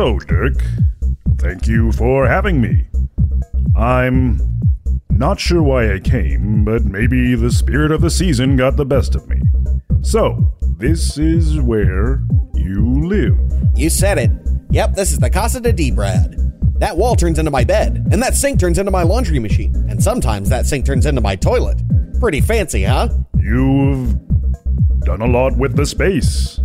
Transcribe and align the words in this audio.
So, 0.00 0.18
Dirk, 0.18 0.54
thank 1.36 1.66
you 1.66 1.92
for 1.92 2.26
having 2.26 2.58
me. 2.58 2.86
I'm 3.76 4.40
not 5.10 5.38
sure 5.38 5.62
why 5.62 5.92
I 5.92 5.98
came, 5.98 6.64
but 6.64 6.86
maybe 6.86 7.34
the 7.34 7.50
spirit 7.50 7.92
of 7.92 8.00
the 8.00 8.08
season 8.08 8.56
got 8.56 8.78
the 8.78 8.86
best 8.86 9.14
of 9.14 9.28
me. 9.28 9.42
So, 10.00 10.54
this 10.78 11.18
is 11.18 11.60
where 11.60 12.22
you 12.54 13.06
live. 13.08 13.38
You 13.76 13.90
said 13.90 14.16
it. 14.16 14.30
Yep, 14.70 14.94
this 14.94 15.12
is 15.12 15.18
the 15.18 15.28
Casa 15.28 15.60
de 15.60 15.70
D, 15.70 15.90
Brad. 15.90 16.34
That 16.78 16.96
wall 16.96 17.14
turns 17.14 17.38
into 17.38 17.50
my 17.50 17.64
bed, 17.64 18.08
and 18.10 18.22
that 18.22 18.34
sink 18.34 18.58
turns 18.58 18.78
into 18.78 18.90
my 18.90 19.02
laundry 19.02 19.38
machine, 19.38 19.74
and 19.90 20.02
sometimes 20.02 20.48
that 20.48 20.64
sink 20.64 20.86
turns 20.86 21.04
into 21.04 21.20
my 21.20 21.36
toilet. 21.36 21.78
Pretty 22.18 22.40
fancy, 22.40 22.84
huh? 22.84 23.10
You've 23.38 24.18
done 25.00 25.20
a 25.20 25.28
lot 25.28 25.58
with 25.58 25.76
the 25.76 25.84
space. 25.84 26.58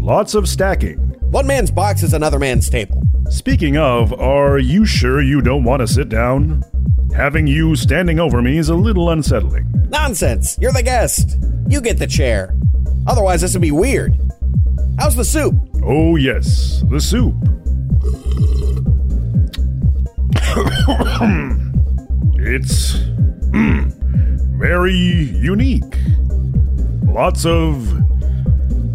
Lots 0.00 0.34
of 0.34 0.48
stacking. 0.48 1.07
One 1.30 1.46
man's 1.46 1.70
box 1.70 2.02
is 2.02 2.14
another 2.14 2.38
man's 2.38 2.70
table. 2.70 3.02
Speaking 3.28 3.76
of, 3.76 4.18
are 4.18 4.58
you 4.58 4.86
sure 4.86 5.20
you 5.20 5.42
don't 5.42 5.62
want 5.62 5.80
to 5.80 5.86
sit 5.86 6.08
down? 6.08 6.64
Having 7.14 7.48
you 7.48 7.76
standing 7.76 8.18
over 8.18 8.40
me 8.40 8.56
is 8.56 8.70
a 8.70 8.74
little 8.74 9.10
unsettling. 9.10 9.66
Nonsense! 9.90 10.56
You're 10.58 10.72
the 10.72 10.82
guest. 10.82 11.36
You 11.68 11.82
get 11.82 11.98
the 11.98 12.06
chair. 12.06 12.56
Otherwise, 13.06 13.42
this 13.42 13.52
would 13.52 13.60
be 13.60 13.70
weird. 13.70 14.18
How's 14.98 15.16
the 15.16 15.24
soup? 15.24 15.54
Oh, 15.84 16.16
yes, 16.16 16.82
the 16.88 16.98
soup. 16.98 17.34
it's 22.40 22.94
mm, 23.52 23.92
very 24.58 24.94
unique. 24.94 25.82
Lots 27.04 27.44
of 27.44 27.86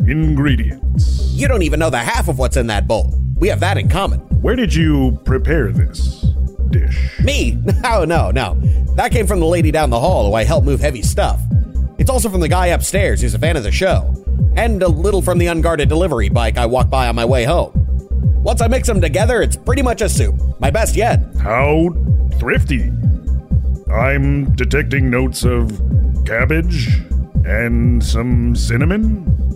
ingredients. 0.09 0.82
You 0.97 1.47
don't 1.47 1.63
even 1.63 1.79
know 1.79 1.89
the 1.89 1.97
half 1.97 2.27
of 2.27 2.37
what's 2.39 2.57
in 2.57 2.67
that 2.67 2.87
bowl. 2.87 3.13
We 3.37 3.47
have 3.49 3.59
that 3.61 3.77
in 3.77 3.89
common. 3.89 4.19
Where 4.41 4.55
did 4.55 4.73
you 4.73 5.19
prepare 5.25 5.71
this 5.71 6.25
dish? 6.69 7.19
Me? 7.23 7.57
No, 7.63 7.73
oh, 7.85 8.05
no, 8.05 8.31
no. 8.31 8.55
That 8.95 9.11
came 9.11 9.27
from 9.27 9.39
the 9.39 9.45
lady 9.45 9.71
down 9.71 9.89
the 9.89 9.99
hall 9.99 10.27
who 10.27 10.33
I 10.33 10.43
helped 10.43 10.65
move 10.65 10.79
heavy 10.79 11.01
stuff. 11.01 11.41
It's 11.97 12.09
also 12.09 12.29
from 12.29 12.41
the 12.41 12.47
guy 12.49 12.67
upstairs 12.67 13.21
who's 13.21 13.33
a 13.33 13.39
fan 13.39 13.57
of 13.57 13.63
the 13.63 13.71
show. 13.71 14.13
And 14.55 14.83
a 14.83 14.87
little 14.87 15.21
from 15.21 15.39
the 15.39 15.47
unguarded 15.47 15.89
delivery 15.89 16.29
bike 16.29 16.57
I 16.57 16.65
walked 16.65 16.89
by 16.89 17.07
on 17.07 17.15
my 17.15 17.25
way 17.25 17.43
home. 17.43 17.71
Once 18.43 18.61
I 18.61 18.67
mix 18.67 18.87
them 18.87 19.01
together, 19.01 19.41
it's 19.41 19.55
pretty 19.55 19.81
much 19.81 20.01
a 20.01 20.09
soup. 20.09 20.35
My 20.59 20.69
best 20.69 20.95
yet. 20.95 21.21
How 21.41 21.89
thrifty. 22.37 22.91
I'm 23.91 24.53
detecting 24.55 25.09
notes 25.09 25.43
of 25.43 25.69
cabbage 26.25 26.99
and 27.45 28.03
some 28.03 28.55
cinnamon, 28.55 29.52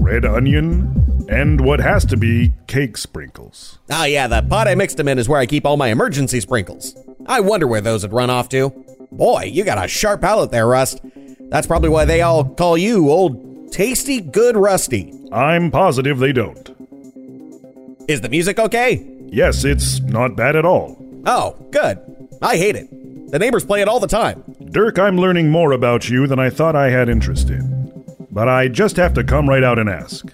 red 0.00 0.24
onion, 0.24 1.26
and 1.28 1.60
what 1.60 1.80
has 1.80 2.04
to 2.06 2.16
be 2.16 2.52
cake 2.66 2.96
sprinkles. 2.96 3.78
Ah, 3.90 4.04
yeah, 4.04 4.26
the 4.26 4.42
pot 4.42 4.66
I 4.68 4.74
mixed 4.74 4.96
them 4.96 5.08
in 5.08 5.18
is 5.18 5.28
where 5.28 5.40
I 5.40 5.46
keep 5.46 5.64
all 5.66 5.76
my 5.76 5.88
emergency 5.88 6.40
sprinkles. 6.40 6.96
I 7.26 7.40
wonder 7.40 7.66
where 7.66 7.80
those 7.80 8.02
would 8.02 8.12
run 8.12 8.30
off 8.30 8.48
to. 8.50 8.70
Boy, 9.12 9.44
you 9.44 9.64
got 9.64 9.82
a 9.84 9.88
sharp 9.88 10.20
palate 10.22 10.50
there, 10.50 10.66
Rust. 10.66 11.00
That's 11.50 11.66
probably 11.66 11.88
why 11.88 12.04
they 12.04 12.22
all 12.22 12.44
call 12.44 12.78
you 12.78 13.10
Old 13.10 13.72
Tasty 13.72 14.20
Good 14.20 14.56
Rusty. 14.56 15.12
I'm 15.32 15.70
positive 15.70 16.18
they 16.18 16.32
don't. 16.32 16.70
Is 18.08 18.20
the 18.20 18.28
music 18.28 18.58
okay? 18.58 19.06
Yes, 19.26 19.64
it's 19.64 20.00
not 20.00 20.36
bad 20.36 20.56
at 20.56 20.64
all. 20.64 20.96
Oh, 21.26 21.56
good. 21.70 21.98
I 22.42 22.56
hate 22.56 22.74
it. 22.76 22.88
The 23.30 23.38
neighbors 23.38 23.64
play 23.64 23.80
it 23.80 23.88
all 23.88 24.00
the 24.00 24.08
time. 24.08 24.42
Dirk, 24.70 24.98
I'm 24.98 25.18
learning 25.18 25.50
more 25.50 25.72
about 25.72 26.08
you 26.08 26.26
than 26.26 26.40
I 26.40 26.50
thought 26.50 26.74
I 26.74 26.90
had 26.90 27.08
interest 27.08 27.50
in. 27.50 27.79
But 28.32 28.48
I 28.48 28.68
just 28.68 28.96
have 28.96 29.14
to 29.14 29.24
come 29.24 29.48
right 29.48 29.64
out 29.64 29.78
and 29.78 29.88
ask. 29.88 30.26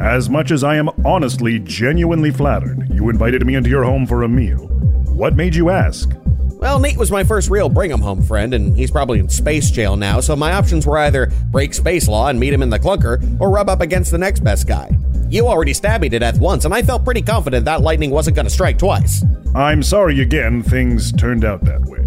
As 0.00 0.30
much 0.30 0.50
as 0.50 0.64
I 0.64 0.76
am 0.76 0.88
honestly, 1.04 1.58
genuinely 1.58 2.30
flattered 2.30 2.88
you 2.90 3.08
invited 3.10 3.46
me 3.46 3.54
into 3.54 3.70
your 3.70 3.84
home 3.84 4.06
for 4.06 4.22
a 4.22 4.28
meal, 4.28 4.66
what 5.14 5.36
made 5.36 5.54
you 5.54 5.70
ask? 5.70 6.10
Well, 6.52 6.78
Nate 6.78 6.96
was 6.96 7.10
my 7.10 7.24
first 7.24 7.50
real 7.50 7.68
bring 7.68 7.90
him 7.90 8.00
home 8.00 8.22
friend, 8.22 8.54
and 8.54 8.76
he's 8.76 8.90
probably 8.90 9.18
in 9.18 9.28
space 9.28 9.70
jail 9.70 9.96
now, 9.96 10.20
so 10.20 10.36
my 10.36 10.52
options 10.52 10.86
were 10.86 10.98
either 10.98 11.30
break 11.50 11.74
space 11.74 12.08
law 12.08 12.28
and 12.28 12.38
meet 12.38 12.52
him 12.52 12.62
in 12.62 12.70
the 12.70 12.78
clunker, 12.78 13.20
or 13.40 13.50
rub 13.50 13.68
up 13.68 13.80
against 13.80 14.10
the 14.10 14.18
next 14.18 14.40
best 14.40 14.66
guy. 14.66 14.90
You 15.28 15.48
already 15.48 15.74
stabbed 15.74 16.02
me 16.02 16.08
to 16.10 16.18
death 16.18 16.38
once, 16.38 16.64
and 16.64 16.72
I 16.72 16.82
felt 16.82 17.04
pretty 17.04 17.22
confident 17.22 17.64
that 17.64 17.80
lightning 17.80 18.10
wasn't 18.10 18.36
going 18.36 18.46
to 18.46 18.50
strike 18.50 18.78
twice. 18.78 19.24
I'm 19.54 19.82
sorry 19.82 20.20
again, 20.20 20.62
things 20.62 21.12
turned 21.12 21.44
out 21.44 21.64
that 21.64 21.80
way. 21.86 21.98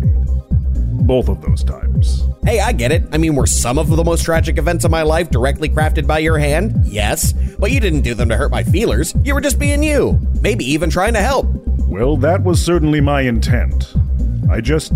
Both 1.05 1.29
of 1.29 1.41
those 1.41 1.63
times. 1.63 2.23
Hey, 2.43 2.59
I 2.59 2.71
get 2.71 2.91
it. 2.91 3.03
I 3.11 3.17
mean, 3.17 3.35
were 3.35 3.45
some 3.45 3.77
of 3.77 3.89
the 3.89 4.03
most 4.03 4.25
tragic 4.25 4.57
events 4.57 4.85
of 4.85 4.91
my 4.91 5.03
life 5.03 5.29
directly 5.29 5.69
crafted 5.69 6.07
by 6.07 6.19
your 6.19 6.37
hand? 6.37 6.73
Yes. 6.83 7.33
But 7.59 7.71
you 7.71 7.79
didn't 7.79 8.01
do 8.01 8.13
them 8.15 8.29
to 8.29 8.35
hurt 8.35 8.49
my 8.49 8.63
feelers. 8.63 9.13
You 9.23 9.35
were 9.35 9.41
just 9.41 9.59
being 9.59 9.83
you. 9.83 10.19
Maybe 10.41 10.65
even 10.65 10.89
trying 10.89 11.13
to 11.13 11.21
help. 11.21 11.47
Well, 11.87 12.17
that 12.17 12.43
was 12.43 12.63
certainly 12.63 13.01
my 13.01 13.21
intent. 13.21 13.93
I 14.49 14.61
just 14.61 14.93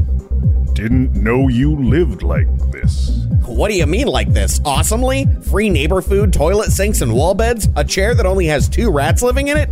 didn't 0.74 1.14
know 1.14 1.48
you 1.48 1.75
lived 1.75 2.24
like 2.24 2.48
this. 2.72 3.25
What 3.46 3.69
do 3.69 3.75
you 3.75 3.86
mean 3.86 4.08
like 4.08 4.34
this? 4.34 4.59
Awesomely? 4.66 5.25
Free 5.50 5.69
neighbor 5.69 6.02
food, 6.02 6.34
toilet 6.34 6.72
sinks, 6.72 7.02
and 7.02 7.14
wall 7.14 7.34
beds? 7.34 7.68
A 7.75 7.84
chair 7.84 8.16
that 8.16 8.25
only 8.25 8.46
has 8.48 8.68
two 8.68 8.90
rats 8.90 9.22
living 9.22 9.50
in 9.50 9.58
it? 9.58 9.69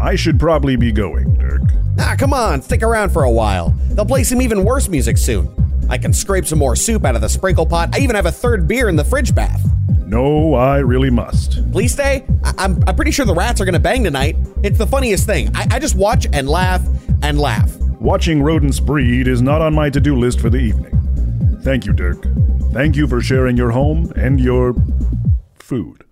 I 0.00 0.14
should 0.16 0.38
probably 0.40 0.76
be 0.76 0.92
going, 0.92 1.34
Dirk. 1.34 1.62
Ah, 1.98 2.16
come 2.18 2.32
on, 2.32 2.62
stick 2.62 2.82
around 2.82 3.10
for 3.10 3.24
a 3.24 3.30
while. 3.30 3.70
They'll 3.90 4.06
play 4.06 4.24
some 4.24 4.40
even 4.40 4.64
worse 4.64 4.88
music 4.88 5.18
soon. 5.18 5.48
I 5.90 5.98
can 5.98 6.12
scrape 6.12 6.46
some 6.46 6.58
more 6.58 6.74
soup 6.76 7.04
out 7.04 7.14
of 7.16 7.20
the 7.20 7.28
sprinkle 7.28 7.66
pot. 7.66 7.90
I 7.94 7.98
even 7.98 8.16
have 8.16 8.26
a 8.26 8.32
third 8.32 8.66
beer 8.66 8.88
in 8.88 8.96
the 8.96 9.04
fridge 9.04 9.34
bath. 9.34 9.62
No, 10.06 10.54
I 10.54 10.78
really 10.78 11.10
must. 11.10 11.70
Please 11.72 11.92
stay. 11.92 12.24
I- 12.44 12.54
I'm, 12.58 12.82
I'm 12.86 12.96
pretty 12.96 13.10
sure 13.10 13.26
the 13.26 13.34
rats 13.34 13.60
are 13.60 13.64
gonna 13.64 13.78
bang 13.78 14.02
tonight. 14.02 14.36
It's 14.62 14.78
the 14.78 14.86
funniest 14.86 15.26
thing. 15.26 15.50
I, 15.54 15.66
I 15.72 15.78
just 15.78 15.94
watch 15.96 16.26
and 16.32 16.48
laugh 16.48 16.82
and 17.22 17.38
laugh. 17.38 17.76
Watching 18.00 18.42
rodents 18.42 18.80
breed 18.80 19.28
is 19.28 19.42
not 19.42 19.60
on 19.60 19.74
my 19.74 19.90
to 19.90 20.00
do 20.00 20.16
list 20.16 20.40
for 20.40 20.48
the 20.48 20.58
evening. 20.58 21.58
Thank 21.62 21.84
you, 21.84 21.92
Dirk. 21.92 22.24
Thank 22.72 22.96
you 22.96 23.06
for 23.06 23.20
sharing 23.20 23.56
your 23.56 23.72
home 23.72 24.10
and 24.16 24.40
your 24.40 24.74
food. 25.58 26.04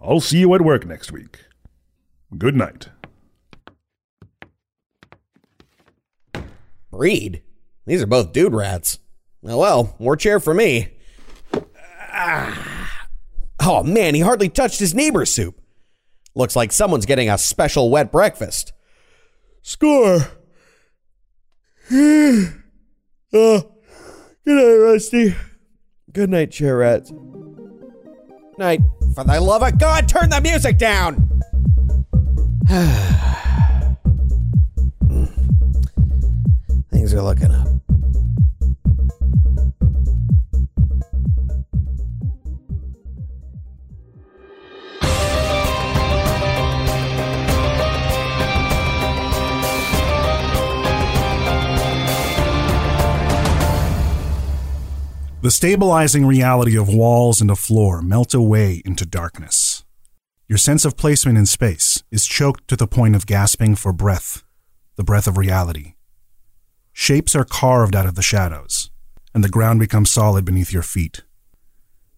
I'll 0.00 0.20
see 0.20 0.38
you 0.38 0.54
at 0.54 0.62
work 0.62 0.86
next 0.86 1.12
week. 1.12 1.40
Good 2.38 2.56
night. 2.56 2.88
Breed? 6.96 7.42
These 7.86 8.02
are 8.02 8.06
both 8.06 8.32
dude 8.32 8.54
rats. 8.54 8.98
Oh 9.44 9.58
well, 9.58 9.94
more 9.98 10.16
chair 10.16 10.40
for 10.40 10.54
me. 10.54 10.90
Ah. 12.12 13.06
Oh 13.60 13.82
man, 13.82 14.14
he 14.14 14.20
hardly 14.20 14.48
touched 14.48 14.78
his 14.78 14.94
neighbor's 14.94 15.32
soup. 15.32 15.60
Looks 16.34 16.56
like 16.56 16.72
someone's 16.72 17.06
getting 17.06 17.28
a 17.28 17.36
special 17.36 17.90
wet 17.90 18.10
breakfast. 18.10 18.72
Score. 19.62 20.28
oh, 21.92 22.52
good 23.32 23.72
night, 24.46 24.76
Rusty. 24.76 25.34
Good 26.12 26.30
night, 26.30 26.50
chair 26.52 26.78
rats. 26.78 27.12
Night. 28.56 28.80
For 29.14 29.24
the 29.24 29.40
love 29.40 29.62
of 29.62 29.78
God, 29.78 30.08
turn 30.08 30.30
the 30.30 30.40
music 30.40 30.78
down! 30.78 31.40
Are 37.14 37.22
looking 37.22 37.52
up. 37.52 37.68
The 55.40 55.50
stabilizing 55.50 56.26
reality 56.26 56.76
of 56.76 56.88
walls 56.88 57.40
and 57.40 57.48
a 57.48 57.54
floor 57.54 58.02
melt 58.02 58.34
away 58.34 58.82
into 58.84 59.06
darkness. 59.06 59.84
Your 60.48 60.58
sense 60.58 60.84
of 60.84 60.96
placement 60.96 61.38
in 61.38 61.46
space 61.46 62.02
is 62.10 62.26
choked 62.26 62.66
to 62.66 62.74
the 62.74 62.88
point 62.88 63.14
of 63.14 63.26
gasping 63.26 63.76
for 63.76 63.92
breath, 63.92 64.42
the 64.96 65.04
breath 65.04 65.28
of 65.28 65.38
reality. 65.38 65.93
Shapes 66.96 67.34
are 67.34 67.44
carved 67.44 67.96
out 67.96 68.06
of 68.06 68.14
the 68.14 68.22
shadows, 68.22 68.88
and 69.34 69.42
the 69.42 69.48
ground 69.48 69.80
becomes 69.80 70.12
solid 70.12 70.44
beneath 70.44 70.72
your 70.72 70.84
feet. 70.84 71.22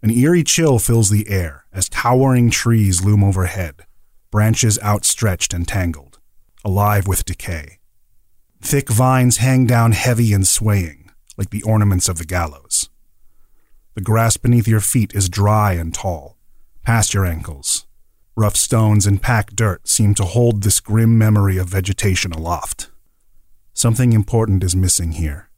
An 0.02 0.10
eerie 0.10 0.44
chill 0.44 0.78
fills 0.78 1.08
the 1.08 1.28
air 1.30 1.64
as 1.72 1.88
towering 1.88 2.50
trees 2.50 3.02
loom 3.02 3.24
overhead, 3.24 3.86
branches 4.30 4.78
outstretched 4.84 5.54
and 5.54 5.66
tangled, 5.66 6.20
alive 6.62 7.08
with 7.08 7.24
decay. 7.24 7.78
Thick 8.60 8.90
vines 8.90 9.38
hang 9.38 9.66
down 9.66 9.92
heavy 9.92 10.34
and 10.34 10.46
swaying, 10.46 11.10
like 11.38 11.48
the 11.50 11.62
ornaments 11.62 12.06
of 12.06 12.18
the 12.18 12.26
gallows. 12.26 12.90
The 13.94 14.02
grass 14.02 14.36
beneath 14.36 14.68
your 14.68 14.80
feet 14.80 15.14
is 15.14 15.30
dry 15.30 15.72
and 15.72 15.92
tall, 15.92 16.36
past 16.84 17.14
your 17.14 17.24
ankles. 17.24 17.86
Rough 18.36 18.56
stones 18.56 19.06
and 19.06 19.22
packed 19.22 19.56
dirt 19.56 19.88
seem 19.88 20.14
to 20.16 20.24
hold 20.24 20.62
this 20.62 20.80
grim 20.80 21.16
memory 21.16 21.56
of 21.56 21.68
vegetation 21.68 22.30
aloft. 22.30 22.90
Something 23.76 24.14
important 24.14 24.64
is 24.64 24.74
missing 24.74 25.12
here 25.12 25.50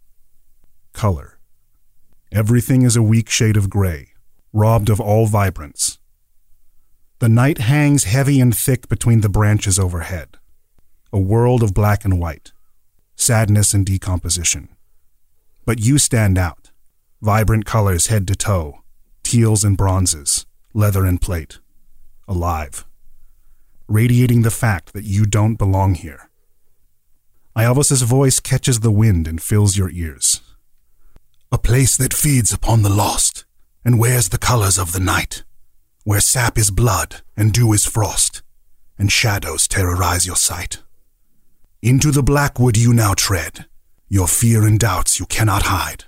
color. 0.93 1.39
Everything 2.33 2.83
is 2.83 2.97
a 2.97 3.03
weak 3.03 3.31
shade 3.31 3.57
of 3.57 3.71
gray, 3.71 4.09
robbed 4.53 4.91
of 4.91 5.01
all 5.01 5.27
vibrance. 5.27 6.01
The 7.21 7.29
night 7.29 7.59
hangs 7.59 8.03
heavy 8.03 8.41
and 8.41 8.53
thick 8.53 8.89
between 8.89 9.21
the 9.21 9.29
branches 9.29 9.79
overhead. 9.79 10.37
A 11.13 11.21
world 11.21 11.63
of 11.63 11.73
black 11.73 12.05
and 12.05 12.19
white, 12.19 12.51
sadness 13.15 13.73
and 13.73 13.87
decomposition. 13.87 14.69
But 15.65 15.79
you 15.79 15.97
stand 15.97 16.37
out. 16.37 16.73
Vibrant 17.23 17.67
colors 17.67 18.09
head 18.09 18.27
to 18.27 18.35
toe, 18.35 18.81
teals 19.23 19.63
and 19.63 19.77
bronzes, 19.77 20.45
leather 20.75 21.07
and 21.07 21.21
plate. 21.21 21.61
Alive. 22.27 22.85
Radiating 23.87 24.43
the 24.43 24.51
fact 24.51 24.93
that 24.93 25.05
you 25.05 25.25
don't 25.25 25.55
belong 25.55 25.95
here. 25.95 26.28
Ievos's 27.59 28.03
voice 28.03 28.39
catches 28.39 28.81
the 28.81 28.93
wind 28.93 29.27
and 29.27 29.43
fills 29.43 29.77
your 29.77 29.91
ears. 29.91 30.43
A 31.51 31.59
place 31.59 31.97
that 31.97 32.15
feeds 32.15 32.53
upon 32.53 32.83
the 32.83 32.89
lost 32.89 33.45
and 33.85 33.99
wears 33.99 34.29
the 34.29 34.39
colors 34.39 34.79
of 34.79 34.93
the 34.93 35.01
night, 35.01 35.43
where 36.05 36.21
sap 36.21 36.57
is 36.57 36.71
blood 36.71 37.17
and 37.37 37.53
dew 37.53 37.73
is 37.73 37.85
frost, 37.85 38.43
and 38.97 39.11
shadows 39.11 39.67
terrorize 39.67 40.25
your 40.25 40.37
sight. 40.37 40.85
Into 41.83 42.13
the 42.13 42.23
black 42.23 42.61
wood 42.61 42.77
you 42.77 42.93
now 42.93 43.15
tread, 43.15 43.67
your 44.09 44.29
fear 44.29 44.65
and 44.65 44.79
doubts 44.79 45.19
you 45.19 45.27
cannot 45.27 45.65
hide, 45.65 46.05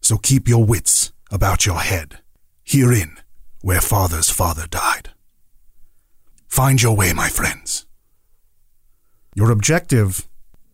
so 0.00 0.18
keep 0.18 0.46
your 0.46 0.64
wits 0.64 1.12
about 1.32 1.66
your 1.66 1.80
head, 1.80 2.20
herein 2.62 3.16
where 3.60 3.80
father's 3.80 4.30
father 4.30 4.68
died. 4.68 5.10
Find 6.46 6.80
your 6.80 6.94
way, 6.94 7.12
my 7.12 7.28
friends. 7.28 7.86
Your 9.34 9.50
objective 9.50 10.28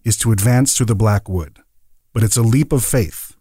is 0.08 0.16
to 0.16 0.32
advance 0.32 0.75
through 0.75 0.87
the 0.87 0.94
black 0.94 1.28
wood, 1.28 1.58
but 2.14 2.22
it's 2.22 2.37
a 2.37 2.43
leap 2.43 2.72
of 2.72 2.84
faith. 2.84 3.37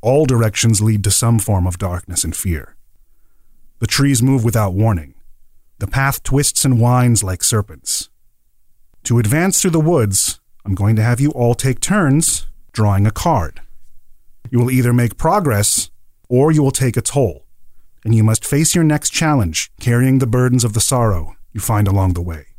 All 0.00 0.26
directions 0.26 0.82
lead 0.82 1.04
to 1.04 1.10
some 1.10 1.38
form 1.38 1.66
of 1.66 1.78
darkness 1.78 2.24
and 2.24 2.34
fear. 2.34 2.76
The 3.78 3.86
trees 3.86 4.22
move 4.22 4.44
without 4.44 4.74
warning. 4.74 5.14
The 5.78 5.86
path 5.86 6.22
twists 6.22 6.64
and 6.64 6.80
winds 6.80 7.22
like 7.22 7.44
serpents. 7.44 8.08
To 9.04 9.18
advance 9.18 9.60
through 9.60 9.70
the 9.70 9.80
woods, 9.80 10.40
I'm 10.64 10.74
going 10.74 10.96
to 10.96 11.02
have 11.02 11.20
you 11.20 11.30
all 11.30 11.54
take 11.54 11.80
turns 11.80 12.46
drawing 12.72 13.06
a 13.06 13.10
card. 13.10 13.60
You 14.50 14.58
will 14.58 14.70
either 14.70 14.92
make 14.92 15.16
progress 15.16 15.90
or 16.28 16.50
you 16.50 16.62
will 16.62 16.72
take 16.72 16.96
a 16.96 17.02
toll, 17.02 17.46
and 18.04 18.14
you 18.14 18.24
must 18.24 18.44
face 18.44 18.74
your 18.74 18.84
next 18.84 19.10
challenge 19.10 19.70
carrying 19.80 20.18
the 20.18 20.26
burdens 20.26 20.64
of 20.64 20.72
the 20.72 20.80
sorrow 20.80 21.36
you 21.52 21.60
find 21.60 21.86
along 21.86 22.14
the 22.14 22.22
way. 22.22 22.51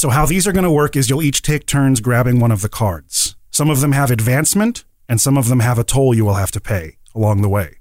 So, 0.00 0.08
how 0.08 0.24
these 0.24 0.48
are 0.48 0.52
going 0.52 0.64
to 0.64 0.70
work 0.70 0.96
is 0.96 1.10
you'll 1.10 1.22
each 1.22 1.42
take 1.42 1.66
turns 1.66 2.00
grabbing 2.00 2.40
one 2.40 2.50
of 2.50 2.62
the 2.62 2.70
cards. 2.70 3.36
Some 3.50 3.68
of 3.68 3.82
them 3.82 3.92
have 3.92 4.10
advancement, 4.10 4.82
and 5.10 5.20
some 5.20 5.36
of 5.36 5.48
them 5.48 5.60
have 5.60 5.78
a 5.78 5.84
toll 5.84 6.14
you 6.14 6.24
will 6.24 6.36
have 6.36 6.50
to 6.52 6.58
pay 6.60 6.96
along 7.14 7.42
the 7.42 7.50
way. 7.50 7.80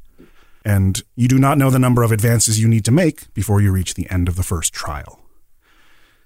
And 0.66 1.01
you 1.16 1.30
do 1.30 1.39
not 1.39 1.57
know 1.57 1.69
the 1.69 1.80
number 1.80 2.04
of 2.04 2.12
advances 2.12 2.60
you 2.60 2.68
need 2.68 2.83
to 2.83 2.92
make 2.92 3.33
before 3.33 3.62
you 3.62 3.71
reach 3.71 3.94
the 3.94 4.06
end 4.10 4.27
of 4.27 4.36
the 4.36 4.44
first 4.44 4.74
trial. 4.74 5.21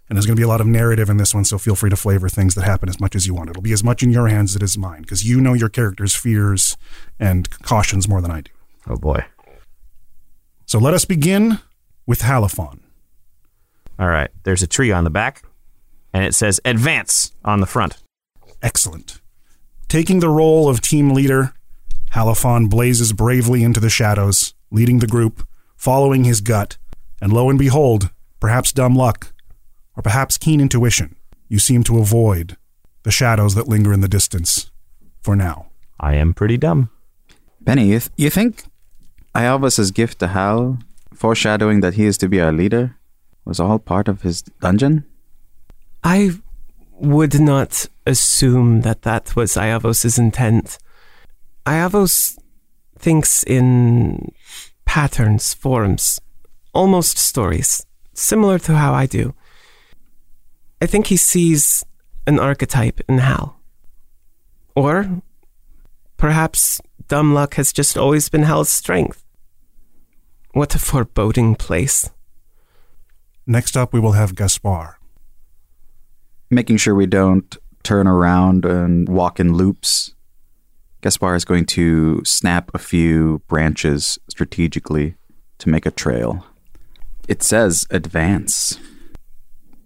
And 0.09 0.17
there's 0.17 0.25
going 0.25 0.35
to 0.35 0.39
be 0.39 0.43
a 0.43 0.47
lot 0.47 0.61
of 0.61 0.65
narrative 0.65 1.11
in 1.11 1.17
this 1.17 1.35
one, 1.35 1.45
so 1.45 1.59
feel 1.59 1.75
free 1.75 1.91
to 1.91 1.95
flavor 1.95 2.27
things 2.27 2.55
that 2.55 2.63
happen 2.63 2.89
as 2.89 2.99
much 2.99 3.15
as 3.15 3.27
you 3.27 3.35
want. 3.35 3.51
It'll 3.51 3.61
be 3.61 3.71
as 3.71 3.83
much 3.83 4.01
in 4.01 4.09
your 4.09 4.29
hands 4.29 4.53
as 4.53 4.55
it 4.55 4.63
is 4.63 4.75
mine, 4.75 5.03
because 5.03 5.23
you 5.23 5.39
know 5.39 5.53
your 5.53 5.69
character's 5.69 6.15
fears 6.15 6.75
and 7.19 7.47
cautions 7.61 8.07
more 8.07 8.19
than 8.19 8.31
I 8.31 8.41
do. 8.41 8.51
Oh 8.87 8.97
boy. 8.97 9.25
So 10.65 10.79
let 10.79 10.95
us 10.95 11.05
begin 11.05 11.59
with 12.07 12.21
Halifon. 12.21 12.79
All 13.99 14.07
right. 14.07 14.31
There's 14.41 14.63
a 14.63 14.67
tree 14.67 14.91
on 14.91 15.03
the 15.03 15.11
back, 15.11 15.43
and 16.13 16.23
it 16.23 16.35
says 16.35 16.61
advance 16.63 17.31
on 17.43 17.59
the 17.59 17.65
front. 17.65 17.97
Excellent. 18.61 19.19
Taking 19.89 20.19
the 20.19 20.29
role 20.29 20.69
of 20.69 20.81
team 20.81 21.09
leader, 21.09 21.53
Halifon 22.13 22.69
blazes 22.69 23.11
bravely 23.13 23.63
into 23.63 23.79
the 23.79 23.89
shadows, 23.89 24.53
leading 24.71 24.99
the 24.99 25.07
group, 25.07 25.45
following 25.75 26.23
his 26.23 26.41
gut, 26.41 26.77
and 27.21 27.33
lo 27.33 27.49
and 27.49 27.59
behold, 27.59 28.09
perhaps 28.39 28.71
dumb 28.71 28.95
luck, 28.95 29.33
or 29.95 30.03
perhaps 30.03 30.37
keen 30.37 30.61
intuition, 30.61 31.15
you 31.47 31.59
seem 31.59 31.83
to 31.83 31.99
avoid 31.99 32.57
the 33.03 33.11
shadows 33.11 33.55
that 33.55 33.67
linger 33.67 33.93
in 33.93 34.01
the 34.01 34.07
distance 34.07 34.71
for 35.21 35.35
now. 35.35 35.67
I 35.99 36.15
am 36.15 36.33
pretty 36.33 36.57
dumb. 36.57 36.89
Benny, 37.61 37.87
you, 37.87 37.99
th- 37.99 38.11
you 38.17 38.29
think 38.29 38.63
Ievos's 39.35 39.91
gift 39.91 40.19
to 40.19 40.27
Hal, 40.27 40.79
foreshadowing 41.13 41.79
that 41.81 41.93
he 41.93 42.05
is 42.05 42.17
to 42.19 42.27
be 42.27 42.41
our 42.41 42.51
leader, 42.51 42.97
was 43.45 43.59
all 43.59 43.79
part 43.79 44.07
of 44.07 44.21
his 44.21 44.41
dungeon? 44.41 45.05
I 46.03 46.31
would 46.91 47.39
not 47.39 47.87
assume 48.05 48.81
that 48.81 49.03
that 49.03 49.35
was 49.35 49.53
Ievos' 49.53 50.19
intent. 50.19 50.77
Ievos 51.65 52.37
thinks 52.97 53.43
in 53.43 54.31
patterns, 54.85 55.53
forms, 55.53 56.19
almost 56.73 57.17
stories, 57.17 57.85
similar 58.13 58.59
to 58.59 58.75
how 58.75 58.93
I 58.93 59.05
do. 59.05 59.33
I 60.81 60.85
think 60.85 61.07
he 61.07 61.17
sees 61.17 61.83
an 62.27 62.39
archetype 62.39 62.99
in 63.07 63.19
Hal. 63.19 63.59
Or 64.75 65.21
perhaps 66.17 66.81
dumb 67.07 67.33
luck 67.33 67.55
has 67.55 67.71
just 67.71 67.97
always 67.97 68.29
been 68.29 68.43
Hal's 68.43 68.69
strength. 68.69 69.23
What 70.51 70.75
a 70.75 70.79
foreboding 70.79 71.55
place. 71.55 72.09
Next 73.47 73.75
up, 73.75 73.93
we 73.93 73.99
will 73.99 74.13
have 74.13 74.35
Gaspar. 74.35 74.99
Making 76.53 76.77
sure 76.77 76.93
we 76.93 77.07
don't 77.07 77.57
turn 77.81 78.05
around 78.05 78.63
and 78.63 79.09
walk 79.09 79.39
in 79.39 79.55
loops. 79.55 80.13
Gaspar 81.01 81.33
is 81.33 81.45
going 81.45 81.65
to 81.65 82.23
snap 82.23 82.69
a 82.75 82.77
few 82.77 83.41
branches 83.47 84.19
strategically 84.29 85.15
to 85.57 85.69
make 85.69 85.87
a 85.87 85.91
trail. 85.91 86.45
It 87.27 87.41
says 87.41 87.87
advance. 87.89 88.79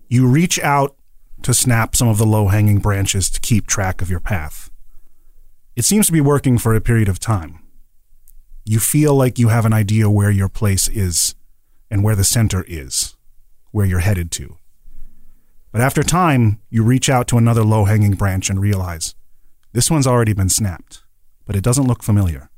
You 0.10 0.28
reach 0.28 0.60
out 0.60 0.98
to 1.44 1.54
snap 1.54 1.96
some 1.96 2.10
of 2.10 2.18
the 2.18 2.26
low 2.26 2.50
hanging 2.50 2.80
branches 2.80 3.30
to 3.30 3.40
keep 3.40 3.66
track 3.66 4.02
of 4.02 4.10
your 4.10 4.20
path. 4.20 4.70
It 5.78 5.86
seems 5.86 6.08
to 6.08 6.12
be 6.12 6.20
working 6.20 6.58
for 6.58 6.76
a 6.76 6.82
period 6.82 7.08
of 7.08 7.18
time. 7.18 7.60
You 8.66 8.80
feel 8.82 9.16
like 9.16 9.40
you 9.40 9.48
have 9.48 9.66
an 9.66 9.74
idea 9.74 10.10
where 10.10 10.32
your 10.32 10.50
place 10.50 10.90
is 10.90 11.34
and 11.90 12.04
where 12.04 12.16
the 12.16 12.26
center 12.26 12.66
is, 12.68 13.16
where 13.72 13.86
you're 13.86 14.00
headed 14.00 14.32
to. 14.32 14.58
But 15.78 15.84
after 15.84 16.02
time, 16.02 16.60
you 16.72 16.82
reach 16.82 17.08
out 17.08 17.28
to 17.28 17.38
another 17.38 17.64
low 17.64 17.86
hanging 17.86 18.16
branch 18.16 18.50
and 18.50 18.60
realize 18.60 19.14
this 19.74 19.92
one's 19.92 20.08
already 20.08 20.34
been 20.34 20.50
snapped, 20.50 21.04
but 21.46 21.56
it 21.56 21.64
doesn't 21.64 21.86
look 21.86 22.02
familiar. 22.02 22.50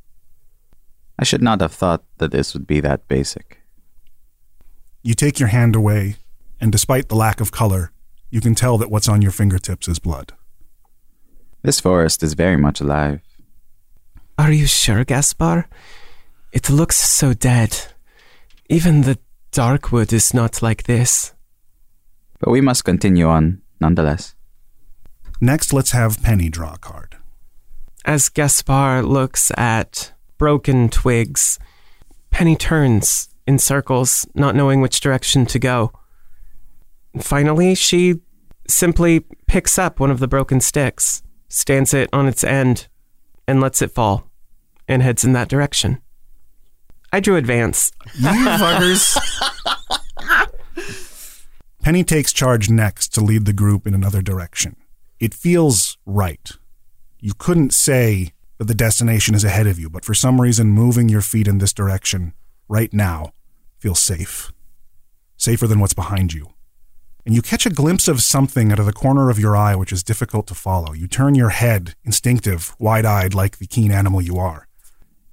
I 1.20 1.26
should 1.26 1.42
not 1.42 1.60
have 1.60 1.74
thought 1.74 2.06
that 2.20 2.32
this 2.32 2.54
would 2.54 2.66
be 2.66 2.80
that 2.80 3.10
basic. 3.10 3.60
You 5.04 5.16
take 5.16 5.38
your 5.38 5.50
hand 5.50 5.76
away, 5.76 6.16
and 6.62 6.72
despite 6.72 7.10
the 7.10 7.18
lack 7.18 7.42
of 7.42 7.52
color, 7.52 7.92
you 8.30 8.40
can 8.40 8.56
tell 8.56 8.78
that 8.78 8.90
what's 8.90 9.10
on 9.10 9.22
your 9.22 9.34
fingertips 9.34 9.90
is 9.90 10.00
blood. 10.00 10.32
This 11.62 11.82
forest 11.82 12.24
is 12.24 12.36
very 12.36 12.56
much 12.56 12.80
alive. 12.80 13.20
Are 14.38 14.54
you 14.54 14.66
sure, 14.66 15.04
Gaspar? 15.04 15.68
It 16.54 16.70
looks 16.70 16.96
so 16.96 17.34
dead. 17.34 17.76
Even 18.70 19.02
the 19.02 19.20
dark 19.52 19.92
wood 19.92 20.14
is 20.14 20.34
not 20.34 20.62
like 20.62 20.84
this. 20.84 21.34
But 22.40 22.52
we 22.52 22.62
must 22.62 22.86
continue 22.86 23.28
on, 23.28 23.62
nonetheless. 23.80 24.36
Next, 25.42 25.74
let's 25.74 25.92
have 25.92 26.22
Penny 26.22 26.50
draw 26.50 26.74
a 26.74 26.78
card. 26.78 27.18
As 28.06 28.30
Gaspar 28.30 29.04
looks 29.04 29.52
at 29.58 30.14
broken 30.38 30.90
twigs, 30.90 31.60
Penny 32.32 32.56
turns 32.56 33.30
in 33.46 33.60
circles, 33.60 34.26
not 34.34 34.56
knowing 34.56 34.82
which 34.82 35.00
direction 35.00 35.46
to 35.48 35.60
go. 35.60 35.92
Finally, 37.20 37.76
she 37.76 38.22
simply 38.68 39.26
picks 39.48 39.78
up 39.80 40.00
one 40.00 40.12
of 40.12 40.20
the 40.20 40.28
broken 40.28 40.62
sticks, 40.62 41.24
stands 41.48 41.94
it 41.94 42.10
on 42.14 42.28
its 42.28 42.44
end, 42.44 42.88
and 43.48 43.60
lets 43.60 43.82
it 43.82 43.92
fall, 43.92 44.30
and 44.88 45.02
heads 45.02 45.24
in 45.24 45.34
that 45.34 45.50
direction. 45.50 46.02
I 47.12 47.20
drew 47.20 47.36
advance. 47.36 47.92
You 48.16 48.30
fuckers. 48.30 49.18
Penny 51.82 52.04
takes 52.04 52.34
charge 52.34 52.70
next 52.70 53.14
to 53.14 53.22
lead 53.22 53.46
the 53.46 53.54
group 53.54 53.88
in 53.88 53.94
another 53.94 54.22
direction. 54.22 54.76
It 55.20 55.34
feels 55.34 55.98
right. 56.06 56.52
You 57.20 57.34
couldn't 57.38 57.74
say 57.74 58.34
that 58.58 58.66
the 58.66 58.76
destination 58.76 59.34
is 59.34 59.44
ahead 59.44 59.68
of 59.68 59.80
you, 59.80 59.90
but 59.90 60.04
for 60.04 60.14
some 60.14 60.42
reason, 60.42 60.70
moving 60.70 61.10
your 61.10 61.22
feet 61.22 61.48
in 61.48 61.58
this 61.58 61.74
direction 61.74 62.34
right 62.68 62.94
now 62.94 63.34
feels 63.80 64.00
safe. 64.00 64.52
Safer 65.38 65.68
than 65.68 65.80
what's 65.80 65.94
behind 65.94 66.34
you. 66.34 66.50
And 67.26 67.34
you 67.34 67.42
catch 67.42 67.66
a 67.66 67.70
glimpse 67.70 68.08
of 68.08 68.22
something 68.22 68.72
out 68.72 68.80
of 68.80 68.86
the 68.86 68.94
corner 68.94 69.30
of 69.30 69.40
your 69.40 69.56
eye 69.56 69.76
which 69.76 69.94
is 69.94 70.04
difficult 70.04 70.48
to 70.48 70.56
follow. 70.56 70.94
You 70.94 71.08
turn 71.08 71.36
your 71.36 71.50
head, 71.50 71.96
instinctive, 72.04 72.76
wide 72.80 73.06
eyed, 73.06 73.34
like 73.34 73.58
the 73.58 73.68
keen 73.68 73.92
animal 73.92 74.22
you 74.22 74.38
are. 74.38 74.68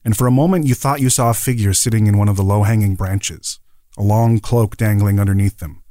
And 0.04 0.16
for 0.16 0.26
a 0.26 0.32
moment, 0.32 0.66
you 0.66 0.74
thought 0.74 1.00
you 1.00 1.10
saw 1.10 1.30
a 1.30 1.34
figure 1.34 1.72
sitting 1.72 2.06
in 2.06 2.18
one 2.18 2.28
of 2.28 2.36
the 2.36 2.42
low 2.42 2.62
hanging 2.62 2.94
branches, 2.94 3.58
a 3.96 4.02
long 4.02 4.38
cloak 4.38 4.76
dangling 4.76 5.18
underneath 5.18 5.58
them. 5.58 5.82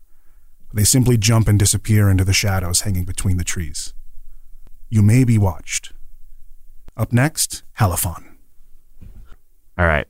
They 0.75 0.83
simply 0.83 1.17
jump 1.17 1.47
and 1.47 1.57
disappear 1.57 2.09
into 2.09 2.25
the 2.25 2.33
shadows 2.33 2.81
hanging 2.81 3.05
between 3.05 3.37
the 3.37 3.45
trees. 3.45 3.93
You 4.89 5.01
may 5.01 5.23
be 5.23 5.37
watched. 5.37 5.93
Up 6.97 7.13
next, 7.13 7.63
Halifon. 7.79 8.35
All 9.77 9.87
right. 9.87 10.05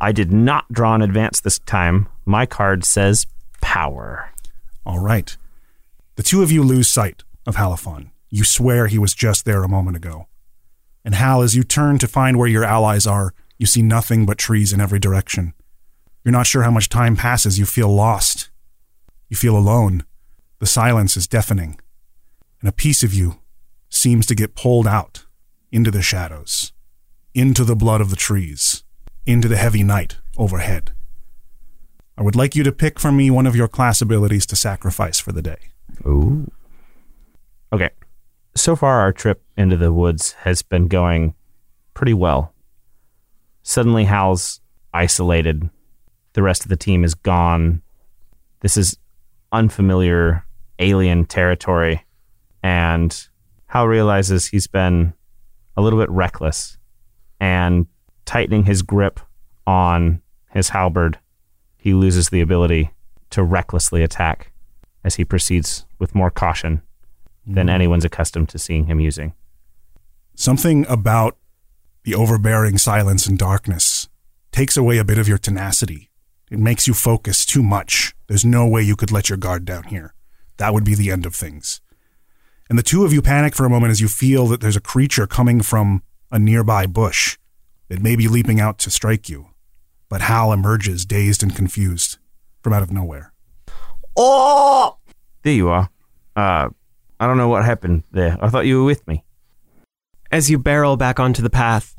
I 0.00 0.10
did 0.10 0.32
not 0.32 0.72
draw 0.72 0.96
in 0.96 1.02
advance 1.02 1.40
this 1.40 1.60
time. 1.60 2.08
My 2.26 2.44
card 2.44 2.84
says 2.84 3.28
power. 3.60 4.32
All 4.84 4.98
right. 4.98 5.36
The 6.16 6.24
two 6.24 6.42
of 6.42 6.50
you 6.50 6.64
lose 6.64 6.88
sight 6.88 7.22
of 7.46 7.54
Halifon. 7.54 8.10
You 8.30 8.42
swear 8.42 8.88
he 8.88 8.98
was 8.98 9.14
just 9.14 9.44
there 9.44 9.62
a 9.62 9.68
moment 9.68 9.96
ago. 9.96 10.26
And 11.04 11.14
Hal, 11.14 11.40
as 11.40 11.54
you 11.54 11.62
turn 11.62 11.98
to 11.98 12.08
find 12.08 12.36
where 12.36 12.48
your 12.48 12.64
allies 12.64 13.06
are, 13.06 13.32
you 13.58 13.66
see 13.66 13.80
nothing 13.80 14.26
but 14.26 14.38
trees 14.38 14.72
in 14.72 14.80
every 14.80 14.98
direction. 14.98 15.54
You're 16.24 16.32
not 16.32 16.48
sure 16.48 16.64
how 16.64 16.72
much 16.72 16.88
time 16.88 17.14
passes. 17.14 17.60
You 17.60 17.64
feel 17.64 17.94
lost. 17.94 18.50
You 19.28 19.36
feel 19.36 19.56
alone. 19.56 20.04
The 20.58 20.66
silence 20.66 21.16
is 21.16 21.26
deafening. 21.26 21.80
And 22.60 22.68
a 22.68 22.72
piece 22.72 23.02
of 23.02 23.12
you 23.12 23.40
seems 23.88 24.26
to 24.26 24.34
get 24.34 24.54
pulled 24.54 24.86
out 24.86 25.26
into 25.70 25.90
the 25.90 26.02
shadows, 26.02 26.72
into 27.34 27.64
the 27.64 27.76
blood 27.76 28.00
of 28.00 28.10
the 28.10 28.16
trees, 28.16 28.84
into 29.26 29.48
the 29.48 29.56
heavy 29.56 29.82
night 29.82 30.18
overhead. 30.36 30.92
I 32.16 32.22
would 32.22 32.36
like 32.36 32.54
you 32.54 32.62
to 32.62 32.72
pick 32.72 33.00
from 33.00 33.16
me 33.16 33.30
one 33.30 33.46
of 33.46 33.56
your 33.56 33.68
class 33.68 34.00
abilities 34.00 34.46
to 34.46 34.56
sacrifice 34.56 35.18
for 35.18 35.32
the 35.32 35.42
day. 35.42 35.58
Ooh. 36.06 36.50
Okay. 37.72 37.90
So 38.54 38.76
far, 38.76 39.00
our 39.00 39.12
trip 39.12 39.42
into 39.56 39.76
the 39.76 39.92
woods 39.92 40.32
has 40.44 40.62
been 40.62 40.86
going 40.86 41.34
pretty 41.92 42.14
well. 42.14 42.54
Suddenly, 43.62 44.04
Hal's 44.04 44.60
isolated. 44.92 45.70
The 46.34 46.42
rest 46.42 46.62
of 46.62 46.68
the 46.68 46.76
team 46.76 47.02
is 47.02 47.14
gone. 47.14 47.82
This 48.60 48.76
is 48.76 48.96
unfamiliar 49.54 50.44
alien 50.78 51.24
territory. 51.24 52.04
And 52.62 53.28
Hal 53.66 53.86
realizes 53.86 54.46
he's 54.46 54.66
been 54.66 55.14
a 55.76 55.82
little 55.82 55.98
bit 55.98 56.10
reckless 56.10 56.78
and 57.40 57.86
tightening 58.24 58.64
his 58.64 58.82
grip 58.82 59.20
on 59.66 60.22
his 60.50 60.70
halberd, 60.70 61.18
he 61.76 61.92
loses 61.92 62.28
the 62.28 62.40
ability 62.40 62.90
to 63.30 63.42
recklessly 63.42 64.02
attack 64.02 64.52
as 65.02 65.16
he 65.16 65.24
proceeds 65.24 65.84
with 65.98 66.14
more 66.14 66.30
caution 66.30 66.82
than 67.46 67.66
mm-hmm. 67.66 67.74
anyone's 67.74 68.04
accustomed 68.04 68.48
to 68.48 68.58
seeing 68.58 68.86
him 68.86 69.00
using. 69.00 69.34
Something 70.34 70.86
about 70.88 71.36
the 72.04 72.14
overbearing 72.14 72.78
silence 72.78 73.26
and 73.26 73.38
darkness 73.38 74.08
takes 74.52 74.76
away 74.76 74.98
a 74.98 75.04
bit 75.04 75.18
of 75.18 75.28
your 75.28 75.38
tenacity. 75.38 76.10
It 76.50 76.58
makes 76.58 76.86
you 76.86 76.94
focus 76.94 77.44
too 77.44 77.62
much. 77.62 78.13
There's 78.26 78.44
no 78.44 78.66
way 78.66 78.82
you 78.82 78.96
could 78.96 79.12
let 79.12 79.28
your 79.28 79.38
guard 79.38 79.64
down 79.64 79.84
here. 79.84 80.14
That 80.56 80.72
would 80.72 80.84
be 80.84 80.94
the 80.94 81.10
end 81.10 81.26
of 81.26 81.34
things. 81.34 81.80
And 82.68 82.78
the 82.78 82.82
two 82.82 83.04
of 83.04 83.12
you 83.12 83.20
panic 83.20 83.54
for 83.54 83.66
a 83.66 83.70
moment 83.70 83.90
as 83.90 84.00
you 84.00 84.08
feel 84.08 84.46
that 84.46 84.60
there's 84.60 84.76
a 84.76 84.80
creature 84.80 85.26
coming 85.26 85.60
from 85.60 86.02
a 86.30 86.38
nearby 86.38 86.86
bush 86.86 87.36
that 87.88 88.02
may 88.02 88.16
be 88.16 88.28
leaping 88.28 88.60
out 88.60 88.78
to 88.80 88.90
strike 88.90 89.28
you. 89.28 89.48
But 90.08 90.22
Hal 90.22 90.52
emerges 90.52 91.04
dazed 91.04 91.42
and 91.42 91.54
confused 91.54 92.18
from 92.62 92.72
out 92.72 92.82
of 92.82 92.90
nowhere. 92.90 93.32
Oh! 94.16 94.96
There 95.42 95.52
you 95.52 95.68
are. 95.68 95.90
Uh, 96.34 96.70
I 97.20 97.26
don't 97.26 97.36
know 97.36 97.48
what 97.48 97.64
happened 97.64 98.04
there. 98.12 98.38
I 98.40 98.48
thought 98.48 98.66
you 98.66 98.78
were 98.78 98.84
with 98.84 99.06
me. 99.06 99.24
As 100.32 100.50
you 100.50 100.58
barrel 100.58 100.96
back 100.96 101.20
onto 101.20 101.42
the 101.42 101.50
path, 101.50 101.94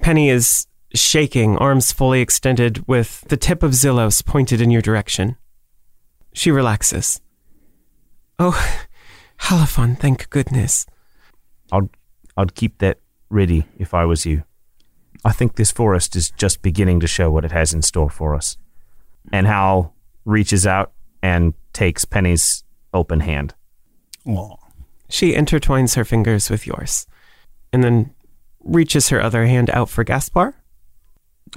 Penny 0.00 0.30
is 0.30 0.66
shaking, 0.94 1.56
arms 1.58 1.92
fully 1.92 2.20
extended, 2.20 2.86
with 2.88 3.22
the 3.28 3.36
tip 3.36 3.62
of 3.62 3.72
Zillos 3.72 4.24
pointed 4.24 4.60
in 4.60 4.70
your 4.70 4.82
direction. 4.82 5.36
She 6.32 6.50
relaxes. 6.50 7.20
Oh, 8.38 8.58
Halifon, 9.40 9.98
thank 9.98 10.30
goodness. 10.30 10.86
I'd, 11.70 11.88
I'd 12.36 12.54
keep 12.54 12.78
that 12.78 12.98
ready 13.30 13.66
if 13.78 13.94
I 13.94 14.04
was 14.04 14.24
you. 14.26 14.44
I 15.24 15.32
think 15.32 15.56
this 15.56 15.70
forest 15.70 16.16
is 16.16 16.30
just 16.30 16.62
beginning 16.62 17.00
to 17.00 17.06
show 17.06 17.30
what 17.30 17.44
it 17.44 17.52
has 17.52 17.72
in 17.72 17.82
store 17.82 18.10
for 18.10 18.34
us. 18.34 18.56
And 19.32 19.46
Hal 19.46 19.94
reaches 20.24 20.66
out 20.66 20.92
and 21.22 21.54
takes 21.72 22.04
Penny's 22.04 22.64
open 22.92 23.20
hand. 23.20 23.54
Aw. 24.26 24.56
She 25.08 25.34
intertwines 25.34 25.94
her 25.96 26.04
fingers 26.04 26.48
with 26.50 26.66
yours, 26.66 27.06
and 27.72 27.84
then 27.84 28.14
reaches 28.64 29.10
her 29.10 29.22
other 29.22 29.46
hand 29.46 29.70
out 29.70 29.88
for 29.88 30.04
Gaspar. 30.04 30.54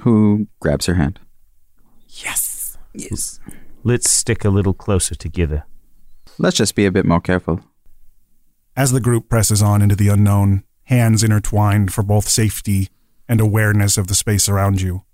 Who 0.02 0.46
grabs 0.60 0.86
her 0.86 0.94
hand? 0.94 1.18
Yes. 2.08 2.76
Yes. 2.92 3.40
Let's 3.86 4.10
stick 4.10 4.44
a 4.44 4.50
little 4.50 4.74
closer 4.74 5.14
together. 5.14 5.64
Let's 6.38 6.56
just 6.56 6.74
be 6.74 6.86
a 6.86 6.90
bit 6.90 7.06
more 7.06 7.20
careful. 7.20 7.60
As 8.76 8.90
the 8.90 8.98
group 8.98 9.28
presses 9.28 9.62
on 9.62 9.80
into 9.80 9.94
the 9.94 10.08
unknown, 10.08 10.64
hands 10.86 11.22
intertwined 11.22 11.94
for 11.94 12.02
both 12.02 12.28
safety 12.28 12.88
and 13.28 13.40
awareness 13.40 13.96
of 13.96 14.08
the 14.08 14.16
space 14.16 14.48
around 14.48 14.80
you, 14.80 15.04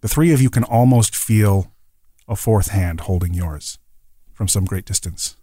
the 0.00 0.08
three 0.08 0.32
of 0.32 0.42
you 0.42 0.50
can 0.50 0.64
almost 0.64 1.14
feel 1.14 1.72
a 2.26 2.34
fourth 2.34 2.70
hand 2.70 3.02
holding 3.02 3.32
yours 3.32 3.78
from 4.32 4.48
some 4.48 4.64
great 4.64 4.86
distance. 4.86 5.36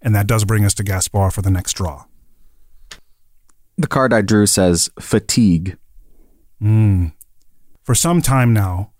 And 0.00 0.14
that 0.14 0.28
does 0.28 0.44
bring 0.44 0.64
us 0.64 0.74
to 0.74 0.84
Gaspar 0.84 1.32
for 1.32 1.42
the 1.42 1.50
next 1.50 1.72
draw. 1.72 2.04
The 3.76 3.88
card 3.88 4.12
I 4.12 4.20
drew 4.20 4.46
says 4.46 4.88
fatigue. 5.00 5.76
Mm. 6.62 7.10
For 7.82 7.96
some 7.96 8.22
time 8.22 8.52
now, 8.52 8.92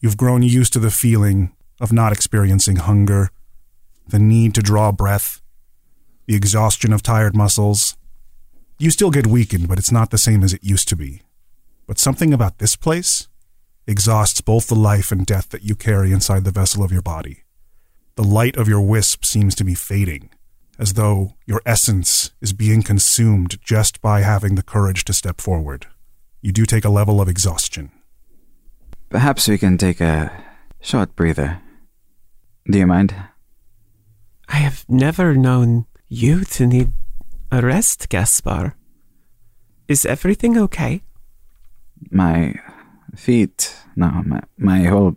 you've 0.00 0.16
grown 0.16 0.40
used 0.42 0.72
to 0.72 0.78
the 0.78 0.90
feeling 0.90 1.53
of 1.80 1.92
not 1.92 2.12
experiencing 2.12 2.76
hunger, 2.76 3.30
the 4.06 4.18
need 4.18 4.54
to 4.54 4.62
draw 4.62 4.92
breath, 4.92 5.40
the 6.26 6.34
exhaustion 6.34 6.92
of 6.92 7.02
tired 7.02 7.36
muscles. 7.36 7.96
You 8.78 8.90
still 8.90 9.10
get 9.10 9.26
weakened, 9.26 9.68
but 9.68 9.78
it's 9.78 9.92
not 9.92 10.10
the 10.10 10.18
same 10.18 10.42
as 10.42 10.52
it 10.52 10.64
used 10.64 10.88
to 10.88 10.96
be. 10.96 11.22
But 11.86 11.98
something 11.98 12.32
about 12.32 12.58
this 12.58 12.76
place 12.76 13.28
exhausts 13.86 14.40
both 14.40 14.68
the 14.68 14.74
life 14.74 15.12
and 15.12 15.26
death 15.26 15.50
that 15.50 15.62
you 15.62 15.74
carry 15.74 16.12
inside 16.12 16.44
the 16.44 16.50
vessel 16.50 16.82
of 16.82 16.92
your 16.92 17.02
body. 17.02 17.44
The 18.16 18.24
light 18.24 18.56
of 18.56 18.68
your 18.68 18.80
wisp 18.80 19.24
seems 19.24 19.54
to 19.56 19.64
be 19.64 19.74
fading, 19.74 20.30
as 20.78 20.94
though 20.94 21.34
your 21.46 21.60
essence 21.66 22.32
is 22.40 22.52
being 22.52 22.82
consumed 22.82 23.60
just 23.62 24.00
by 24.00 24.20
having 24.20 24.54
the 24.54 24.62
courage 24.62 25.04
to 25.04 25.12
step 25.12 25.40
forward. 25.40 25.86
You 26.40 26.52
do 26.52 26.64
take 26.64 26.84
a 26.84 26.90
level 26.90 27.20
of 27.20 27.28
exhaustion. 27.28 27.90
Perhaps 29.08 29.48
we 29.48 29.58
can 29.58 29.78
take 29.78 30.00
a 30.00 30.43
short 30.84 31.16
breather. 31.16 31.60
Do 32.70 32.78
you 32.78 32.86
mind? 32.86 33.14
I 34.48 34.56
have 34.56 34.84
never 34.86 35.34
known 35.34 35.86
you 36.08 36.44
to 36.44 36.66
need 36.66 36.92
a 37.50 37.62
rest, 37.62 38.08
Gaspar. 38.10 38.76
Is 39.88 40.04
everything 40.04 40.58
okay? 40.58 41.02
My 42.10 42.54
feet, 43.16 43.74
no, 43.96 44.22
my, 44.26 44.42
my 44.58 44.82
whole 44.84 45.16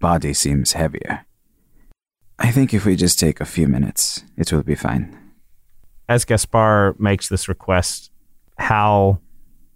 body 0.00 0.34
seems 0.34 0.72
heavier. 0.72 1.26
I 2.38 2.50
think 2.50 2.74
if 2.74 2.84
we 2.84 2.96
just 2.96 3.20
take 3.20 3.40
a 3.40 3.44
few 3.44 3.68
minutes, 3.68 4.24
it 4.36 4.52
will 4.52 4.64
be 4.64 4.74
fine. 4.74 5.16
As 6.08 6.24
Gaspar 6.24 6.96
makes 6.98 7.28
this 7.28 7.48
request, 7.48 8.10
Hal 8.58 9.22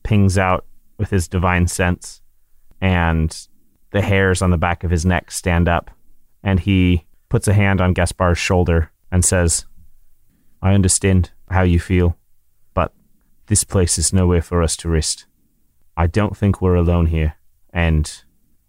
pings 0.03 0.37
out 0.37 0.67
with 0.99 1.11
his 1.11 1.29
divine 1.29 1.69
sense, 1.69 2.23
and 2.81 3.47
the 3.97 4.03
hairs 4.03 4.43
on 4.43 4.51
the 4.51 4.59
back 4.59 4.85
of 4.85 4.91
his 4.91 5.07
neck 5.07 5.31
stand 5.31 5.71
up, 5.71 5.91
and 6.43 6.61
he 6.61 7.07
puts 7.31 7.49
a 7.49 7.55
hand 7.55 7.81
on 7.81 7.95
Gaspar's 7.95 8.37
shoulder 8.37 8.91
and 9.11 9.25
says, 9.25 9.65
I 10.61 10.75
understand 10.75 11.31
how 11.51 11.63
you 11.63 11.81
feel, 11.81 12.19
but 12.75 12.93
this 13.47 13.65
place 13.65 13.97
is 13.97 14.13
nowhere 14.13 14.43
for 14.43 14.63
us 14.63 14.77
to 14.79 14.91
rest. 14.91 15.25
I 15.97 16.07
don't 16.07 16.37
think 16.37 16.61
we're 16.61 16.75
alone 16.75 17.07
here, 17.07 17.37
and 17.73 18.23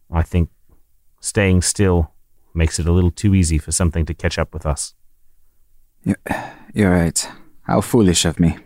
I 0.10 0.22
think 0.22 0.50
staying 1.20 1.62
still 1.64 2.14
makes 2.54 2.80
it 2.80 2.88
a 2.88 2.94
little 2.94 3.12
too 3.12 3.36
easy 3.36 3.58
for 3.58 3.74
something 3.74 4.06
to 4.06 4.14
catch 4.14 4.40
up 4.40 4.54
with 4.54 4.66
us. 4.66 4.94
You're 6.74 6.92
right. 6.92 7.30
How 7.64 7.82
foolish 7.82 8.24
of 8.24 8.40
me. 8.40 8.58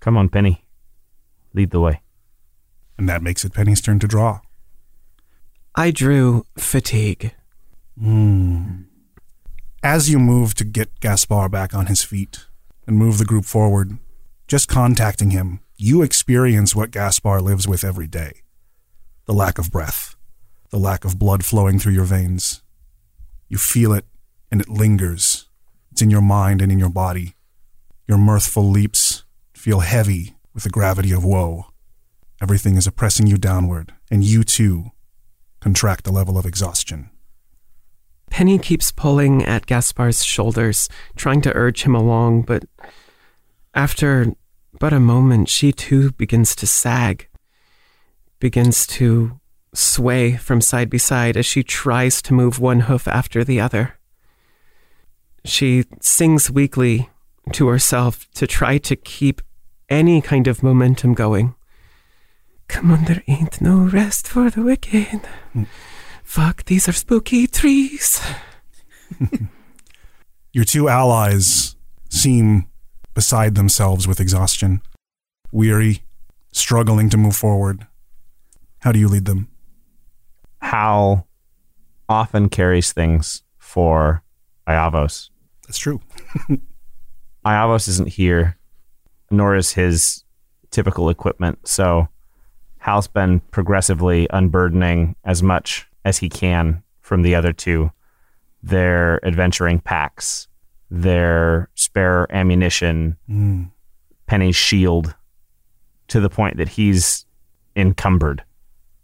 Come 0.00 0.18
on, 0.18 0.28
Penny. 0.28 0.66
Lead 1.54 1.70
the 1.70 1.80
way. 1.80 2.02
And 2.98 3.08
that 3.08 3.22
makes 3.22 3.42
it 3.42 3.54
Penny's 3.54 3.80
turn 3.80 3.98
to 4.00 4.06
draw. 4.06 4.40
I 5.74 5.90
drew 5.90 6.44
fatigue. 6.58 7.34
Hmm. 7.98 8.82
As 9.82 10.10
you 10.10 10.18
move 10.18 10.54
to 10.56 10.64
get 10.64 11.00
Gaspar 11.00 11.48
back 11.48 11.74
on 11.74 11.86
his 11.86 12.04
feet 12.04 12.44
and 12.86 12.98
move 12.98 13.16
the 13.16 13.24
group 13.24 13.46
forward, 13.46 13.96
just 14.46 14.68
contacting 14.68 15.30
him, 15.30 15.60
you 15.78 16.02
experience 16.02 16.76
what 16.76 16.90
Gaspar 16.90 17.40
lives 17.40 17.66
with 17.66 17.84
every 17.84 18.06
day 18.06 18.42
the 19.24 19.32
lack 19.32 19.58
of 19.58 19.70
breath, 19.70 20.14
the 20.70 20.78
lack 20.78 21.06
of 21.06 21.18
blood 21.18 21.42
flowing 21.42 21.78
through 21.78 21.92
your 21.92 22.04
veins. 22.04 22.62
You 23.48 23.56
feel 23.56 23.94
it, 23.94 24.04
and 24.50 24.60
it 24.60 24.68
lingers. 24.68 25.48
It's 25.90 26.02
in 26.02 26.10
your 26.10 26.20
mind 26.20 26.60
and 26.60 26.70
in 26.70 26.78
your 26.78 26.90
body. 26.90 27.34
Your 28.06 28.18
mirthful 28.18 28.68
leaps 28.68 29.24
feel 29.54 29.80
heavy 29.80 30.34
with 30.52 30.64
the 30.64 30.70
gravity 30.70 31.12
of 31.12 31.24
woe. 31.24 31.66
Everything 32.42 32.76
is 32.76 32.86
oppressing 32.86 33.26
you 33.26 33.38
downward, 33.38 33.94
and 34.10 34.22
you 34.22 34.44
too 34.44 34.91
contract 35.62 36.04
the 36.04 36.12
level 36.12 36.36
of 36.36 36.44
exhaustion. 36.44 37.08
Penny 38.30 38.58
keeps 38.58 38.90
pulling 38.90 39.44
at 39.44 39.66
Gaspar's 39.66 40.24
shoulders, 40.24 40.88
trying 41.16 41.40
to 41.42 41.54
urge 41.54 41.82
him 41.84 41.94
along, 41.94 42.42
but 42.42 42.64
after 43.74 44.34
but 44.80 44.92
a 44.92 45.00
moment, 45.00 45.48
she 45.48 45.70
too 45.70 46.12
begins 46.12 46.56
to 46.56 46.66
sag, 46.66 47.28
begins 48.40 48.86
to 48.88 49.38
sway 49.74 50.36
from 50.36 50.60
side 50.60 50.90
by 50.90 50.96
side 50.96 51.36
as 51.36 51.46
she 51.46 51.62
tries 51.62 52.20
to 52.22 52.34
move 52.34 52.58
one 52.58 52.80
hoof 52.80 53.06
after 53.06 53.44
the 53.44 53.60
other. 53.60 53.98
She 55.44 55.84
sings 56.00 56.50
weakly 56.50 57.10
to 57.52 57.68
herself 57.68 58.28
to 58.32 58.46
try 58.46 58.78
to 58.78 58.96
keep 58.96 59.40
any 59.88 60.20
kind 60.20 60.46
of 60.46 60.62
momentum 60.62 61.14
going. 61.14 61.54
Come 62.72 62.90
on, 62.90 63.04
there 63.04 63.22
ain't 63.28 63.60
no 63.60 63.80
rest 63.80 64.26
for 64.26 64.48
the 64.48 64.62
wicked. 64.62 65.20
Hmm. 65.52 65.64
Fuck, 66.24 66.64
these 66.64 66.88
are 66.88 66.92
spooky 66.92 67.46
trees. 67.46 68.18
Your 70.54 70.64
two 70.64 70.88
allies 70.88 71.76
seem 72.08 72.66
beside 73.12 73.56
themselves 73.56 74.08
with 74.08 74.20
exhaustion, 74.20 74.80
weary, 75.52 76.04
struggling 76.50 77.10
to 77.10 77.18
move 77.18 77.36
forward. 77.36 77.86
How 78.80 78.90
do 78.90 78.98
you 78.98 79.06
lead 79.06 79.26
them? 79.26 79.48
Hal 80.62 81.28
often 82.08 82.48
carries 82.48 82.90
things 82.90 83.42
for 83.58 84.24
Ievos. 84.66 85.28
That's 85.66 85.78
true. 85.78 86.00
Ievos 87.44 87.86
isn't 87.86 88.08
here, 88.08 88.56
nor 89.30 89.56
is 89.56 89.72
his 89.72 90.24
typical 90.70 91.10
equipment. 91.10 91.68
So 91.68 92.08
Hal's 92.82 93.06
been 93.06 93.38
progressively 93.52 94.26
unburdening 94.30 95.14
as 95.24 95.40
much 95.40 95.86
as 96.04 96.18
he 96.18 96.28
can 96.28 96.82
from 97.00 97.22
the 97.22 97.36
other 97.36 97.52
two 97.52 97.92
their 98.64 99.24
adventuring 99.24 99.78
packs, 99.80 100.46
their 100.90 101.68
spare 101.74 102.26
ammunition, 102.34 103.16
Mm. 103.28 103.70
Penny's 104.26 104.56
shield, 104.56 105.14
to 106.08 106.18
the 106.20 106.28
point 106.28 106.56
that 106.56 106.70
he's 106.70 107.24
encumbered 107.76 108.42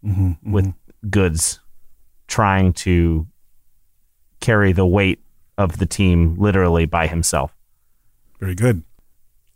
hmm 0.02 0.32
with 0.44 0.72
goods, 1.08 1.60
trying 2.26 2.72
to 2.72 3.26
carry 4.40 4.72
the 4.72 4.86
weight 4.86 5.20
of 5.56 5.78
the 5.78 5.86
team 5.86 6.34
literally 6.36 6.84
by 6.86 7.06
himself. 7.06 7.54
Very 8.40 8.54
good. 8.56 8.82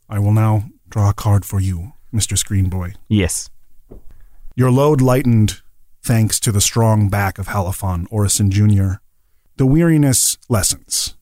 I 0.08 0.18
will 0.20 0.32
now 0.32 0.64
draw 0.88 1.10
a 1.10 1.14
card 1.14 1.44
for 1.44 1.60
you, 1.60 1.92
Mr. 2.14 2.36
Screenboy. 2.36 2.94
Yes. 3.08 3.50
Your 4.54 4.70
load 4.70 5.00
lightened 5.00 5.62
thanks 6.02 6.38
to 6.40 6.52
the 6.52 6.60
strong 6.60 7.08
back 7.08 7.38
of 7.38 7.48
Halifon 7.48 8.06
Orison 8.10 8.50
Jr. 8.50 9.00
The 9.56 9.64
weariness 9.64 10.36
lessens. 10.50 11.16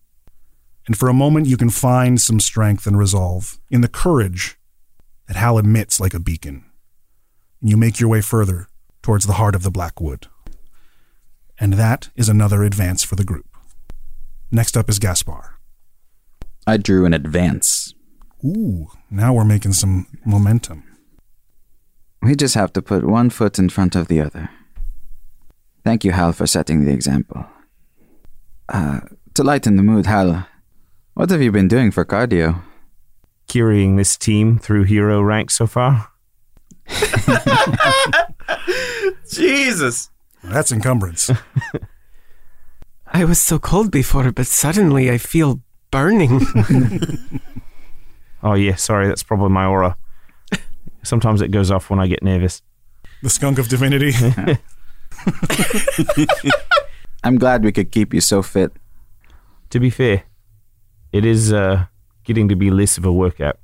And 0.88 0.98
for 0.98 1.08
a 1.08 1.14
moment, 1.14 1.46
you 1.46 1.56
can 1.56 1.70
find 1.70 2.20
some 2.20 2.40
strength 2.40 2.88
and 2.88 2.98
resolve 2.98 3.60
in 3.70 3.82
the 3.82 3.88
courage 3.88 4.58
that 5.28 5.36
Hal 5.36 5.58
emits 5.58 6.00
like 6.00 6.12
a 6.12 6.18
beacon. 6.18 6.64
And 7.60 7.70
you 7.70 7.76
make 7.76 8.00
your 8.00 8.08
way 8.08 8.20
further 8.20 8.66
towards 9.00 9.26
the 9.26 9.34
heart 9.34 9.54
of 9.54 9.62
the 9.62 9.70
Blackwood. 9.70 10.26
And 11.56 11.74
that 11.74 12.08
is 12.16 12.28
another 12.28 12.64
advance 12.64 13.04
for 13.04 13.14
the 13.14 13.24
group. 13.24 13.46
Next 14.50 14.76
up 14.76 14.88
is 14.88 14.98
Gaspar. 14.98 15.56
I 16.66 16.78
drew 16.78 17.04
an 17.04 17.14
advance. 17.14 17.94
Ooh, 18.44 18.88
now 19.08 19.34
we're 19.34 19.44
making 19.44 19.74
some 19.74 20.08
momentum. 20.24 20.89
We 22.22 22.34
just 22.36 22.54
have 22.54 22.72
to 22.74 22.82
put 22.82 23.04
one 23.04 23.30
foot 23.30 23.58
in 23.58 23.68
front 23.70 23.96
of 23.96 24.08
the 24.08 24.20
other. 24.20 24.50
Thank 25.84 26.04
you, 26.04 26.12
Hal, 26.12 26.32
for 26.32 26.46
setting 26.46 26.84
the 26.84 26.92
example. 26.92 27.46
Uh, 28.68 29.00
to 29.34 29.42
lighten 29.42 29.76
the 29.76 29.82
mood, 29.82 30.06
Hal, 30.06 30.46
what 31.14 31.30
have 31.30 31.40
you 31.42 31.50
been 31.50 31.68
doing 31.68 31.90
for 31.90 32.04
cardio? 32.04 32.62
Carrying 33.48 33.96
this 33.96 34.16
team 34.16 34.58
through 34.58 34.84
hero 34.84 35.22
ranks 35.22 35.56
so 35.56 35.66
far. 35.66 36.08
Jesus. 39.32 40.10
That's 40.44 40.72
encumbrance. 40.72 41.30
I 43.12 43.24
was 43.24 43.40
so 43.40 43.58
cold 43.58 43.90
before, 43.90 44.30
but 44.30 44.46
suddenly 44.46 45.10
I 45.10 45.18
feel 45.18 45.60
burning. 45.90 46.40
Oh, 48.42 48.54
yeah, 48.54 48.76
sorry, 48.76 49.06
that's 49.06 49.22
probably 49.22 49.50
my 49.50 49.66
aura. 49.66 49.96
Sometimes 51.02 51.40
it 51.40 51.50
goes 51.50 51.70
off 51.70 51.90
when 51.90 52.00
I 52.00 52.06
get 52.06 52.22
nervous. 52.22 52.62
the 53.22 53.30
skunk 53.30 53.58
of 53.58 53.68
divinity. 53.68 54.12
I'm 57.24 57.36
glad 57.36 57.64
we 57.64 57.72
could 57.72 57.90
keep 57.90 58.14
you 58.14 58.20
so 58.20 58.42
fit. 58.42 58.72
To 59.70 59.80
be 59.80 59.90
fair, 59.90 60.24
it 61.12 61.24
is 61.24 61.52
uh, 61.52 61.86
getting 62.24 62.48
to 62.48 62.56
be 62.56 62.70
less 62.70 62.98
of 62.98 63.04
a 63.04 63.12
workout. 63.12 63.58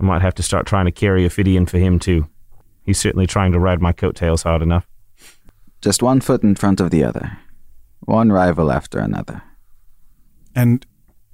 I 0.00 0.04
might 0.04 0.22
have 0.22 0.34
to 0.34 0.42
start 0.42 0.66
trying 0.66 0.86
to 0.86 0.92
carry 0.92 1.24
a 1.24 1.26
Ophidian 1.26 1.66
for 1.66 1.78
him 1.78 1.98
too. 1.98 2.28
He's 2.84 2.98
certainly 2.98 3.26
trying 3.26 3.52
to 3.52 3.60
ride 3.60 3.80
my 3.80 3.92
coattails 3.92 4.42
hard 4.42 4.62
enough. 4.62 4.88
Just 5.80 6.02
one 6.02 6.20
foot 6.20 6.42
in 6.42 6.54
front 6.54 6.80
of 6.80 6.90
the 6.90 7.04
other. 7.04 7.38
One 8.00 8.32
rival 8.32 8.72
after 8.72 8.98
another. 8.98 9.42
And 10.54 10.84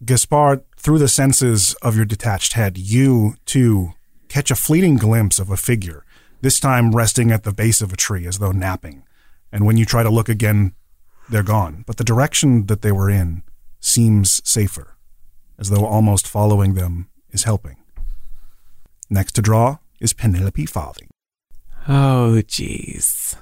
Gaspar, 0.05 0.63
through 0.77 0.99
the 0.99 1.09
senses 1.09 1.75
of 1.83 1.97
your 1.97 2.05
detached 2.05 2.53
head, 2.53 2.77
you 2.77 3.37
too 3.47 3.95
catch 4.29 4.51
a 4.51 4.57
fleeting 4.57 4.97
glimpse 4.97 5.39
of 5.39 5.51
a 5.51 5.57
figure, 5.57 6.05
this 6.41 6.61
time 6.61 6.95
resting 6.95 7.31
at 7.31 7.45
the 7.45 7.53
base 7.53 7.81
of 7.81 7.93
a 7.93 7.97
tree 7.97 8.27
as 8.27 8.39
though 8.39 8.53
napping. 8.53 9.03
And 9.51 9.65
when 9.67 9.77
you 9.77 9.85
try 9.85 10.03
to 10.03 10.11
look 10.11 10.29
again, 10.29 10.73
they're 11.29 11.43
gone. 11.43 11.85
But 11.87 11.97
the 11.97 12.05
direction 12.05 12.67
that 12.67 12.83
they 12.83 12.93
were 12.93 13.11
in 13.11 13.43
seems 13.81 14.41
safer, 14.49 14.97
as 15.59 15.71
though 15.71 15.87
almost 15.87 16.27
following 16.27 16.75
them 16.75 17.09
is 17.31 17.45
helping. 17.45 17.77
Next 19.11 19.33
to 19.33 19.43
draw 19.43 19.79
is 20.01 20.13
Penelope 20.13 20.67
Farthing. 20.67 21.09
oh, 21.89 22.43
jeez. 22.47 23.37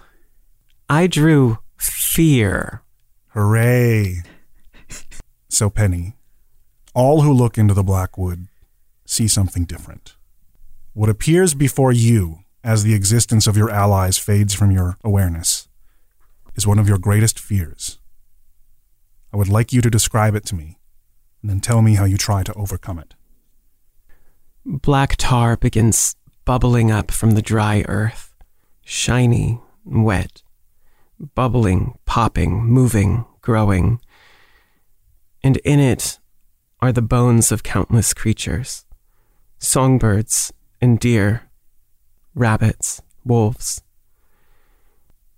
I 0.89 1.07
drew 1.07 1.59
fear. 1.79 2.83
Hooray! 3.29 4.23
So, 5.49 5.69
Penny, 5.71 6.15
all 6.95 7.23
who 7.23 7.33
look 7.33 7.59
into 7.59 7.75
the 7.75 7.83
Blackwood 7.83 8.47
see 9.05 9.29
something 9.29 9.65
different. 9.65 10.16
What 10.97 11.11
appears 11.11 11.53
before 11.53 11.93
you 11.93 12.39
as 12.65 12.83
the 12.83 12.95
existence 12.95 13.47
of 13.47 13.55
your 13.55 13.69
allies 13.69 14.17
fades 14.17 14.55
from 14.55 14.71
your 14.71 14.97
awareness 15.05 15.69
is 16.55 16.67
one 16.67 16.79
of 16.79 16.89
your 16.89 16.97
greatest 16.97 17.39
fears. 17.39 17.99
I 19.31 19.37
would 19.37 19.51
like 19.51 19.75
you 19.75 19.83
to 19.83 19.91
describe 19.91 20.35
it 20.35 20.47
to 20.47 20.55
me, 20.55 20.79
and 21.43 21.51
then 21.51 21.61
tell 21.61 21.83
me 21.83 21.97
how 21.97 22.07
you 22.07 22.17
try 22.17 22.43
to 22.45 22.55
overcome 22.55 22.99
it. 22.99 23.15
Black 24.65 25.17
tar 25.19 25.59
begins 25.59 26.17
bubbling 26.47 26.91
up 26.91 27.11
from 27.11 27.33
the 27.33 27.43
dry 27.43 27.85
earth, 27.87 28.35
shiny, 28.83 29.61
wet, 29.85 30.43
bubbling, 31.35 31.99
popping, 32.07 32.65
moving, 32.65 33.27
growing. 33.43 34.01
And 35.43 35.59
in 35.59 35.79
it 35.79 36.19
are 36.81 36.91
the 36.91 37.03
bones 37.03 37.53
of 37.53 37.63
countless 37.63 38.15
creatures 38.15 38.87
songbirds 39.59 40.53
and 40.81 40.99
deer, 40.99 41.43
rabbits, 42.35 43.03
wolves. 43.25 43.83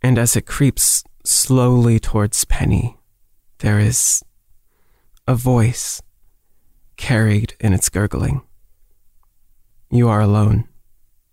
And 0.03 0.19
as 0.19 0.37
it 0.37 0.47
creeps 0.47 1.05
slowly 1.25 1.99
towards 1.99 2.45
Penny, 2.45 2.97
there 3.59 3.79
is 3.79 4.23
a 5.27 5.35
voice 5.35 6.01
carried 6.97 7.55
in 7.61 7.73
its 7.73 7.89
gurgling. 7.89 8.43
You 9.91 10.09
are 10.09 10.21
alone, 10.21 10.69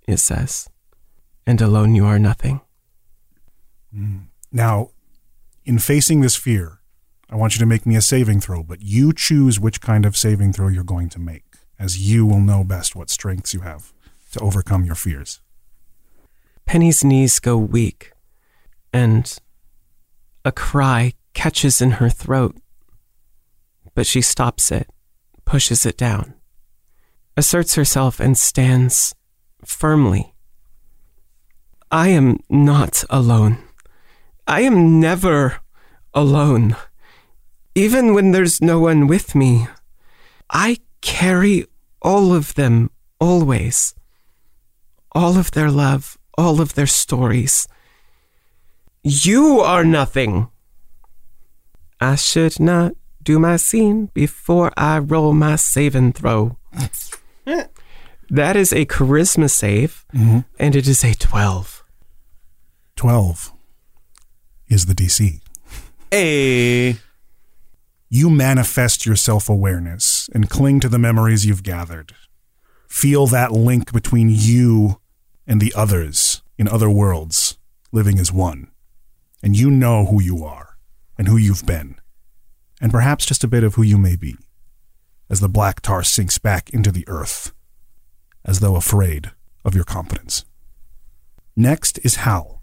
it 0.08 0.18
says, 0.18 0.70
and 1.46 1.62
alone 1.62 1.96
you 1.96 2.06
are 2.06 2.20
nothing. 2.20 2.62
Mm. 3.96 4.28
Now, 4.52 4.90
in 5.66 5.80
facing 5.80 6.22
this 6.22 6.36
fear, 6.36 6.80
I 7.30 7.36
want 7.36 7.56
you 7.56 7.60
to 7.60 7.66
make 7.66 7.86
me 7.86 7.96
a 7.96 8.02
saving 8.02 8.40
throw, 8.42 8.64
but 8.64 8.82
you 8.82 9.12
choose 9.14 9.60
which 9.60 9.82
kind 9.82 10.06
of 10.06 10.16
saving 10.16 10.54
throw 10.54 10.68
you're 10.68 10.84
going 10.84 11.10
to 11.10 11.20
make, 11.20 11.44
as 11.80 11.98
you 11.98 12.26
will 12.26 12.40
know 12.40 12.64
best 12.64 12.96
what 12.96 13.10
strengths 13.10 13.54
you 13.54 13.62
have 13.62 13.95
to 14.36 14.44
overcome 14.44 14.84
your 14.84 14.96
fears. 14.96 15.40
Penny's 16.66 17.04
knees 17.04 17.40
go 17.40 17.58
weak, 17.58 18.12
and 18.92 19.38
a 20.44 20.52
cry 20.52 21.14
catches 21.34 21.82
in 21.82 21.92
her 21.92 22.10
throat. 22.10 22.56
But 23.94 24.06
she 24.06 24.22
stops 24.22 24.72
it, 24.72 24.90
pushes 25.46 25.86
it 25.86 25.98
down, 25.98 26.34
asserts 27.38 27.76
herself, 27.76 28.20
and 28.20 28.38
stands 28.38 29.16
firmly. 29.64 30.34
I 31.90 32.10
am 32.10 32.40
not 32.50 33.06
alone. 33.10 33.58
I 34.48 34.62
am 34.62 35.00
never 35.00 35.60
alone. 36.14 36.76
Even 37.74 38.14
when 38.14 38.32
there's 38.32 38.62
no 38.62 38.80
one 38.80 39.08
with 39.08 39.34
me, 39.34 39.68
I 40.50 40.80
carry 41.02 41.66
all 42.02 42.34
of 42.34 42.56
them 42.56 42.92
always. 43.20 43.96
All 45.16 45.38
of 45.38 45.52
their 45.52 45.72
love, 45.72 46.18
all 46.38 46.60
of 46.60 46.76
their 46.76 46.86
stories. 46.86 47.70
You 49.02 49.62
are 49.62 49.86
nothing. 49.86 50.50
I 52.02 52.16
should 52.16 52.60
not 52.60 52.94
do 53.24 53.40
my 53.40 53.56
scene 53.56 54.08
before 54.14 54.72
I 54.76 55.00
roll 55.00 55.34
my 55.34 55.56
saving 55.56 56.12
throw. 56.12 56.58
that 58.30 58.56
is 58.58 58.74
a 58.74 58.86
charisma 58.86 59.50
save, 59.50 60.06
mm-hmm. 60.14 60.40
and 60.60 60.76
it 60.76 60.86
is 60.86 61.04
a 61.06 61.14
12. 61.14 61.86
12. 62.98 63.54
is 64.68 64.86
the 64.86 64.94
DC. 64.94 65.40
Hey. 66.12 66.98
You 68.10 68.30
manifest 68.30 69.06
your 69.06 69.16
self 69.16 69.50
awareness 69.50 70.30
and 70.34 70.50
cling 70.50 70.80
to 70.82 70.90
the 70.90 71.00
memories 71.00 71.46
you've 71.46 71.64
gathered. 71.64 72.14
Feel 72.88 73.28
that 73.28 73.52
link 73.52 73.92
between 73.94 74.30
you 74.30 75.00
and 75.48 75.62
the 75.62 75.74
others 75.76 76.42
in 76.58 76.68
other 76.68 76.90
worlds, 76.90 77.58
living 77.92 78.20
as 78.20 78.32
one. 78.32 78.72
And 79.44 79.58
you 79.58 79.70
know 79.70 80.06
who 80.06 80.22
you 80.22 80.44
are 80.44 80.78
and 81.18 81.28
who 81.28 81.38
you've 81.38 81.66
been, 81.66 82.00
and 82.82 82.92
perhaps 82.92 83.26
just 83.26 83.44
a 83.44 83.48
bit 83.48 83.64
of 83.64 83.76
who 83.76 83.84
you 83.84 83.98
may 83.98 84.16
be, 84.16 84.36
as 85.30 85.40
the 85.40 85.50
black 85.50 85.82
tar 85.82 86.04
sinks 86.04 86.38
back 86.38 86.70
into 86.72 86.92
the 86.92 87.08
earth, 87.08 87.54
as 88.44 88.60
though 88.60 88.76
afraid 88.76 89.32
of 89.64 89.76
your 89.76 89.84
competence. 89.84 90.46
Next 91.56 92.00
is 92.00 92.16
Hal. 92.16 92.62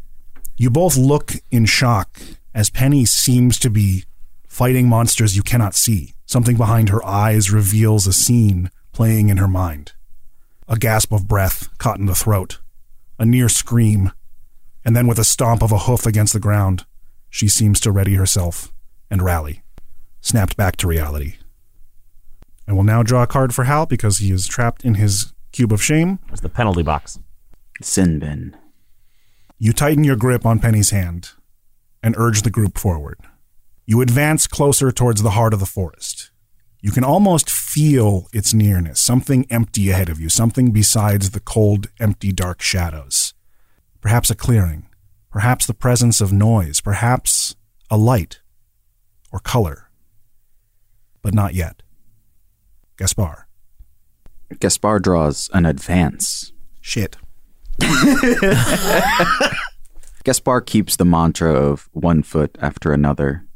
You 0.57 0.71
both 0.71 0.97
look 0.97 1.33
in 1.51 1.64
shock 1.64 2.21
as 2.55 2.68
Penny 2.71 3.05
seems 3.05 3.59
to 3.61 3.71
be 3.71 4.05
fighting 4.47 4.88
monsters 4.88 5.35
you 5.35 5.42
cannot 5.42 5.75
see. 5.75 6.14
Something 6.27 6.57
behind 6.57 6.90
her 6.90 7.05
eyes 7.05 7.51
reveals 7.51 8.07
a 8.07 8.12
scene 8.12 8.71
playing 8.92 9.29
in 9.29 9.38
her 9.38 9.49
mind. 9.49 9.92
A 10.68 10.77
gasp 10.77 11.12
of 11.12 11.27
breath 11.27 11.68
caught 11.79 11.99
in 11.99 12.07
the 12.07 12.14
throat, 12.14 12.61
a 13.23 13.25
near 13.25 13.49
scream, 13.49 14.11
and 14.85 14.97
then 14.97 15.07
with 15.07 15.17
a 15.17 15.25
stomp 15.25 15.63
of 15.63 15.71
a 15.71 15.79
hoof 15.79 16.07
against 16.07 16.33
the 16.33 16.41
ground, 16.41 16.85
she 17.31 17.47
seems 17.47 17.79
to 17.79 17.93
ready 17.93 18.17
herself 18.17 18.73
and 19.09 19.23
rally, 19.23 19.63
snapped 20.21 20.57
back 20.57 20.75
to 20.75 20.89
reality. 20.89 21.37
I 22.67 22.73
will 22.73 22.83
now 22.83 23.05
draw 23.05 23.23
a 23.23 23.29
card 23.29 23.55
for 23.55 23.63
Hal 23.63 23.87
because 23.87 24.19
he 24.19 24.33
is 24.33 24.49
trapped 24.49 24.85
in 24.85 24.95
his 24.95 25.33
cube 25.53 25.73
of 25.73 25.81
shame. 25.81 26.19
It's 26.33 26.41
the 26.41 26.49
penalty 26.49 26.83
box. 26.83 27.21
Sin 27.81 28.19
bin. 28.19 28.57
You 29.57 29.73
tighten 29.73 30.03
your 30.03 30.17
grip 30.17 30.45
on 30.45 30.59
Penny's 30.59 30.91
hand 30.91 31.31
and 32.03 32.17
urge 32.19 32.43
the 32.43 32.51
group 32.51 32.77
forward. 32.77 33.21
You 33.87 34.01
advance 34.01 34.49
closer 34.49 34.91
towards 34.91 35.23
the 35.23 35.31
heart 35.31 35.55
of 35.55 35.61
the 35.61 35.67
forest. 35.67 36.32
You 36.85 36.90
can 36.90 37.05
almost 37.05 37.49
feel 37.49 38.27
its 38.33 38.53
nearness, 38.53 39.01
something 39.01 39.47
empty 39.49 39.90
ahead 39.90 40.09
of 40.09 40.18
you, 40.21 40.29
something 40.29 40.73
besides 40.73 41.31
the 41.31 41.38
cold, 41.38 41.87
empty, 42.01 42.33
dark 42.33 42.61
shadows. 42.61 43.35
Perhaps 44.01 44.33
a 44.33 44.35
clearing, 44.35 44.88
perhaps 45.31 45.64
the 45.64 45.75
presence 45.75 46.21
of 46.21 46.33
noise, 46.33 46.81
perhaps 46.81 47.55
a 47.88 47.97
light 47.97 48.40
or 49.31 49.38
color. 49.38 49.90
But 51.23 51.35
not 51.35 51.55
yet. 51.55 51.85
Gaspar. 52.97 53.47
Gaspar 54.59 54.99
draws 54.99 55.49
an 55.55 55.64
advance. 55.64 56.53
Shit. 56.81 57.16
Gaspar 60.25 60.61
keeps 60.62 60.97
the 60.97 61.05
mantra 61.05 61.55
of 61.55 61.88
one 61.92 62.25
foot 62.25 62.59
after 62.61 62.92
another 62.92 63.47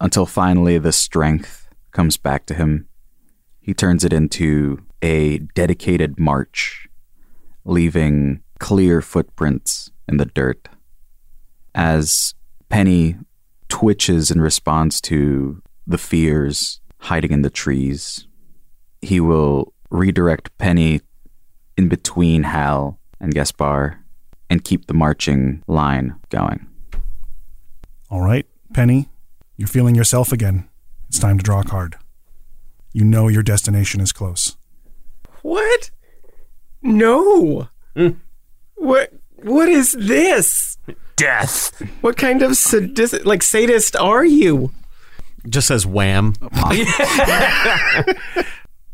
until 0.00 0.24
finally 0.24 0.78
the 0.78 0.92
strength 0.92 1.63
comes 1.94 2.18
back 2.18 2.44
to 2.46 2.54
him. 2.54 2.86
He 3.62 3.72
turns 3.72 4.04
it 4.04 4.12
into 4.12 4.84
a 5.00 5.38
dedicated 5.54 6.18
march, 6.18 6.86
leaving 7.64 8.42
clear 8.58 9.00
footprints 9.00 9.90
in 10.06 10.18
the 10.18 10.26
dirt. 10.26 10.68
As 11.74 12.34
Penny 12.68 13.16
twitches 13.68 14.30
in 14.30 14.42
response 14.42 15.00
to 15.02 15.62
the 15.86 15.98
fears 15.98 16.80
hiding 16.98 17.32
in 17.32 17.42
the 17.42 17.50
trees, 17.50 18.26
he 19.00 19.20
will 19.20 19.72
redirect 19.90 20.56
Penny 20.58 21.00
in 21.76 21.88
between 21.88 22.42
Hal 22.42 22.98
and 23.20 23.34
Gaspar 23.34 24.04
and 24.50 24.62
keep 24.64 24.86
the 24.86 24.94
marching 24.94 25.62
line 25.66 26.16
going. 26.28 26.66
All 28.10 28.20
right, 28.20 28.46
Penny, 28.72 29.08
you're 29.56 29.68
feeling 29.68 29.94
yourself 29.94 30.32
again. 30.32 30.68
It's 31.14 31.20
time 31.20 31.38
to 31.38 31.44
draw 31.44 31.60
a 31.60 31.64
card. 31.64 31.94
You 32.92 33.04
know 33.04 33.28
your 33.28 33.44
destination 33.44 34.00
is 34.00 34.10
close. 34.10 34.56
What? 35.42 35.92
No. 36.82 37.68
Hmm. 37.94 38.08
What? 38.74 39.12
What 39.36 39.68
is 39.68 39.92
this? 39.92 40.76
Death. 41.14 41.80
What 42.00 42.16
kind 42.16 42.42
of 42.42 42.56
sadist, 42.56 43.24
like 43.24 43.44
sadist 43.44 43.94
are 43.94 44.24
you? 44.24 44.72
Just 45.48 45.68
says 45.68 45.86
wham. 45.86 46.34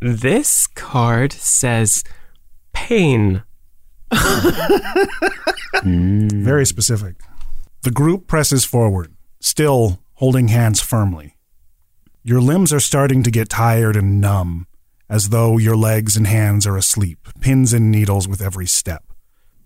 This 0.02 0.66
card 0.66 1.32
says 1.32 2.04
pain. 2.74 3.44
Hmm. 4.12 6.28
Very 6.44 6.66
specific. 6.66 7.14
The 7.80 7.90
group 7.90 8.26
presses 8.26 8.66
forward, 8.66 9.14
still 9.40 10.00
holding 10.16 10.48
hands 10.48 10.82
firmly. 10.82 11.36
Your 12.22 12.42
limbs 12.42 12.70
are 12.70 12.80
starting 12.80 13.22
to 13.22 13.30
get 13.30 13.48
tired 13.48 13.96
and 13.96 14.20
numb, 14.20 14.66
as 15.08 15.30
though 15.30 15.56
your 15.56 15.74
legs 15.74 16.18
and 16.18 16.26
hands 16.26 16.66
are 16.66 16.76
asleep, 16.76 17.28
pins 17.40 17.72
and 17.72 17.90
needles 17.90 18.28
with 18.28 18.42
every 18.42 18.66
step. 18.66 19.04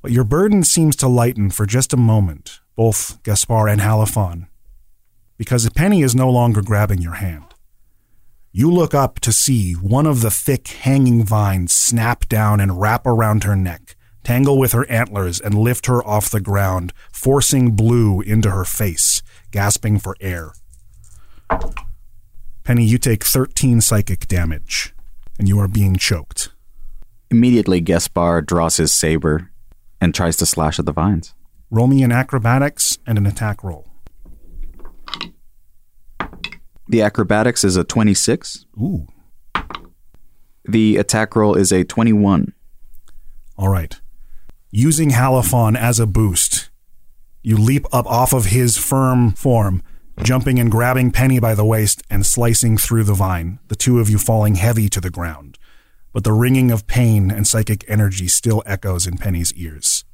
But 0.01 0.13
your 0.13 0.23
burden 0.23 0.63
seems 0.63 0.95
to 0.97 1.09
lighten 1.09 1.51
for 1.51 1.67
just 1.67 1.93
a 1.93 1.97
moment, 1.97 2.61
both 2.77 3.21
Gaspar 3.25 3.67
and 3.67 3.81
Halifon, 3.81 4.47
because 5.37 5.69
Penny 5.71 6.03
is 6.03 6.15
no 6.15 6.31
longer 6.31 6.63
grabbing 6.63 7.03
your 7.03 7.15
hand. 7.15 7.55
You 8.53 8.71
look 8.71 8.95
up 8.95 9.19
to 9.21 9.33
see 9.33 9.73
one 9.73 10.07
of 10.07 10.21
the 10.21 10.31
thick 10.31 10.69
hanging 10.69 11.25
vines 11.25 11.73
snap 11.73 12.29
down 12.29 12.61
and 12.61 12.81
wrap 12.81 13.05
around 13.05 13.43
her 13.43 13.57
neck, 13.57 13.97
tangle 14.23 14.59
with 14.61 14.71
her 14.71 14.89
antlers, 14.89 15.41
and 15.41 15.59
lift 15.59 15.87
her 15.87 16.07
off 16.07 16.31
the 16.31 16.41
ground, 16.41 16.93
forcing 17.13 17.73
Blue 17.73 18.21
into 18.21 18.53
her 18.53 18.65
face, 18.65 19.23
gasping 19.51 19.99
for 19.99 20.15
air. 20.21 20.53
Penny, 22.65 22.85
you 22.85 22.97
take 22.97 23.23
13 23.25 23.83
psychic 23.83 24.27
damage, 24.27 24.95
and 25.39 25.49
you 25.49 25.61
are 25.61 25.69
being 25.69 25.97
choked. 25.97 26.51
Immediately, 27.31 27.81
Gaspar 27.83 28.41
draws 28.41 28.79
his 28.79 28.93
saber 28.93 29.51
and 30.01 30.15
tries 30.15 30.37
to 30.39 30.47
slash 30.47 30.79
at 30.79 30.87
the 30.87 30.93
vines. 30.93 31.35
Roll 31.71 31.87
me 31.87 32.03
an 32.03 32.11
acrobatics 32.11 32.97
and 33.07 33.19
an 33.19 33.27
attack 33.27 33.63
roll. 33.63 33.87
The 36.89 37.03
acrobatics 37.03 37.65
is 37.65 37.77
a 37.77 37.85
26. 37.85 38.65
Ooh. 38.79 39.07
The 40.67 40.97
attack 40.97 41.37
roll 41.37 41.55
is 41.55 41.71
a 41.73 41.85
21. 41.85 42.55
All 43.59 43.69
right. 43.69 44.01
Using 44.71 45.11
Halifon 45.11 45.77
as 45.77 46.01
a 46.01 46.07
boost, 46.07 46.71
you 47.43 47.57
leap 47.57 47.87
up 47.93 48.07
off 48.07 48.33
of 48.33 48.47
his 48.47 48.79
firm 48.79 49.33
form, 49.33 49.83
jumping 50.23 50.59
and 50.59 50.71
grabbing 50.71 51.11
Penny 51.11 51.39
by 51.41 51.55
the 51.55 51.65
waist 51.65 52.03
and 52.11 52.25
slicing 52.25 52.77
through 52.79 53.05
the 53.05 53.15
vine, 53.15 53.59
the 53.69 53.77
two 53.77 54.01
of 54.01 54.09
you 54.09 54.19
falling 54.19 54.55
heavy 54.57 54.89
to 54.91 55.01
the 55.01 55.11
ground. 55.11 55.59
But 56.13 56.25
the 56.25 56.33
ringing 56.33 56.71
of 56.71 56.87
pain 56.87 57.31
and 57.31 57.47
psychic 57.47 57.85
energy 57.89 58.29
still 58.29 58.63
echoes 58.67 59.07
in 59.07 59.19
Penny's 59.19 59.53
ears. 59.55 60.05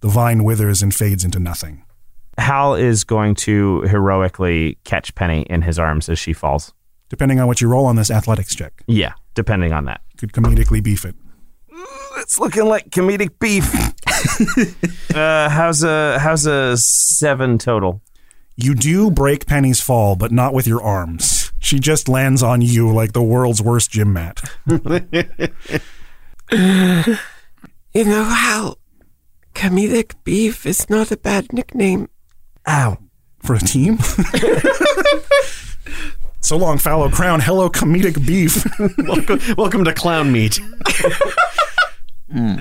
The 0.00 0.08
vine 0.08 0.42
withers 0.44 0.82
and 0.82 0.94
fades 0.94 1.24
into 1.24 1.38
nothing. 1.38 1.84
Hal 2.38 2.74
is 2.74 3.04
going 3.04 3.34
to 3.36 3.82
heroically 3.82 4.78
catch 4.84 5.14
Penny 5.14 5.42
in 5.42 5.62
his 5.62 5.78
arms 5.78 6.08
as 6.08 6.18
she 6.18 6.32
falls. 6.32 6.72
Depending 7.10 7.38
on 7.40 7.46
what 7.46 7.60
you 7.60 7.68
roll 7.68 7.86
on 7.86 7.96
this 7.96 8.10
athletics 8.10 8.54
check, 8.54 8.82
Yeah, 8.86 9.12
depending 9.34 9.72
on 9.72 9.84
that. 9.84 10.00
could 10.16 10.32
comedically 10.32 10.82
beef 10.82 11.04
it. 11.04 11.14
It's 12.18 12.38
looking 12.38 12.66
like 12.66 12.90
comedic 12.90 13.38
beef. 13.38 13.72
uh, 15.14 15.48
how's 15.48 15.82
a 15.82 16.18
how's 16.18 16.46
a 16.46 16.76
seven 16.76 17.56
total? 17.58 18.02
You 18.62 18.74
do 18.74 19.10
break 19.10 19.46
Penny's 19.46 19.80
fall, 19.80 20.16
but 20.16 20.32
not 20.32 20.52
with 20.52 20.66
your 20.66 20.82
arms. 20.82 21.50
She 21.60 21.78
just 21.78 22.10
lands 22.10 22.42
on 22.42 22.60
you 22.60 22.92
like 22.92 23.14
the 23.14 23.22
world's 23.22 23.62
worst 23.62 23.90
gym 23.90 24.12
mat. 24.12 24.42
You 27.92 28.04
know 28.04 28.22
how 28.22 28.76
comedic 29.52 30.14
beef 30.22 30.64
is 30.64 30.88
not 30.88 31.10
a 31.10 31.16
bad 31.16 31.52
nickname. 31.52 32.08
Ow. 32.68 32.98
For 33.40 33.56
a 33.56 33.58
team? 33.58 33.98
so 36.40 36.56
long, 36.56 36.78
fallow 36.78 37.08
crown. 37.08 37.40
Hello, 37.40 37.68
comedic 37.68 38.24
beef. 38.24 38.64
welcome, 38.98 39.40
welcome 39.56 39.84
to 39.84 39.92
clown 39.92 40.30
meat. 40.30 40.60
Hmm. 42.30 42.58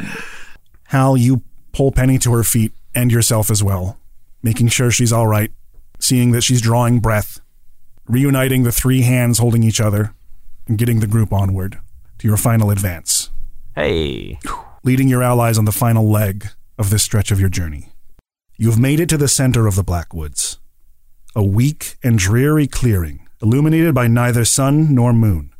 Hal, 0.85 1.15
you 1.15 1.43
pull 1.73 1.91
Penny 1.91 2.17
to 2.19 2.33
her 2.33 2.43
feet 2.43 2.73
and 2.95 3.11
yourself 3.11 3.51
as 3.51 3.63
well, 3.63 3.99
making 4.41 4.69
sure 4.69 4.89
she's 4.89 5.13
all 5.13 5.27
right, 5.27 5.51
seeing 5.99 6.31
that 6.31 6.41
she's 6.43 6.61
drawing 6.61 6.99
breath, 6.99 7.39
reuniting 8.07 8.63
the 8.63 8.71
three 8.71 9.01
hands 9.01 9.37
holding 9.39 9.63
each 9.63 9.79
other, 9.81 10.13
and 10.67 10.77
getting 10.77 10.99
the 10.99 11.07
group 11.07 11.31
onward 11.33 11.79
to 12.19 12.27
your 12.27 12.37
final 12.37 12.69
advance, 12.71 13.29
Hey. 13.75 14.39
leading 14.83 15.07
your 15.07 15.23
allies 15.23 15.57
on 15.57 15.65
the 15.65 15.71
final 15.71 16.09
leg 16.09 16.47
of 16.77 16.89
this 16.89 17.03
stretch 17.03 17.31
of 17.31 17.39
your 17.39 17.49
journey. 17.49 17.89
You 18.57 18.69
have 18.69 18.79
made 18.79 18.99
it 18.99 19.09
to 19.09 19.17
the 19.17 19.27
center 19.27 19.67
of 19.67 19.75
the 19.75 19.83
Blackwoods, 19.83 20.59
a 21.35 21.43
weak 21.43 21.97
and 22.03 22.17
dreary 22.17 22.67
clearing, 22.67 23.27
illuminated 23.41 23.93
by 23.93 24.07
neither 24.07 24.43
sun 24.45 24.93
nor 24.93 25.13
moon. 25.13 25.51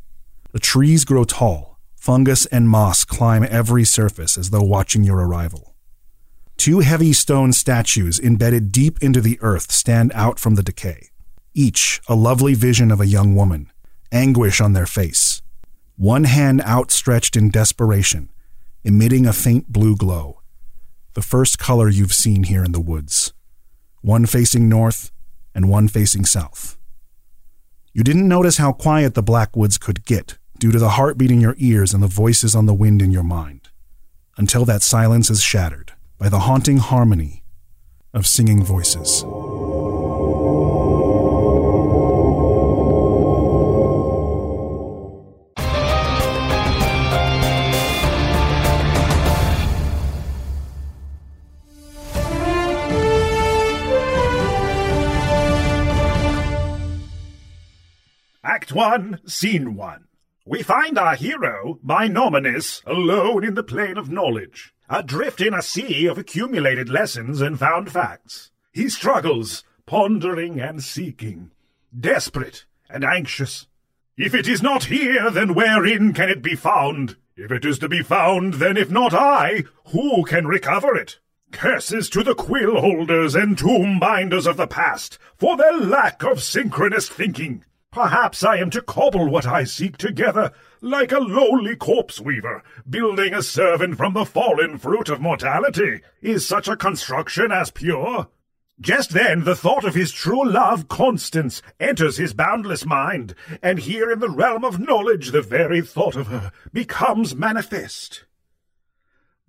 The 0.52 0.58
trees 0.58 1.04
grow 1.04 1.24
tall, 1.24 1.78
fungus 1.96 2.44
and 2.46 2.68
moss 2.68 3.04
climb 3.04 3.46
every 3.48 3.84
surface 3.84 4.36
as 4.36 4.50
though 4.50 4.62
watching 4.62 5.04
your 5.04 5.18
arrival. 5.18 5.69
Two 6.60 6.80
heavy 6.80 7.14
stone 7.14 7.54
statues 7.54 8.20
embedded 8.20 8.70
deep 8.70 9.02
into 9.02 9.22
the 9.22 9.38
earth 9.40 9.72
stand 9.72 10.12
out 10.14 10.38
from 10.38 10.56
the 10.56 10.62
decay, 10.62 11.08
each 11.54 12.02
a 12.06 12.14
lovely 12.14 12.52
vision 12.52 12.90
of 12.90 13.00
a 13.00 13.06
young 13.06 13.34
woman, 13.34 13.72
anguish 14.12 14.60
on 14.60 14.74
their 14.74 14.84
face, 14.84 15.40
one 15.96 16.24
hand 16.24 16.60
outstretched 16.60 17.34
in 17.34 17.48
desperation, 17.48 18.28
emitting 18.84 19.24
a 19.24 19.32
faint 19.32 19.72
blue 19.72 19.96
glow, 19.96 20.42
the 21.14 21.22
first 21.22 21.58
color 21.58 21.88
you've 21.88 22.12
seen 22.12 22.42
here 22.42 22.62
in 22.62 22.72
the 22.72 22.78
woods, 22.78 23.32
one 24.02 24.26
facing 24.26 24.68
north 24.68 25.10
and 25.54 25.70
one 25.70 25.88
facing 25.88 26.26
south. 26.26 26.76
You 27.94 28.04
didn't 28.04 28.28
notice 28.28 28.58
how 28.58 28.74
quiet 28.74 29.14
the 29.14 29.22
black 29.22 29.56
woods 29.56 29.78
could 29.78 30.04
get 30.04 30.36
due 30.58 30.72
to 30.72 30.78
the 30.78 30.90
heartbeat 30.90 31.30
in 31.30 31.40
your 31.40 31.54
ears 31.56 31.94
and 31.94 32.02
the 32.02 32.06
voices 32.06 32.54
on 32.54 32.66
the 32.66 32.74
wind 32.74 33.00
in 33.00 33.10
your 33.10 33.22
mind, 33.22 33.70
until 34.36 34.66
that 34.66 34.82
silence 34.82 35.30
is 35.30 35.42
shattered 35.42 35.94
by 36.20 36.28
the 36.28 36.40
haunting 36.40 36.76
harmony 36.76 37.42
of 38.12 38.26
singing 38.26 38.62
voices. 38.62 39.24
Act 58.44 58.72
1, 58.74 59.20
Scene 59.26 59.74
1. 59.74 60.04
We 60.44 60.62
find 60.62 60.98
our 60.98 61.14
hero, 61.14 61.78
Binominis, 61.82 62.84
alone 62.84 63.42
in 63.42 63.54
the 63.54 63.62
plane 63.62 63.96
of 63.96 64.10
knowledge, 64.10 64.74
adrift 64.90 65.40
in 65.40 65.54
a 65.54 65.62
sea 65.62 66.06
of 66.06 66.18
accumulated 66.18 66.88
lessons 66.88 67.40
and 67.40 67.58
found 67.58 67.92
facts. 67.92 68.50
He 68.72 68.88
struggles, 68.88 69.62
pondering 69.86 70.60
and 70.60 70.82
seeking, 70.82 71.52
desperate 71.98 72.64
and 72.88 73.04
anxious. 73.04 73.68
If 74.16 74.34
it 74.34 74.48
is 74.48 74.62
not 74.62 74.84
here, 74.84 75.30
then 75.30 75.54
wherein 75.54 76.12
can 76.12 76.28
it 76.28 76.42
be 76.42 76.56
found? 76.56 77.16
If 77.36 77.50
it 77.52 77.64
is 77.64 77.78
to 77.78 77.88
be 77.88 78.02
found, 78.02 78.54
then 78.54 78.76
if 78.76 78.90
not 78.90 79.14
I, 79.14 79.64
who 79.86 80.24
can 80.24 80.46
recover 80.46 80.96
it? 80.96 81.18
Curses 81.52 82.10
to 82.10 82.22
the 82.22 82.34
quill 82.34 82.80
holders 82.80 83.34
and 83.34 83.56
tomb 83.56 83.98
binders 83.98 84.46
of 84.46 84.56
the 84.56 84.66
past 84.66 85.18
for 85.36 85.56
their 85.56 85.76
lack 85.78 86.22
of 86.22 86.42
synchronous 86.42 87.08
thinking. 87.08 87.64
Perhaps 87.92 88.44
I 88.44 88.58
am 88.58 88.70
to 88.70 88.82
cobble 88.82 89.28
what 89.28 89.46
I 89.46 89.64
seek 89.64 89.96
together, 89.96 90.52
like 90.80 91.10
a 91.10 91.18
lowly 91.18 91.74
corpse 91.74 92.20
weaver, 92.20 92.62
building 92.88 93.34
a 93.34 93.42
servant 93.42 93.96
from 93.96 94.12
the 94.12 94.24
fallen 94.24 94.78
fruit 94.78 95.08
of 95.08 95.20
mortality. 95.20 96.00
Is 96.22 96.46
such 96.46 96.68
a 96.68 96.76
construction 96.76 97.50
as 97.50 97.72
pure? 97.72 98.28
Just 98.80 99.10
then 99.10 99.42
the 99.42 99.56
thought 99.56 99.84
of 99.84 99.96
his 99.96 100.12
true 100.12 100.48
love, 100.48 100.86
Constance, 100.86 101.62
enters 101.80 102.16
his 102.16 102.32
boundless 102.32 102.86
mind, 102.86 103.34
and 103.60 103.80
here 103.80 104.10
in 104.10 104.20
the 104.20 104.30
realm 104.30 104.64
of 104.64 104.78
knowledge 104.78 105.32
the 105.32 105.42
very 105.42 105.82
thought 105.82 106.14
of 106.14 106.28
her 106.28 106.52
becomes 106.72 107.34
manifest. 107.34 108.24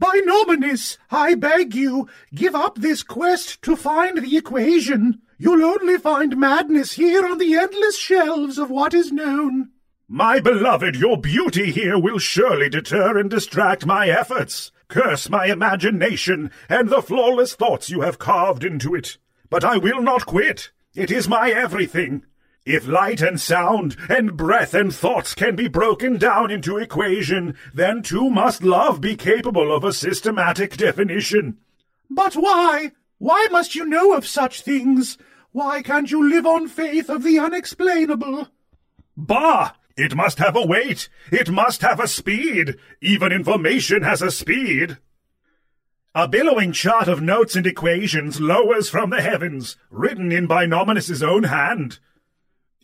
Binominis, 0.02 0.98
I 1.12 1.36
beg 1.36 1.76
you, 1.76 2.10
give 2.34 2.56
up 2.56 2.80
this 2.80 3.04
quest 3.04 3.62
to 3.62 3.76
find 3.76 4.18
the 4.18 4.36
equation. 4.36 5.22
You'll 5.44 5.66
only 5.66 5.98
find 5.98 6.38
madness 6.38 6.92
here 6.92 7.26
on 7.26 7.40
the 7.40 7.56
endless 7.56 7.98
shelves 7.98 8.60
of 8.60 8.70
what 8.70 8.94
is 8.94 9.12
known. 9.12 9.72
My 10.08 10.40
beloved, 10.40 10.96
your 10.96 11.18
beauty 11.18 11.72
here 11.72 11.98
will 11.98 12.20
surely 12.20 12.70
deter 12.70 13.18
and 13.18 13.28
distract 13.28 13.84
my 13.84 14.08
efforts, 14.08 14.72
curse 14.88 15.32
my 15.32 15.48
imagination 15.48 16.52
and 16.70 16.90
the 16.90 17.02
flawless 17.02 17.56
thoughts 17.56 17.90
you 17.90 18.02
have 18.02 18.20
carved 18.20 18.64
into 18.64 18.94
it. 18.94 19.18
But 19.50 19.64
I 19.64 19.78
will 19.78 20.04
not 20.04 20.28
quit. 20.28 20.70
It 20.94 21.10
is 21.10 21.28
my 21.28 21.50
everything. 21.50 22.24
If 22.64 22.88
light 22.88 23.24
and 23.24 23.42
sound, 23.42 23.98
and 24.10 24.38
breath 24.38 24.76
and 24.76 24.94
thoughts 24.94 25.34
can 25.34 25.56
be 25.56 25.68
broken 25.68 26.20
down 26.20 26.52
into 26.52 26.78
equation, 26.78 27.56
then 27.74 28.04
too 28.04 28.30
must 28.30 28.62
love 28.62 29.02
be 29.02 29.16
capable 29.16 29.76
of 29.76 29.84
a 29.84 29.92
systematic 29.92 30.78
definition. 30.78 31.58
But 32.12 32.36
why? 32.36 32.92
Why 33.18 33.48
must 33.50 33.74
you 33.74 33.86
know 33.86 34.14
of 34.14 34.28
such 34.28 34.62
things? 34.62 35.18
Why 35.52 35.82
can't 35.82 36.10
you 36.10 36.28
live 36.28 36.46
on 36.46 36.68
faith 36.68 37.10
of 37.10 37.24
the 37.24 37.40
unexplainable? 37.40 38.48
Bah! 39.18 39.74
It 39.98 40.16
must 40.16 40.38
have 40.40 40.56
a 40.56 40.66
weight. 40.66 41.10
It 41.32 41.50
must 41.50 41.82
have 41.82 42.00
a 42.00 42.08
speed. 42.08 42.78
Even 43.02 43.32
information 43.32 44.04
has 44.04 44.22
a 44.22 44.32
speed. 44.32 44.98
A 46.16 46.28
billowing 46.28 46.72
chart 46.72 47.08
of 47.08 47.22
notes 47.22 47.56
and 47.56 47.68
equations 47.68 48.40
lowers 48.40 48.90
from 48.90 49.10
the 49.10 49.22
heavens, 49.22 49.78
written 49.90 50.32
in 50.32 50.48
Binominis's 50.48 51.22
own 51.22 51.44
hand. 51.44 52.00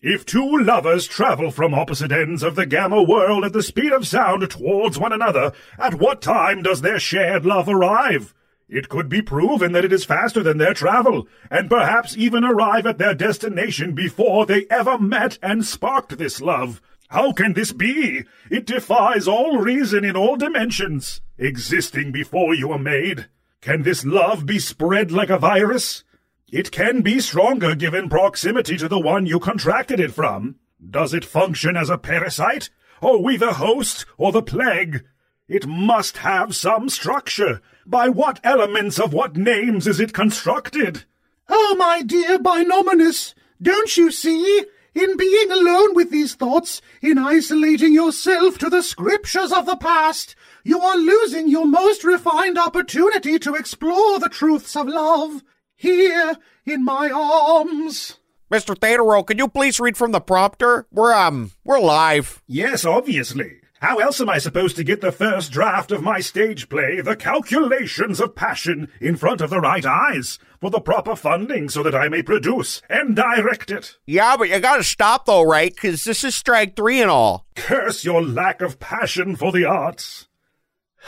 If 0.02 0.26
two 0.26 0.58
lovers 0.60 1.08
travel 1.08 1.50
from 1.50 1.74
opposite 1.74 2.12
ends 2.12 2.44
of 2.44 2.56
the 2.56 2.66
Gamma 2.66 3.02
world 3.02 3.44
at 3.46 3.54
the 3.54 3.64
speed 3.64 3.92
of 3.92 4.06
sound 4.06 4.50
towards 4.50 5.00
one 5.00 5.12
another, 5.12 5.54
at 5.80 5.96
what 5.96 6.22
time 6.22 6.62
does 6.62 6.82
their 6.82 7.00
shared 7.00 7.46
love 7.46 7.68
arrive? 7.68 8.34
It 8.70 8.90
could 8.90 9.08
be 9.08 9.22
proven 9.22 9.72
that 9.72 9.86
it 9.86 9.94
is 9.94 10.04
faster 10.04 10.44
than 10.44 10.58
their 10.58 10.74
travel, 10.74 11.28
and 11.50 11.70
perhaps 11.70 12.18
even 12.18 12.44
arrive 12.44 12.86
at 12.86 12.98
their 12.98 13.14
destination 13.14 13.94
before 13.94 14.46
they 14.46 14.66
ever 14.70 14.98
met 14.98 15.40
and 15.42 15.66
sparked 15.66 16.18
this 16.18 16.42
love. 16.42 16.82
How 17.08 17.32
can 17.32 17.54
this 17.54 17.72
be? 17.72 18.26
It 18.52 18.66
defies 18.66 19.26
all 19.26 19.60
reason 19.60 20.04
in 20.04 20.18
all 20.18 20.36
dimensions, 20.36 21.22
existing 21.38 22.12
before 22.12 22.54
you 22.54 22.68
were 22.68 22.78
made. 22.78 23.28
Can 23.62 23.84
this 23.84 24.04
love 24.04 24.46
be 24.46 24.60
spread 24.60 25.12
like 25.12 25.30
a 25.30 25.40
virus? 25.40 26.04
It 26.52 26.70
can 26.72 27.02
be 27.02 27.22
stronger 27.22 27.74
given 27.76 28.10
proximity 28.10 28.76
to 28.78 28.90
the 28.90 29.00
one 29.00 29.26
you 29.26 29.40
contracted 29.40 30.02
it 30.02 30.12
from. 30.12 30.56
Does 30.90 31.14
it 31.14 31.24
function 31.24 31.78
as 31.78 31.90
a 31.90 31.98
parasite? 31.98 32.70
Are 33.02 33.18
we 33.18 33.38
the 33.38 33.54
host 33.54 34.06
or 34.18 34.34
the 34.34 34.42
plague? 34.42 35.06
It 35.48 35.66
must 35.66 36.18
have 36.18 36.56
some 36.56 36.90
structure. 36.90 37.62
By 37.86 38.10
what 38.10 38.42
elements 38.44 39.00
of 39.00 39.14
what 39.14 39.38
names 39.38 39.88
is 39.88 40.00
it 40.00 40.14
constructed? 40.14 41.06
Oh, 41.48 41.76
my 41.78 42.02
dear 42.02 42.38
Binominis, 42.38 43.34
don't 43.62 43.96
you 43.96 44.12
see? 44.12 44.66
In 44.94 45.16
being 45.16 45.52
alone 45.52 45.94
with 45.94 46.10
these 46.10 46.34
thoughts, 46.36 46.82
in 47.02 47.18
isolating 47.18 47.94
yourself 47.94 48.58
to 48.58 48.70
the 48.70 48.82
scriptures 48.82 49.54
of 49.54 49.66
the 49.66 49.76
past, 49.78 50.36
you 50.64 50.82
are 50.82 50.98
losing 50.98 51.48
your 51.48 51.68
most 51.68 52.04
refined 52.04 52.58
opportunity 52.58 53.40
to 53.40 53.54
explore 53.54 54.20
the 54.20 54.30
truths 54.30 54.76
of 54.76 54.88
love. 54.88 55.44
Here, 55.76 56.36
in 56.66 56.84
my 56.84 57.10
arms. 57.10 58.18
Mr. 58.52 58.76
Theodoro, 58.76 59.26
could 59.26 59.38
you 59.38 59.48
please 59.48 59.80
read 59.80 59.96
from 59.96 60.12
the 60.12 60.20
prompter? 60.20 60.88
We're, 60.92 61.14
um, 61.14 61.52
we're 61.64 61.80
live. 61.80 62.42
Yes, 62.48 62.84
obviously. 62.84 63.60
How 63.80 64.00
else 64.00 64.20
am 64.20 64.30
I 64.30 64.40
supposed 64.40 64.76
to 64.78 64.84
get 64.84 65.02
the 65.02 65.12
first 65.12 65.52
draft 65.52 65.92
of 65.92 66.02
my 66.02 66.20
stage 66.20 66.68
play, 66.68 67.00
The 67.00 67.16
Calculations 67.16 68.20
of 68.20 68.34
Passion, 68.34 68.88
in 69.00 69.16
front 69.16 69.40
of 69.40 69.52
the 69.52 69.60
right 69.60 69.86
eyes, 69.86 70.40
for 70.60 70.72
the 70.72 70.80
proper 70.80 71.16
funding 71.16 71.70
so 71.70 71.84
that 71.84 71.94
I 71.94 72.10
may 72.10 72.24
produce 72.24 72.82
and 72.90 73.16
direct 73.16 73.70
it? 73.70 73.98
Yeah, 74.08 74.36
but 74.36 74.50
you 74.50 74.60
gotta 74.60 74.84
stop 74.84 75.28
though, 75.28 75.44
right? 75.44 75.72
Because 75.74 76.06
this 76.06 76.24
is 76.24 76.34
strike 76.34 76.76
three 76.76 77.00
and 77.02 77.12
all. 77.12 77.46
Curse 77.56 78.04
your 78.04 78.24
lack 78.24 78.64
of 78.64 78.80
passion 78.80 79.36
for 79.36 79.52
the 79.52 79.66
arts. 79.66 80.28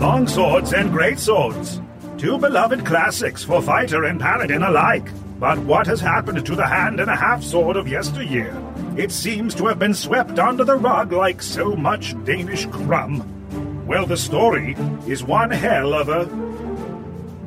Long 0.00 0.26
swords 0.26 0.72
and 0.72 0.90
great 0.90 1.18
swords. 1.18 1.82
Two 2.16 2.38
beloved 2.38 2.86
classics 2.86 3.44
for 3.44 3.60
fighter 3.60 4.04
and 4.04 4.18
paladin 4.18 4.62
alike. 4.62 5.08
But 5.40 5.58
what 5.60 5.86
has 5.86 6.02
happened 6.02 6.44
to 6.44 6.54
the 6.54 6.66
hand 6.66 7.00
and 7.00 7.10
a 7.10 7.16
half 7.16 7.42
sword 7.42 7.78
of 7.78 7.88
yesteryear? 7.88 8.54
It 8.98 9.10
seems 9.10 9.54
to 9.54 9.68
have 9.68 9.78
been 9.78 9.94
swept 9.94 10.38
under 10.38 10.64
the 10.64 10.76
rug 10.76 11.12
like 11.12 11.40
so 11.40 11.74
much 11.74 12.14
Danish 12.24 12.66
crumb. 12.66 13.86
Well, 13.86 14.04
the 14.04 14.18
story 14.18 14.76
is 15.08 15.24
one 15.24 15.50
hell 15.50 15.94
of 15.94 16.10
a 16.10 16.26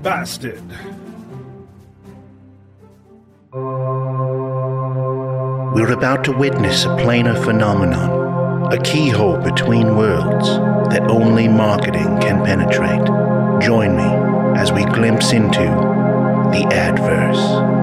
bastard. 0.02 0.64
We're 5.76 5.94
about 5.94 6.24
to 6.26 6.32
witness 6.32 6.86
a 6.86 6.90
planar 6.90 7.42
phenomenon, 7.46 8.74
a 8.74 8.82
keyhole 8.82 9.38
between 9.38 9.96
worlds 9.96 10.48
that 10.90 11.06
only 11.12 11.48
marketing 11.48 12.20
can 12.20 12.44
penetrate. 12.44 13.06
Join 13.62 13.96
me 13.96 14.60
as 14.60 14.72
we 14.72 14.84
glimpse 14.86 15.32
into 15.32 15.62
the 16.52 16.68
adverse. 16.72 17.83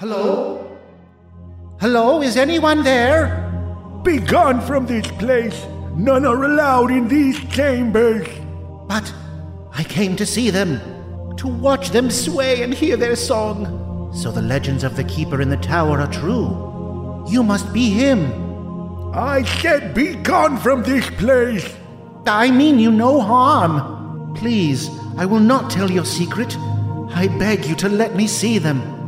Hello? 0.00 0.78
Hello, 1.78 2.22
is 2.22 2.38
anyone 2.38 2.82
there? 2.82 4.00
Be 4.02 4.16
gone 4.18 4.62
from 4.62 4.86
this 4.86 5.06
place. 5.06 5.66
None 5.94 6.24
are 6.24 6.42
allowed 6.42 6.90
in 6.90 7.06
these 7.06 7.38
chambers. 7.50 8.26
But 8.88 9.12
I 9.74 9.84
came 9.84 10.16
to 10.16 10.24
see 10.24 10.48
them, 10.48 10.80
to 11.36 11.46
watch 11.46 11.90
them 11.90 12.08
sway 12.08 12.62
and 12.62 12.72
hear 12.72 12.96
their 12.96 13.14
song. 13.14 14.10
So 14.14 14.32
the 14.32 14.40
legends 14.40 14.84
of 14.84 14.96
the 14.96 15.04
keeper 15.04 15.42
in 15.42 15.50
the 15.50 15.58
tower 15.58 16.00
are 16.00 16.10
true. 16.10 17.26
You 17.28 17.42
must 17.42 17.70
be 17.70 17.90
him. 17.90 19.12
I 19.14 19.42
said 19.42 19.92
be 19.92 20.14
gone 20.14 20.56
from 20.56 20.82
this 20.82 21.10
place. 21.10 21.76
I 22.26 22.50
mean 22.50 22.78
you 22.78 22.90
no 22.90 23.20
harm. 23.20 24.34
Please, 24.34 24.88
I 25.18 25.26
will 25.26 25.40
not 25.40 25.70
tell 25.70 25.90
your 25.90 26.06
secret. 26.06 26.56
I 27.10 27.28
beg 27.38 27.66
you 27.66 27.74
to 27.74 27.90
let 27.90 28.16
me 28.16 28.26
see 28.26 28.56
them. 28.56 28.99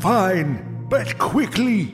Fine, 0.00 0.86
but 0.88 1.18
quickly. 1.18 1.92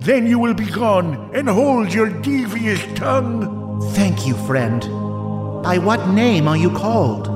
Then 0.00 0.26
you 0.26 0.38
will 0.38 0.52
be 0.52 0.66
gone 0.66 1.30
and 1.34 1.48
hold 1.48 1.92
your 1.92 2.10
devious 2.10 2.84
tongue. 2.94 3.80
Thank 3.94 4.26
you, 4.26 4.34
friend. 4.46 4.82
By 5.62 5.78
what 5.78 6.08
name 6.08 6.46
are 6.46 6.58
you 6.58 6.70
called? 6.70 7.28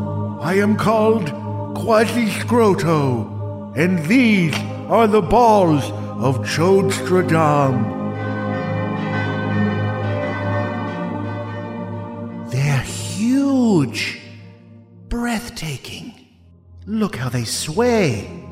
I 0.42 0.54
am 0.54 0.76
called 0.76 1.32
Quasi-Scroto, 1.74 3.72
and 3.74 4.04
these 4.04 4.54
are 4.90 5.06
the 5.06 5.22
balls 5.22 5.90
of 6.20 6.40
Chodstradam. 6.40 7.98
They're 12.50 12.82
huge, 12.82 14.20
breathtaking. 15.08 16.12
Look 16.84 17.16
how 17.16 17.30
they 17.30 17.44
sway. 17.44 18.49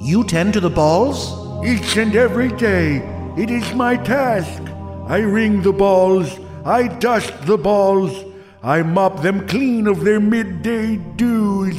You 0.00 0.22
tend 0.22 0.52
to 0.54 0.60
the 0.60 0.70
balls? 0.70 1.34
Each 1.66 1.96
and 1.96 2.14
every 2.14 2.52
day, 2.52 2.98
it 3.36 3.50
is 3.50 3.74
my 3.74 3.96
task. 3.96 4.62
I 5.08 5.18
ring 5.18 5.62
the 5.62 5.72
balls, 5.72 6.38
I 6.64 6.86
dust 6.86 7.32
the 7.46 7.58
balls, 7.58 8.24
I 8.62 8.82
mop 8.82 9.22
them 9.22 9.48
clean 9.48 9.88
of 9.88 10.04
their 10.04 10.20
midday 10.20 10.96
dews. 10.96 11.76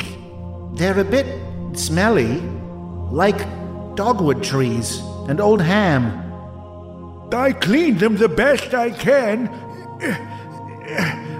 They're 0.73 0.99
a 0.99 1.03
bit 1.05 1.27
smelly, 1.77 2.41
like 3.10 3.39
dogwood 3.95 4.43
trees 4.43 4.99
and 5.29 5.39
old 5.39 5.62
ham. 5.62 6.12
I 7.32 7.53
clean 7.53 7.99
them 7.99 8.17
the 8.17 8.29
best 8.29 8.73
I 8.73 8.89
can. 8.89 9.47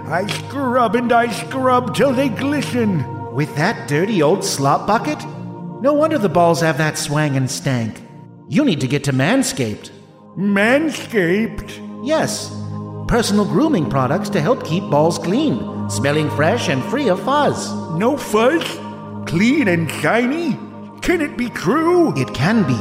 I 0.08 0.26
scrub 0.26 0.96
and 0.96 1.12
I 1.12 1.30
scrub 1.30 1.94
till 1.94 2.14
they 2.14 2.30
glisten. 2.30 3.34
With 3.34 3.54
that 3.56 3.86
dirty 3.86 4.22
old 4.22 4.44
slop 4.44 4.86
bucket? 4.86 5.18
No 5.80 5.94
wonder 5.94 6.18
the 6.18 6.28
balls 6.28 6.60
have 6.60 6.76
that 6.76 6.98
swang 6.98 7.36
and 7.36 7.50
stank. 7.50 8.02
You 8.48 8.66
need 8.66 8.82
to 8.82 8.86
get 8.86 9.04
to 9.04 9.14
Manscaped. 9.14 9.90
Manscaped? 10.36 12.06
Yes. 12.06 12.54
Personal 13.08 13.46
grooming 13.46 13.88
products 13.88 14.28
to 14.30 14.42
help 14.42 14.62
keep 14.62 14.84
balls 14.90 15.18
clean, 15.18 15.88
smelling 15.88 16.28
fresh 16.32 16.68
and 16.68 16.84
free 16.84 17.08
of 17.08 17.22
fuzz. 17.22 17.72
No 17.98 18.18
fuzz? 18.18 18.62
Clean 19.26 19.68
and 19.68 19.90
shiny? 19.90 20.52
Can 21.00 21.22
it 21.22 21.38
be 21.38 21.48
true? 21.48 22.12
It 22.14 22.34
can 22.34 22.62
be. 22.64 22.76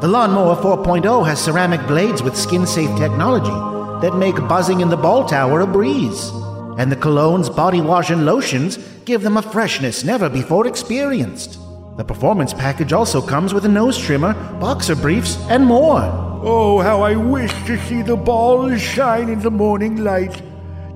The 0.00 0.08
Lawnmower 0.08 0.56
4.0 0.56 1.26
has 1.26 1.44
ceramic 1.44 1.86
blades 1.86 2.22
with 2.22 2.34
skin 2.34 2.66
safe 2.66 2.96
technology 2.96 3.50
that 4.00 4.16
make 4.16 4.36
buzzing 4.48 4.80
in 4.80 4.88
the 4.88 4.96
ball 4.96 5.26
tower 5.26 5.60
a 5.60 5.66
breeze. 5.66 6.30
And 6.78 6.90
the 6.90 6.96
colognes, 6.96 7.54
body 7.54 7.82
wash, 7.82 8.08
and 8.08 8.24
lotions 8.24 8.78
give 9.04 9.20
them 9.20 9.36
a 9.36 9.42
freshness 9.42 10.04
never 10.04 10.30
before 10.30 10.66
experienced. 10.66 11.58
The 12.00 12.04
performance 12.04 12.54
package 12.54 12.94
also 12.94 13.20
comes 13.20 13.52
with 13.52 13.66
a 13.66 13.68
nose 13.68 13.98
trimmer, 13.98 14.32
boxer 14.58 14.96
briefs, 14.96 15.36
and 15.50 15.66
more. 15.66 16.00
Oh, 16.42 16.78
how 16.78 17.02
I 17.02 17.14
wish 17.14 17.52
to 17.66 17.76
see 17.84 18.00
the 18.00 18.16
balls 18.16 18.80
shine 18.80 19.28
in 19.28 19.40
the 19.40 19.50
morning 19.50 20.02
light, 20.02 20.40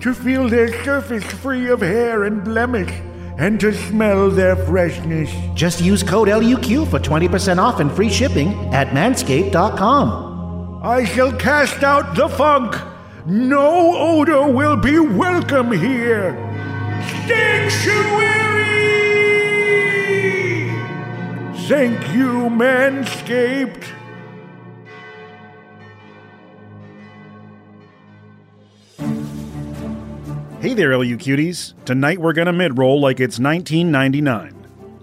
to 0.00 0.14
feel 0.14 0.48
their 0.48 0.82
surface 0.82 1.22
free 1.24 1.68
of 1.68 1.82
hair 1.82 2.24
and 2.24 2.42
blemish, 2.42 2.90
and 3.36 3.60
to 3.60 3.74
smell 3.74 4.30
their 4.30 4.56
freshness. 4.56 5.30
Just 5.52 5.82
use 5.82 6.02
code 6.02 6.28
LUQ 6.28 6.88
for 6.88 6.98
20% 6.98 7.58
off 7.58 7.80
and 7.80 7.92
free 7.92 8.08
shipping 8.08 8.54
at 8.72 8.88
manscaped.com. 8.88 10.80
I 10.82 11.04
shall 11.04 11.34
cast 11.34 11.82
out 11.82 12.16
the 12.16 12.30
funk. 12.30 12.80
No 13.26 13.94
odor 13.94 14.48
will 14.48 14.78
be 14.78 14.98
welcome 14.98 15.70
here. 15.70 16.34
Sanctuary! 17.28 18.43
Thank 21.66 21.98
you, 22.12 22.50
Manscaped. 22.50 23.84
Hey 30.60 30.74
there, 30.74 30.94
LU 30.94 31.16
cuties. 31.16 31.72
Tonight 31.86 32.20
we're 32.20 32.34
gonna 32.34 32.52
mid 32.52 32.76
roll 32.76 33.00
like 33.00 33.18
it's 33.18 33.38
1999. 33.38 34.54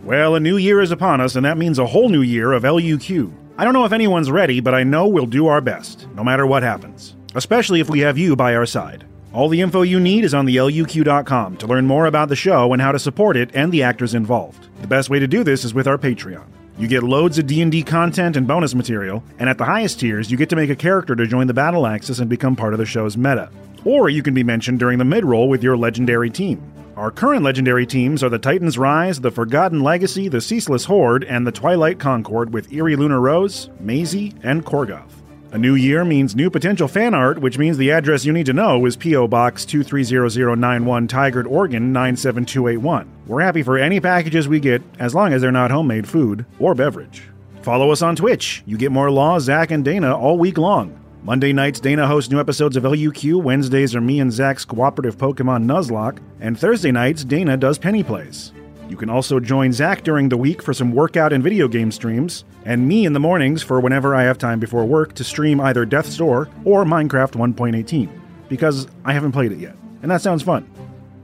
Well, 0.04 0.36
a 0.36 0.40
new 0.40 0.58
year 0.58 0.82
is 0.82 0.92
upon 0.92 1.20
us, 1.20 1.36
and 1.36 1.44
that 1.46 1.58
means 1.58 1.80
a 1.80 1.88
whole 1.88 2.10
new 2.10 2.22
year 2.22 2.54
of 2.54 2.62
LUQ. 2.62 3.34
I 3.58 3.64
don't 3.64 3.74
know 3.74 3.86
if 3.86 3.92
anyone's 3.92 4.30
ready, 4.30 4.60
but 4.60 4.76
I 4.76 4.84
know 4.84 5.08
we'll 5.08 5.26
do 5.26 5.48
our 5.48 5.62
best, 5.62 6.08
no 6.16 6.24
matter 6.24 6.46
what 6.46 6.62
happens. 6.62 7.16
Especially 7.34 7.80
if 7.80 7.90
we 7.90 8.02
have 8.02 8.20
you 8.20 8.36
by 8.36 8.54
our 8.54 8.68
side. 8.68 9.04
All 9.34 9.48
the 9.48 9.62
info 9.62 9.84
you 9.84 10.02
need 10.02 10.26
is 10.26 10.34
on 10.34 10.46
the 10.46 10.58
LUQ.com 10.58 11.56
to 11.58 11.68
learn 11.68 11.88
more 11.88 12.06
about 12.06 12.28
the 12.28 12.36
show 12.36 12.74
and 12.74 12.82
how 12.82 12.92
to 12.92 13.00
support 13.00 13.38
it 13.38 13.50
and 13.54 13.72
the 13.72 13.82
actors 13.82 14.14
involved. 14.14 14.68
The 14.82 14.88
best 14.88 15.10
way 15.10 15.20
to 15.20 15.28
do 15.28 15.42
this 15.46 15.64
is 15.64 15.74
with 15.74 15.88
our 15.88 15.98
Patreon. 15.98 16.44
You 16.78 16.90
get 16.90 17.02
loads 17.02 17.38
of 17.38 17.48
D&D 17.48 17.84
content 17.84 18.36
and 18.36 18.46
bonus 18.46 18.76
material, 18.76 19.24
and 19.40 19.50
at 19.50 19.58
the 19.58 19.64
highest 19.64 20.02
tiers, 20.02 20.30
you 20.30 20.36
get 20.36 20.50
to 20.50 20.58
make 20.58 20.70
a 20.70 20.76
character 20.76 21.16
to 21.16 21.28
join 21.28 21.48
the 21.48 21.54
Battle 21.54 21.88
Axis 21.88 22.20
and 22.20 22.30
become 22.30 22.58
part 22.58 22.74
of 22.74 22.80
the 22.80 22.86
show's 22.86 23.16
meta. 23.16 23.50
Or 23.86 24.10
you 24.10 24.22
can 24.22 24.34
be 24.34 24.44
mentioned 24.44 24.80
during 24.80 24.98
the 24.98 25.06
mid-roll 25.06 25.48
with 25.48 25.64
your 25.64 25.78
legendary 25.78 26.30
team. 26.30 26.62
Our 26.98 27.10
current 27.10 27.44
legendary 27.44 27.86
teams 27.86 28.24
are 28.24 28.30
the 28.30 28.38
Titans 28.38 28.78
Rise, 28.78 29.22
the 29.22 29.32
Forgotten 29.32 29.82
Legacy, 29.82 30.28
the 30.28 30.42
Ceaseless 30.42 30.86
Horde, 30.86 31.24
and 31.24 31.48
the 31.48 31.54
Twilight 31.54 32.00
Concord 32.00 32.54
with 32.54 32.74
Eerie 32.74 32.98
Lunar 32.98 33.22
Rose, 33.22 33.70
Maisie, 33.80 34.34
and 34.44 34.66
Korgoth. 34.66 35.21
A 35.54 35.58
new 35.58 35.76
year 35.76 36.06
means 36.06 36.34
new 36.34 36.50
potential 36.50 36.88
fan 36.88 37.14
art, 37.14 37.40
which 37.40 37.58
means 37.58 37.76
the 37.76 37.92
address 37.92 38.24
you 38.24 38.32
need 38.32 38.46
to 38.46 38.54
know 38.54 38.86
is 38.86 38.96
P.O. 38.96 39.28
Box 39.28 39.66
230091 39.66 41.10
Tigard, 41.10 41.46
Oregon 41.46 41.92
97281. 41.92 43.10
We're 43.28 43.42
happy 43.42 43.62
for 43.62 43.78
any 43.78 44.00
packages 44.00 44.48
we 44.48 44.62
get, 44.62 44.82
as 44.98 45.14
long 45.14 45.34
as 45.34 45.42
they're 45.42 45.52
not 45.52 45.70
homemade 45.70 46.08
food 46.08 46.46
or 46.58 46.74
beverage. 46.74 47.24
Follow 47.64 47.92
us 47.92 48.02
on 48.02 48.16
Twitch. 48.16 48.64
You 48.66 48.78
get 48.78 48.94
more 48.94 49.12
Law, 49.12 49.40
Zach, 49.40 49.72
and 49.72 49.84
Dana 49.84 50.18
all 50.18 50.38
week 50.38 50.58
long. 50.58 50.98
Monday 51.24 51.52
nights, 51.52 51.82
Dana 51.82 52.08
hosts 52.08 52.32
new 52.32 52.40
episodes 52.40 52.78
of 52.78 52.84
LUQ. 52.84 53.44
Wednesdays 53.44 53.94
are 53.94 54.00
me 54.00 54.22
and 54.22 54.32
Zach's 54.32 54.64
cooperative 54.64 55.18
Pokemon 55.18 55.66
Nuzlocke. 55.66 56.20
And 56.40 56.58
Thursday 56.58 56.94
nights, 56.94 57.26
Dana 57.26 57.58
does 57.58 57.78
Penny 57.78 58.04
Plays. 58.04 58.54
You 58.92 58.98
can 58.98 59.10
also 59.10 59.40
join 59.40 59.72
Zach 59.72 60.04
during 60.04 60.28
the 60.28 60.36
week 60.36 60.62
for 60.62 60.74
some 60.74 60.92
workout 60.92 61.32
and 61.32 61.42
video 61.42 61.70
game 61.70 61.94
streams, 61.94 62.44
and 62.66 62.90
me 62.90 63.06
in 63.06 63.14
the 63.14 63.22
mornings 63.22 63.64
for 63.64 63.80
whenever 63.80 64.14
I 64.14 64.24
have 64.24 64.38
time 64.38 64.60
before 64.60 64.84
work 64.84 65.14
to 65.14 65.24
stream 65.24 65.62
either 65.62 65.86
Death's 65.86 66.18
Door 66.18 66.50
or 66.66 66.84
Minecraft 66.84 67.32
1.18, 67.56 68.10
because 68.50 68.90
I 69.06 69.14
haven't 69.14 69.32
played 69.32 69.54
it 69.54 69.60
yet, 69.60 69.78
and 70.02 70.12
that 70.12 70.22
sounds 70.22 70.44
fun. 70.44 70.70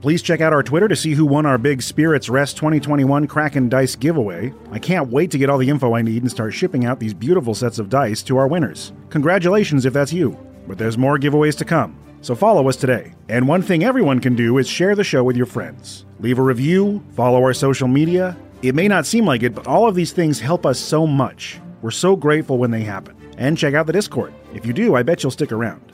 Please 0.00 0.22
check 0.22 0.40
out 0.40 0.54
our 0.54 0.62
Twitter 0.62 0.88
to 0.88 0.96
see 0.96 1.12
who 1.12 1.26
won 1.26 1.44
our 1.44 1.58
big 1.58 1.82
Spirits 1.82 2.30
Rest 2.30 2.56
2021 2.56 3.26
Kraken 3.26 3.68
Dice 3.68 3.96
giveaway. 3.96 4.50
I 4.72 4.78
can't 4.78 5.10
wait 5.10 5.30
to 5.32 5.38
get 5.38 5.50
all 5.50 5.58
the 5.58 5.68
info 5.68 5.94
I 5.94 6.00
need 6.00 6.22
and 6.22 6.30
start 6.30 6.54
shipping 6.54 6.86
out 6.86 6.98
these 6.98 7.12
beautiful 7.12 7.54
sets 7.54 7.78
of 7.78 7.90
dice 7.90 8.22
to 8.22 8.38
our 8.38 8.48
winners. 8.48 8.94
Congratulations 9.10 9.84
if 9.84 9.92
that's 9.92 10.12
you, 10.14 10.38
but 10.66 10.78
there's 10.78 10.96
more 10.96 11.18
giveaways 11.18 11.58
to 11.58 11.66
come. 11.66 11.98
So 12.20 12.34
follow 12.34 12.68
us 12.68 12.76
today. 12.76 13.14
And 13.28 13.46
one 13.46 13.62
thing 13.62 13.84
everyone 13.84 14.20
can 14.20 14.34
do 14.34 14.58
is 14.58 14.68
share 14.68 14.94
the 14.94 15.04
show 15.04 15.22
with 15.22 15.36
your 15.36 15.46
friends. 15.46 16.04
Leave 16.20 16.38
a 16.38 16.42
review, 16.42 17.02
follow 17.14 17.38
our 17.42 17.54
social 17.54 17.88
media, 17.88 18.36
It 18.60 18.74
may 18.74 18.88
not 18.88 19.06
seem 19.06 19.24
like 19.24 19.44
it, 19.44 19.54
but 19.54 19.68
all 19.68 19.88
of 19.88 19.94
these 19.94 20.10
things 20.10 20.40
help 20.40 20.66
us 20.66 20.80
so 20.80 21.06
much. 21.06 21.60
We're 21.80 21.92
so 21.92 22.16
grateful 22.16 22.58
when 22.58 22.72
they 22.72 22.82
happen. 22.82 23.14
And 23.36 23.56
check 23.56 23.74
out 23.74 23.86
the 23.86 23.92
Discord. 23.92 24.34
If 24.52 24.66
you 24.66 24.72
do, 24.72 24.96
I 24.96 25.04
bet 25.04 25.22
you'll 25.22 25.30
stick 25.30 25.52
around. 25.52 25.92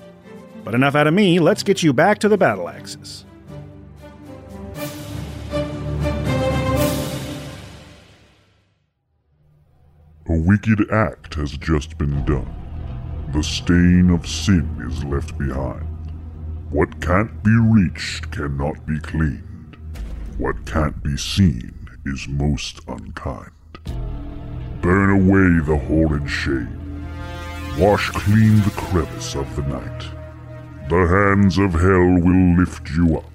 But 0.64 0.74
enough 0.74 0.94
out 0.94 1.06
of 1.06 1.12
me, 1.12 1.40
let's 1.40 1.62
get 1.62 1.82
you 1.82 1.92
back 1.92 2.20
to 2.20 2.28
the 2.28 2.38
battle 2.38 2.70
axes. 2.70 3.26
A 10.26 10.40
wicked 10.40 10.90
act 10.90 11.34
has 11.34 11.52
just 11.58 11.98
been 11.98 12.24
done. 12.24 12.50
The 13.34 13.42
stain 13.42 14.08
of 14.08 14.26
sin 14.26 14.82
is 14.88 15.04
left 15.04 15.36
behind. 15.36 15.93
What 16.74 17.00
can't 17.00 17.40
be 17.44 17.52
reached 17.52 18.32
cannot 18.32 18.84
be 18.84 18.98
cleaned. 18.98 19.76
What 20.38 20.66
can't 20.66 21.00
be 21.04 21.16
seen 21.16 21.86
is 22.04 22.26
most 22.26 22.80
unkind. 22.88 23.52
Burn 24.80 25.10
away 25.10 25.64
the 25.64 25.78
horrid 25.86 26.28
shame. 26.28 27.06
Wash 27.78 28.10
clean 28.10 28.56
the 28.62 28.72
crevice 28.72 29.36
of 29.36 29.54
the 29.54 29.62
night. 29.62 30.02
The 30.88 31.06
hands 31.06 31.58
of 31.58 31.74
hell 31.74 32.18
will 32.20 32.58
lift 32.58 32.90
you 32.90 33.18
up, 33.18 33.30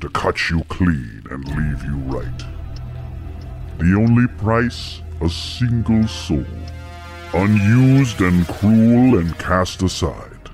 to 0.00 0.08
cut 0.10 0.48
you 0.48 0.62
clean 0.68 1.24
and 1.32 1.44
leave 1.44 1.82
you 1.82 1.96
right. 2.16 2.44
The 3.78 3.96
only 3.96 4.28
price, 4.38 5.02
a 5.20 5.28
single 5.28 6.06
soul, 6.06 6.46
unused 7.34 8.20
and 8.20 8.46
cruel 8.46 9.18
and 9.18 9.36
cast 9.36 9.82
aside. 9.82 10.48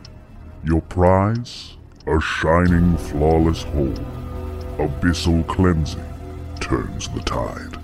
Your 0.65 0.81
prize, 0.81 1.75
a 2.17 2.21
shining, 2.21 2.97
flawless 2.97 3.63
whole. 3.63 3.95
Abyssal 4.79 5.47
cleansing 5.47 6.05
turns 6.61 7.09
the 7.09 7.21
tide. 7.21 7.79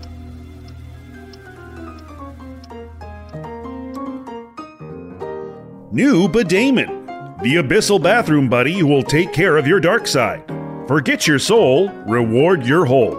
New 5.92 6.28
Bedaemon, 6.28 7.42
the 7.42 7.56
abyssal 7.56 8.02
bathroom 8.02 8.48
buddy 8.48 8.78
who 8.78 8.86
will 8.86 9.02
take 9.02 9.32
care 9.32 9.56
of 9.56 9.66
your 9.66 9.80
dark 9.80 10.06
side. 10.06 10.44
Forget 10.88 11.26
your 11.26 11.38
soul, 11.38 11.88
reward 12.06 12.66
your 12.66 12.84
whole. 12.84 13.14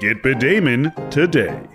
Get 0.00 0.22
Bedaemon 0.22 1.10
today. 1.10 1.71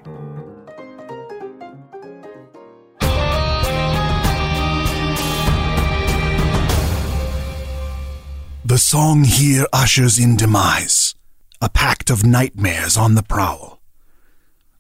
Song 8.89 9.25
here 9.25 9.65
ushers 9.73 10.17
in 10.17 10.37
demise, 10.37 11.13
a 11.59 11.67
pact 11.67 12.09
of 12.09 12.25
nightmares 12.25 12.95
on 12.95 13.15
the 13.15 13.21
prowl. 13.21 13.81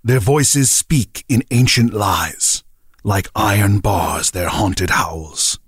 Their 0.01 0.21
voices 0.21 0.71
speak 0.71 1.25
in 1.27 1.43
ancient 1.51 1.93
lies, 1.93 2.63
like 3.03 3.27
iron 3.35 3.79
bars 3.79 4.31
their 4.31 4.47
haunted 4.47 4.91
howls. 4.91 5.59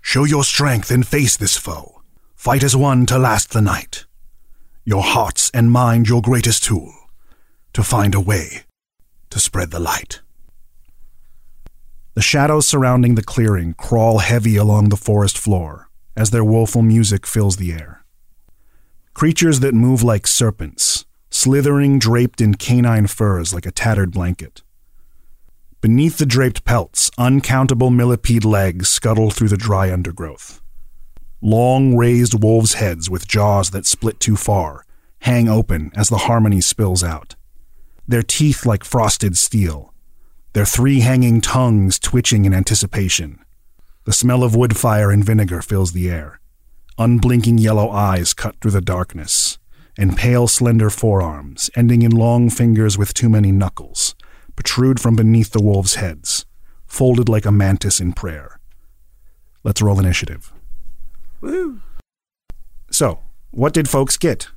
Show 0.00 0.24
your 0.24 0.44
strength 0.44 0.90
and 0.90 1.06
face 1.06 1.36
this 1.36 1.58
foe. 1.58 2.00
Fight 2.34 2.64
as 2.64 2.74
one 2.74 3.04
to 3.04 3.18
last 3.18 3.52
the 3.52 3.60
night. 3.60 4.06
Your 4.86 5.02
hearts 5.02 5.50
and 5.52 5.70
mind 5.70 6.08
your 6.08 6.22
greatest 6.22 6.64
tool, 6.64 6.94
to 7.74 7.82
find 7.82 8.14
a 8.14 8.20
way 8.20 8.62
to 9.28 9.38
spread 9.38 9.70
the 9.70 9.78
light. 9.78 10.22
The 12.14 12.22
shadows 12.22 12.66
surrounding 12.66 13.14
the 13.14 13.22
clearing 13.22 13.74
crawl 13.74 14.20
heavy 14.20 14.56
along 14.56 14.88
the 14.88 14.96
forest 14.96 15.36
floor 15.36 15.90
as 16.16 16.30
their 16.30 16.44
woeful 16.44 16.82
music 16.82 17.26
fills 17.26 17.56
the 17.56 17.72
air. 17.72 18.04
Creatures 19.14 19.60
that 19.60 19.74
move 19.74 20.02
like 20.02 20.26
serpents, 20.26 21.04
slithering 21.30 21.98
draped 21.98 22.40
in 22.40 22.54
canine 22.54 23.06
furs 23.06 23.52
like 23.52 23.66
a 23.66 23.70
tattered 23.70 24.12
blanket. 24.12 24.62
Beneath 25.80 26.18
the 26.18 26.26
draped 26.26 26.64
pelts, 26.64 27.10
uncountable 27.18 27.90
millipede 27.90 28.44
legs 28.44 28.88
scuttle 28.88 29.30
through 29.30 29.48
the 29.48 29.56
dry 29.56 29.92
undergrowth. 29.92 30.60
Long, 31.40 31.96
raised 31.96 32.40
wolves' 32.42 32.74
heads 32.74 33.10
with 33.10 33.26
jaws 33.26 33.70
that 33.70 33.86
split 33.86 34.20
too 34.20 34.36
far 34.36 34.84
hang 35.22 35.48
open 35.48 35.90
as 35.94 36.08
the 36.08 36.18
harmony 36.18 36.60
spills 36.60 37.04
out. 37.04 37.36
Their 38.06 38.22
teeth 38.22 38.66
like 38.66 38.84
frosted 38.84 39.38
steel, 39.38 39.94
their 40.52 40.64
three 40.64 41.00
hanging 41.00 41.40
tongues 41.40 41.98
twitching 41.98 42.44
in 42.44 42.52
anticipation. 42.52 43.38
The 44.04 44.12
smell 44.12 44.42
of 44.42 44.56
wood 44.56 44.76
fire 44.76 45.10
and 45.10 45.24
vinegar 45.24 45.62
fills 45.62 45.92
the 45.92 46.10
air. 46.10 46.40
Unblinking 46.98 47.58
yellow 47.58 47.88
eyes 47.90 48.34
cut 48.34 48.56
through 48.60 48.72
the 48.72 48.80
darkness, 48.80 49.58
and 49.98 50.16
pale, 50.16 50.48
slender 50.48 50.90
forearms, 50.90 51.70
ending 51.76 52.02
in 52.02 52.10
long 52.10 52.50
fingers 52.50 52.98
with 52.98 53.14
too 53.14 53.28
many 53.28 53.52
knuckles, 53.52 54.14
protrude 54.56 55.00
from 55.00 55.16
beneath 55.16 55.52
the 55.52 55.62
wolves' 55.62 55.94
heads, 55.94 56.44
folded 56.86 57.28
like 57.28 57.46
a 57.46 57.52
mantis 57.52 58.00
in 58.00 58.12
prayer. 58.12 58.58
Let's 59.64 59.80
roll 59.80 59.98
initiative. 60.00 60.52
Woo. 61.40 61.80
So, 62.90 63.20
what 63.52 63.72
did 63.72 63.88
folks 63.88 64.16
get? 64.16 64.48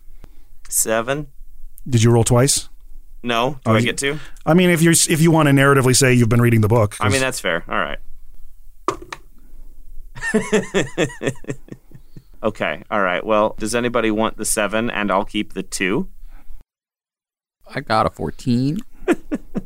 Seven. 0.70 1.28
Did 1.88 2.02
you 2.04 2.12
roll 2.12 2.24
twice? 2.24 2.70
No. 3.24 3.60
Do 3.66 3.72
Oh, 3.72 3.76
I 3.76 3.82
get 3.82 3.98
to? 4.00 4.20
I 4.46 4.54
mean, 4.56 4.70
if 4.72 4.82
you 4.82 4.92
if 4.92 5.22
you 5.22 5.32
want 5.32 5.48
to 5.48 5.54
narratively 5.54 5.96
say 5.96 6.14
you've 6.14 6.30
been 6.30 6.42
reading 6.42 6.62
the 6.62 6.68
book, 6.68 6.96
I 7.00 7.10
mean, 7.10 7.22
that's 7.22 7.40
fair. 7.40 7.64
All 7.70 7.78
right. 7.80 8.00
okay. 12.44 12.84
All 12.92 13.02
right. 13.02 13.26
Well, 13.26 13.56
does 13.60 13.76
anybody 13.76 14.12
want 14.12 14.38
the 14.38 14.46
seven 14.46 14.90
and 14.90 15.12
I'll 15.12 15.26
keep 15.26 15.54
the 15.54 15.64
two? 15.64 16.10
I 17.74 17.82
got 17.82 18.06
a 18.06 18.10
14. 18.10 18.80
I 19.08 19.16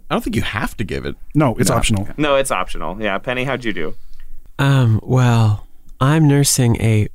don't 0.10 0.24
think 0.24 0.36
you 0.36 0.42
have 0.42 0.76
to 0.78 0.84
give 0.84 1.06
it. 1.06 1.16
no, 1.36 1.56
it's 1.58 1.70
optional. 1.70 2.08
No, 2.18 2.36
it's 2.36 2.52
optional. 2.52 3.02
Yeah. 3.02 3.18
Penny, 3.18 3.44
how'd 3.44 3.64
you 3.64 3.74
do? 3.74 3.96
Um, 4.58 5.00
well, 5.04 5.68
I'm 6.00 6.28
nursing 6.28 6.76
a 6.82 7.08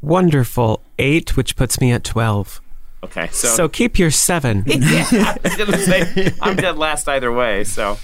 wonderful 0.00 0.82
eight, 0.98 1.36
which 1.36 1.56
puts 1.56 1.80
me 1.80 1.92
at 1.92 2.04
12. 2.04 2.60
Okay. 3.04 3.28
So, 3.32 3.48
So, 3.48 3.68
keep 3.68 3.98
your 3.98 4.10
seven. 4.10 4.64
yeah, 4.66 5.06
I 5.10 5.36
was 5.42 5.56
gonna 5.56 5.78
say 5.78 6.32
I'm 6.40 6.56
dead 6.56 6.76
last 6.76 7.08
either 7.08 7.32
way. 7.32 7.64
So 7.64 7.98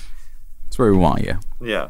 That's 0.65 0.79
where 0.79 0.91
we 0.93 0.99
want 0.99 1.23
you. 1.25 1.39
yeah. 1.61 1.89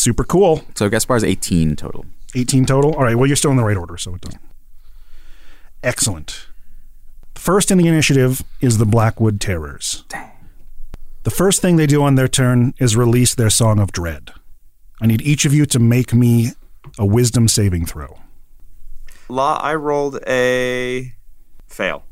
Super 0.00 0.24
cool. 0.24 0.62
So 0.74 0.88
Gaspar's 0.88 1.22
18 1.22 1.76
total. 1.76 2.06
18 2.34 2.64
total. 2.64 2.94
All 2.94 3.02
right. 3.02 3.14
Well, 3.16 3.26
you're 3.26 3.36
still 3.36 3.50
in 3.50 3.58
the 3.58 3.64
right 3.64 3.76
order, 3.76 3.98
so 3.98 4.14
it 4.14 4.22
doesn't. 4.22 4.40
Excellent. 5.82 6.46
First 7.34 7.70
in 7.70 7.76
the 7.76 7.86
initiative 7.86 8.42
is 8.62 8.78
the 8.78 8.86
Blackwood 8.86 9.42
Terrors. 9.42 10.04
Dang. 10.08 10.30
The 11.24 11.30
first 11.30 11.60
thing 11.60 11.76
they 11.76 11.86
do 11.86 12.02
on 12.02 12.14
their 12.14 12.28
turn 12.28 12.72
is 12.78 12.96
release 12.96 13.34
their 13.34 13.50
Song 13.50 13.78
of 13.78 13.92
Dread. 13.92 14.30
I 15.02 15.06
need 15.06 15.20
each 15.20 15.44
of 15.44 15.52
you 15.52 15.66
to 15.66 15.78
make 15.78 16.14
me 16.14 16.52
a 16.98 17.04
wisdom 17.04 17.46
saving 17.46 17.84
throw. 17.84 18.20
Law, 19.28 19.60
I 19.60 19.74
rolled 19.74 20.18
a 20.26 21.12
fail. 21.66 22.04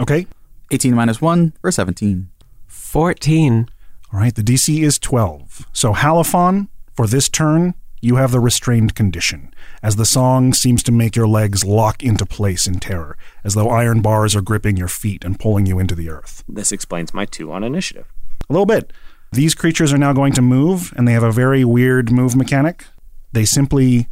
Okay? 0.00 0.26
18 0.70 0.94
minus 0.94 1.20
1 1.20 1.52
for 1.60 1.70
17. 1.70 2.30
14. 2.68 3.68
All 4.14 4.18
right. 4.18 4.34
The 4.34 4.42
DC 4.42 4.82
is 4.82 4.98
12. 4.98 5.66
So, 5.74 5.92
Halifon, 5.92 6.68
for 6.98 7.06
this 7.06 7.28
turn, 7.28 7.74
you 8.00 8.16
have 8.16 8.32
the 8.32 8.40
restrained 8.40 8.96
condition, 8.96 9.54
as 9.84 9.94
the 9.94 10.04
song 10.04 10.52
seems 10.52 10.82
to 10.82 10.90
make 10.90 11.14
your 11.14 11.28
legs 11.28 11.64
lock 11.64 12.02
into 12.02 12.26
place 12.26 12.66
in 12.66 12.80
terror, 12.80 13.16
as 13.44 13.54
though 13.54 13.68
iron 13.68 14.02
bars 14.02 14.34
are 14.34 14.40
gripping 14.40 14.76
your 14.76 14.88
feet 14.88 15.24
and 15.24 15.38
pulling 15.38 15.64
you 15.64 15.78
into 15.78 15.94
the 15.94 16.10
earth. 16.10 16.42
This 16.48 16.72
explains 16.72 17.14
my 17.14 17.24
two 17.24 17.52
on 17.52 17.62
initiative. 17.62 18.12
A 18.50 18.52
little 18.52 18.66
bit. 18.66 18.92
These 19.30 19.54
creatures 19.54 19.92
are 19.92 19.96
now 19.96 20.12
going 20.12 20.32
to 20.32 20.42
move, 20.42 20.92
and 20.96 21.06
they 21.06 21.12
have 21.12 21.22
a 21.22 21.30
very 21.30 21.64
weird 21.64 22.10
move 22.10 22.34
mechanic. 22.34 22.84
They 23.30 23.44
simply, 23.44 24.08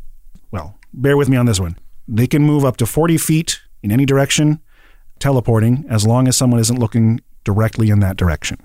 well, 0.52 0.78
bear 0.92 1.16
with 1.16 1.28
me 1.28 1.36
on 1.36 1.46
this 1.46 1.58
one. 1.58 1.76
They 2.06 2.28
can 2.28 2.42
move 2.42 2.64
up 2.64 2.76
to 2.76 2.86
40 2.86 3.18
feet 3.18 3.62
in 3.82 3.90
any 3.90 4.06
direction, 4.06 4.60
teleporting, 5.18 5.84
as 5.90 6.06
long 6.06 6.28
as 6.28 6.36
someone 6.36 6.60
isn't 6.60 6.78
looking 6.78 7.20
directly 7.42 7.90
in 7.90 7.98
that 7.98 8.16
direction. 8.16 8.58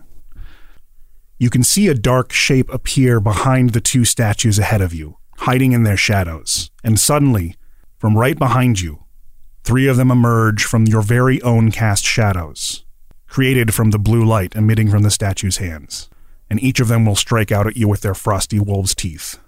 You 1.42 1.50
can 1.50 1.64
see 1.64 1.88
a 1.88 1.96
dark 1.96 2.32
shape 2.32 2.72
appear 2.72 3.20
behind 3.20 3.72
the 3.72 3.82
two 3.82 4.06
statues 4.06 4.60
ahead 4.60 4.80
of 4.80 4.94
you, 4.94 5.18
hiding 5.38 5.72
in 5.72 5.82
their 5.82 5.98
shadows. 5.98 6.70
And 6.84 7.00
suddenly, 7.00 7.56
from 7.98 8.16
right 8.16 8.38
behind 8.38 8.80
you, 8.80 9.06
three 9.64 9.88
of 9.88 9.98
them 9.98 10.12
emerge 10.12 10.64
from 10.64 10.86
your 10.86 11.02
very 11.02 11.42
own 11.42 11.72
cast 11.72 12.06
shadows, 12.06 12.86
created 13.26 13.74
from 13.74 13.90
the 13.90 13.98
blue 13.98 14.24
light 14.24 14.56
emitting 14.56 14.92
from 14.92 15.02
the 15.02 15.10
statue's 15.10 15.58
hands. 15.58 16.12
And 16.48 16.62
each 16.62 16.80
of 16.80 16.90
them 16.90 17.08
will 17.08 17.16
strike 17.16 17.52
out 17.52 17.66
at 17.66 17.76
you 17.76 17.88
with 17.88 18.02
their 18.02 18.14
frosty 18.14 18.60
wolf's 18.60 18.94
teeth. 18.94 19.40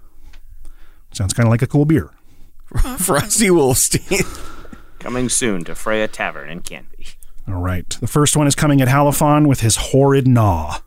Sounds 1.12 1.32
kind 1.32 1.46
of 1.46 1.52
like 1.52 1.62
a 1.62 1.68
cool 1.68 1.84
beer. 1.84 2.10
Frosty 2.98 3.52
Wolf's 3.52 3.88
teeth. 3.88 4.66
Coming 4.98 5.28
soon 5.28 5.62
to 5.62 5.76
Freya 5.76 6.08
Tavern 6.08 6.50
in 6.50 6.58
Canby. 6.58 7.06
All 7.46 7.62
right. 7.62 7.88
The 7.88 8.08
first 8.08 8.36
one 8.36 8.48
is 8.48 8.56
coming 8.56 8.80
at 8.80 8.88
Halifon 8.88 9.46
with 9.46 9.60
his 9.60 9.76
horrid 9.76 10.26
gnaw. 10.26 10.80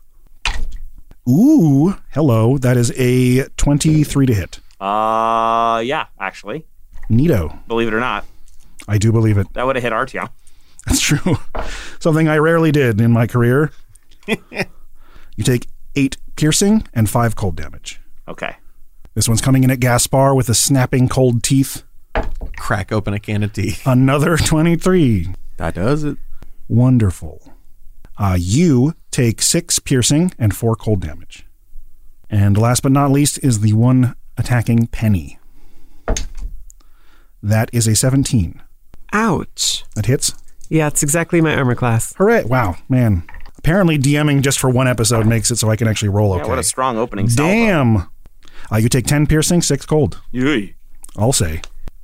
Ooh, 1.28 1.94
hello. 2.12 2.56
That 2.58 2.76
is 2.76 2.92
a 2.96 3.44
23 3.56 4.26
to 4.26 4.34
hit. 4.34 4.60
Uh, 4.80 5.82
yeah, 5.84 6.06
actually, 6.18 6.66
Neato. 7.10 7.66
believe 7.66 7.88
it 7.88 7.94
or 7.94 8.00
not, 8.00 8.24
I 8.86 8.96
do 8.98 9.12
believe 9.12 9.36
it. 9.36 9.52
that 9.54 9.66
would 9.66 9.76
have 9.76 9.82
hit 9.82 9.92
Artyom. 9.92 10.30
That's 10.86 11.00
true. 11.00 11.36
Something 11.98 12.28
I 12.28 12.38
rarely 12.38 12.72
did 12.72 13.00
in 13.00 13.10
my 13.10 13.26
career. 13.26 13.72
you 14.26 15.44
take 15.44 15.66
eight 15.96 16.16
piercing 16.36 16.86
and 16.94 17.10
five 17.10 17.36
cold 17.36 17.56
damage. 17.56 18.00
Okay. 18.26 18.56
This 19.14 19.28
one's 19.28 19.40
coming 19.40 19.64
in 19.64 19.70
at 19.70 19.80
Gaspar 19.80 20.34
with 20.34 20.46
the 20.46 20.54
snapping 20.54 21.08
cold 21.08 21.42
teeth. 21.42 21.82
Crack 22.56 22.92
open 22.92 23.12
a 23.14 23.18
can 23.18 23.42
of 23.42 23.52
tea. 23.52 23.74
Another 23.84 24.36
23. 24.36 25.34
That 25.56 25.74
does 25.74 26.04
it. 26.04 26.16
Wonderful. 26.68 27.52
Uh, 28.18 28.36
you 28.38 28.94
take 29.10 29.40
six 29.40 29.78
piercing 29.78 30.32
and 30.38 30.56
four 30.56 30.74
cold 30.74 31.00
damage. 31.00 31.46
And 32.28 32.58
last 32.58 32.82
but 32.82 32.92
not 32.92 33.10
least 33.10 33.38
is 33.42 33.60
the 33.60 33.72
one 33.72 34.14
attacking 34.36 34.88
Penny. 34.88 35.38
That 37.42 37.70
is 37.72 37.86
a 37.86 37.94
17. 37.94 38.60
Ouch. 39.12 39.84
That 39.94 40.06
hits. 40.06 40.34
Yeah, 40.68 40.88
it's 40.88 41.02
exactly 41.02 41.40
my 41.40 41.54
armor 41.54 41.74
class. 41.74 42.12
Hooray. 42.16 42.44
Wow, 42.44 42.76
man. 42.88 43.22
Apparently, 43.56 43.98
DMing 43.98 44.42
just 44.42 44.58
for 44.58 44.68
one 44.68 44.86
episode 44.86 45.26
makes 45.26 45.50
it 45.50 45.56
so 45.56 45.70
I 45.70 45.76
can 45.76 45.88
actually 45.88 46.10
roll 46.10 46.32
okay. 46.34 46.42
Yeah, 46.42 46.48
what 46.48 46.58
a 46.58 46.62
strong 46.62 46.98
opening 46.98 47.28
salvo. 47.28 47.50
Damn. 47.52 47.96
Uh, 48.70 48.76
you 48.76 48.88
take 48.88 49.06
10 49.06 49.26
piercing, 49.26 49.62
6 49.62 49.86
cold. 49.86 50.20
Yay. 50.32 50.74
I'll 51.16 51.32
say. 51.32 51.62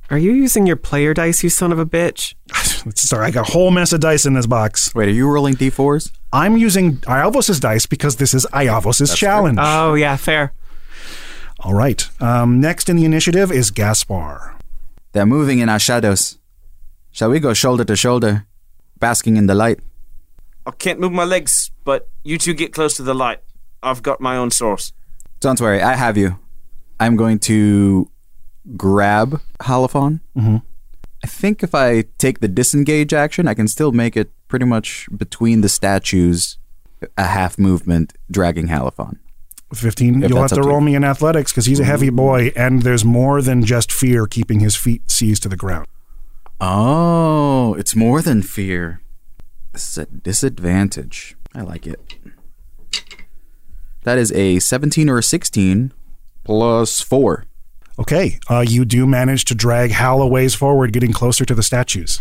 Are 0.09 0.17
you 0.19 0.33
using 0.33 0.67
your 0.67 0.75
player 0.75 1.13
dice, 1.15 1.43
you 1.43 1.49
son 1.49 1.71
of 1.71 1.79
a 1.79 1.85
bitch? 1.85 2.35
Sorry, 2.95 3.25
I 3.25 3.31
got 3.31 3.49
a 3.49 3.51
whole 3.51 3.71
mess 3.71 3.91
of 3.91 4.01
dice 4.01 4.25
in 4.25 4.33
this 4.35 4.45
box. 4.45 4.93
Wait, 4.93 5.07
are 5.07 5.11
you 5.11 5.27
rolling 5.27 5.55
d4s? 5.55 6.11
I'm 6.31 6.57
using 6.57 6.97
Ievos' 6.97 7.59
dice 7.59 7.87
because 7.87 8.17
this 8.17 8.33
is 8.33 8.45
Ievos' 8.53 9.15
challenge. 9.15 9.57
Oh, 9.59 9.95
yeah, 9.95 10.15
fair. 10.15 10.53
All 11.59 11.73
right. 11.73 12.07
Um, 12.21 12.59
next 12.61 12.87
in 12.89 12.97
the 12.97 13.05
initiative 13.05 13.51
is 13.51 13.71
Gaspar. 13.71 14.55
They're 15.13 15.25
moving 15.25 15.59
in 15.59 15.69
our 15.69 15.79
shadows. 15.79 16.37
Shall 17.11 17.29
we 17.31 17.39
go 17.39 17.53
shoulder 17.53 17.85
to 17.85 17.95
shoulder, 17.95 18.45
basking 18.99 19.37
in 19.37 19.47
the 19.47 19.55
light? 19.55 19.79
I 20.67 20.71
can't 20.71 20.99
move 20.99 21.13
my 21.13 21.23
legs, 21.23 21.71
but 21.83 22.09
you 22.23 22.37
two 22.37 22.53
get 22.53 22.73
close 22.73 22.95
to 22.97 23.03
the 23.03 23.15
light. 23.15 23.39
I've 23.81 24.03
got 24.03 24.19
my 24.19 24.35
own 24.37 24.51
source. 24.51 24.93
Don't 25.39 25.59
worry, 25.59 25.81
I 25.81 25.93
have 25.93 26.17
you. 26.17 26.37
I'm 26.99 27.15
going 27.15 27.39
to 27.39 28.09
grab 28.75 29.41
Halifon. 29.61 30.21
Mhm. 30.37 30.61
I 31.23 31.27
think 31.27 31.63
if 31.63 31.73
I 31.73 32.03
take 32.17 32.39
the 32.39 32.47
disengage 32.47 33.13
action, 33.13 33.47
I 33.47 33.53
can 33.53 33.67
still 33.67 33.91
make 33.91 34.15
it 34.15 34.31
pretty 34.47 34.65
much 34.65 35.07
between 35.15 35.61
the 35.61 35.69
statues, 35.69 36.57
a 37.17 37.25
half 37.25 37.57
movement, 37.57 38.13
dragging 38.29 38.67
Halifon. 38.67 39.17
15, 39.73 40.23
If 40.23 40.29
you'll 40.29 40.41
have 40.41 40.49
to 40.51 40.55
up 40.57 40.61
to 40.61 40.67
roll 40.67 40.81
me 40.81 40.95
in 40.95 41.03
athletics 41.03 41.51
because 41.51 41.65
he's 41.65 41.79
a 41.79 41.83
heavy 41.85 42.09
boy, 42.09 42.51
and 42.55 42.83
there's 42.83 43.03
more 43.03 43.41
than 43.41 43.65
just 43.65 43.91
fear 43.91 44.27
keeping 44.27 44.59
his 44.59 44.75
feet 44.75 45.09
seized 45.09 45.43
to 45.43 45.49
the 45.49 45.57
ground. 45.57 45.87
Oh, 46.61 47.73
it's 47.73 47.95
more 47.95 48.21
than 48.21 48.41
fear. 48.41 49.01
This 49.73 49.89
is 49.89 49.97
a 49.97 50.05
disadvantage. 50.05 51.35
I 51.53 51.61
like 51.61 51.85
it. 51.87 51.99
That 54.03 54.17
is 54.17 54.31
a 54.33 54.59
17 54.59 55.09
or 55.09 55.17
a 55.17 55.23
16 55.23 55.91
plus 56.43 57.01
4. 57.01 57.45
Okay, 57.97 58.39
uh, 58.49 58.59
you 58.67 58.83
do 58.85 59.05
manage 59.07 59.45
to 59.45 59.55
drag 59.55 59.91
Hal 59.91 60.21
a 60.21 60.27
ways 60.27 60.53
forward, 60.53 60.91
getting 60.91 61.13
closer 61.13 61.45
to 61.45 61.55
the 61.55 61.63
statues. 61.63 62.19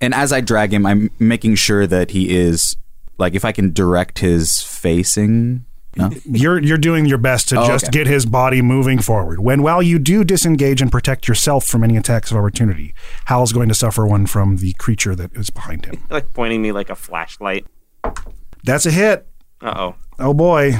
And 0.00 0.14
as 0.14 0.32
I 0.32 0.40
drag 0.40 0.72
him, 0.72 0.86
I'm 0.86 1.10
making 1.18 1.56
sure 1.56 1.86
that 1.88 2.12
he 2.12 2.36
is 2.36 2.76
like 3.18 3.34
if 3.34 3.44
I 3.44 3.50
can 3.52 3.72
direct 3.72 4.20
his 4.20 4.62
facing. 4.62 5.64
No? 5.96 6.10
You're 6.24 6.60
you're 6.62 6.78
doing 6.78 7.06
your 7.06 7.18
best 7.18 7.48
to 7.48 7.60
Oh, 7.60 7.66
just 7.66 7.86
okay. 7.86 7.90
get 7.98 8.06
his 8.06 8.24
body 8.26 8.62
moving 8.62 9.00
forward. 9.00 9.40
When 9.40 9.62
while 9.62 9.82
you 9.82 9.98
do 9.98 10.22
disengage 10.22 10.80
and 10.80 10.92
protect 10.92 11.26
yourself 11.26 11.64
from 11.66 11.82
any 11.82 11.96
attacks 11.96 12.30
of 12.30 12.36
opportunity, 12.36 12.94
Hal's 13.24 13.52
going 13.52 13.68
to 13.68 13.74
suffer 13.74 14.06
one 14.06 14.26
from 14.26 14.58
the 14.58 14.74
creature 14.74 15.16
that 15.16 15.34
is 15.34 15.50
behind 15.50 15.86
him. 15.86 16.06
Like 16.10 16.32
pointing 16.32 16.62
me 16.62 16.70
like 16.70 16.90
a 16.90 16.94
flashlight. 16.94 17.66
That's 18.62 18.86
a 18.86 18.92
hit. 18.92 19.26
Uh 19.60 19.74
oh. 19.76 19.94
Oh 20.20 20.34
boy. 20.34 20.74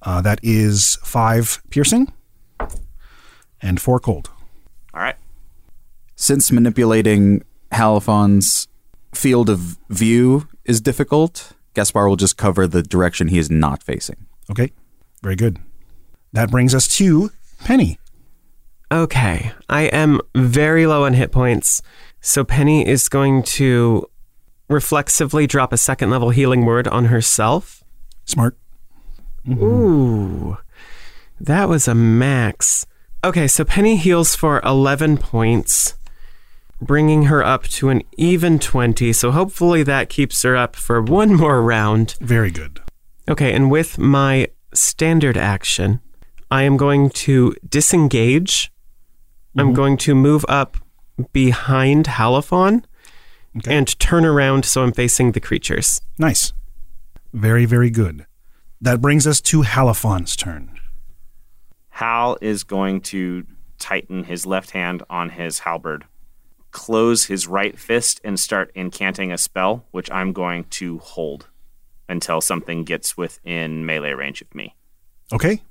Uh, 0.00 0.20
that 0.22 0.40
is 0.42 0.98
five 1.04 1.62
piercing 1.70 2.12
and 3.62 3.80
four 3.80 3.98
cold. 4.00 4.30
All 4.92 5.00
right. 5.00 5.16
Since 6.16 6.52
manipulating 6.52 7.42
Halifon's 7.72 8.68
field 9.14 9.48
of 9.48 9.78
view 9.88 10.48
is 10.64 10.80
difficult, 10.80 11.52
Gaspar 11.74 12.08
will 12.08 12.16
just 12.16 12.36
cover 12.36 12.66
the 12.66 12.82
direction 12.82 13.28
he 13.28 13.38
is 13.38 13.50
not 13.50 13.82
facing. 13.82 14.26
Okay, 14.50 14.72
very 15.22 15.36
good. 15.36 15.58
That 16.32 16.50
brings 16.50 16.74
us 16.74 16.88
to 16.96 17.30
Penny. 17.64 17.98
Okay, 18.90 19.52
I 19.68 19.82
am 19.84 20.20
very 20.34 20.86
low 20.86 21.04
on 21.04 21.14
hit 21.14 21.32
points, 21.32 21.80
so 22.20 22.44
Penny 22.44 22.86
is 22.86 23.08
going 23.08 23.42
to 23.44 24.06
reflexively 24.68 25.46
drop 25.46 25.72
a 25.72 25.78
second 25.78 26.10
level 26.10 26.30
healing 26.30 26.64
word 26.64 26.86
on 26.88 27.06
herself. 27.06 27.82
Smart. 28.24 28.56
Mm-hmm. 29.46 29.62
Ooh, 29.62 30.58
that 31.40 31.68
was 31.68 31.88
a 31.88 31.94
max. 31.94 32.86
Okay, 33.24 33.46
so 33.46 33.64
Penny 33.64 33.96
heals 33.96 34.34
for 34.34 34.60
11 34.64 35.16
points, 35.18 35.94
bringing 36.80 37.24
her 37.24 37.44
up 37.44 37.64
to 37.68 37.88
an 37.88 38.02
even 38.16 38.58
20. 38.58 39.12
So 39.12 39.30
hopefully 39.30 39.84
that 39.84 40.08
keeps 40.08 40.42
her 40.42 40.56
up 40.56 40.74
for 40.74 41.00
one 41.00 41.34
more 41.34 41.62
round. 41.62 42.16
Very 42.20 42.50
good. 42.50 42.80
Okay, 43.28 43.52
and 43.52 43.70
with 43.70 43.96
my 43.96 44.48
standard 44.74 45.36
action, 45.36 46.00
I 46.50 46.64
am 46.64 46.76
going 46.76 47.10
to 47.10 47.54
disengage. 47.68 48.72
I'm 49.56 49.66
mm-hmm. 49.66 49.74
going 49.74 49.96
to 49.98 50.16
move 50.16 50.44
up 50.48 50.76
behind 51.32 52.06
Halifon 52.06 52.82
and 53.66 53.98
turn 54.00 54.24
around 54.24 54.64
so 54.64 54.82
I'm 54.82 54.92
facing 54.92 55.32
the 55.32 55.40
creatures. 55.40 56.00
Nice. 56.18 56.52
Very, 57.32 57.66
very 57.66 57.90
good. 57.90 58.26
That 58.80 59.00
brings 59.00 59.28
us 59.28 59.40
to 59.42 59.62
Halifon's 59.62 60.34
turn. 60.34 60.76
Hal 61.92 62.38
is 62.40 62.64
going 62.64 63.02
to 63.02 63.46
tighten 63.78 64.24
his 64.24 64.46
left 64.46 64.70
hand 64.70 65.02
on 65.10 65.28
his 65.28 65.60
halberd, 65.60 66.06
close 66.70 67.26
his 67.26 67.46
right 67.46 67.78
fist, 67.78 68.18
and 68.24 68.40
start 68.40 68.74
incanting 68.74 69.30
a 69.30 69.36
spell, 69.36 69.84
which 69.90 70.10
I'm 70.10 70.32
going 70.32 70.64
to 70.70 70.98
hold 70.98 71.48
until 72.08 72.40
something 72.40 72.84
gets 72.84 73.16
within 73.16 73.84
melee 73.84 74.12
range 74.12 74.40
of 74.40 74.54
me. 74.54 74.74
Okay. 75.32 75.62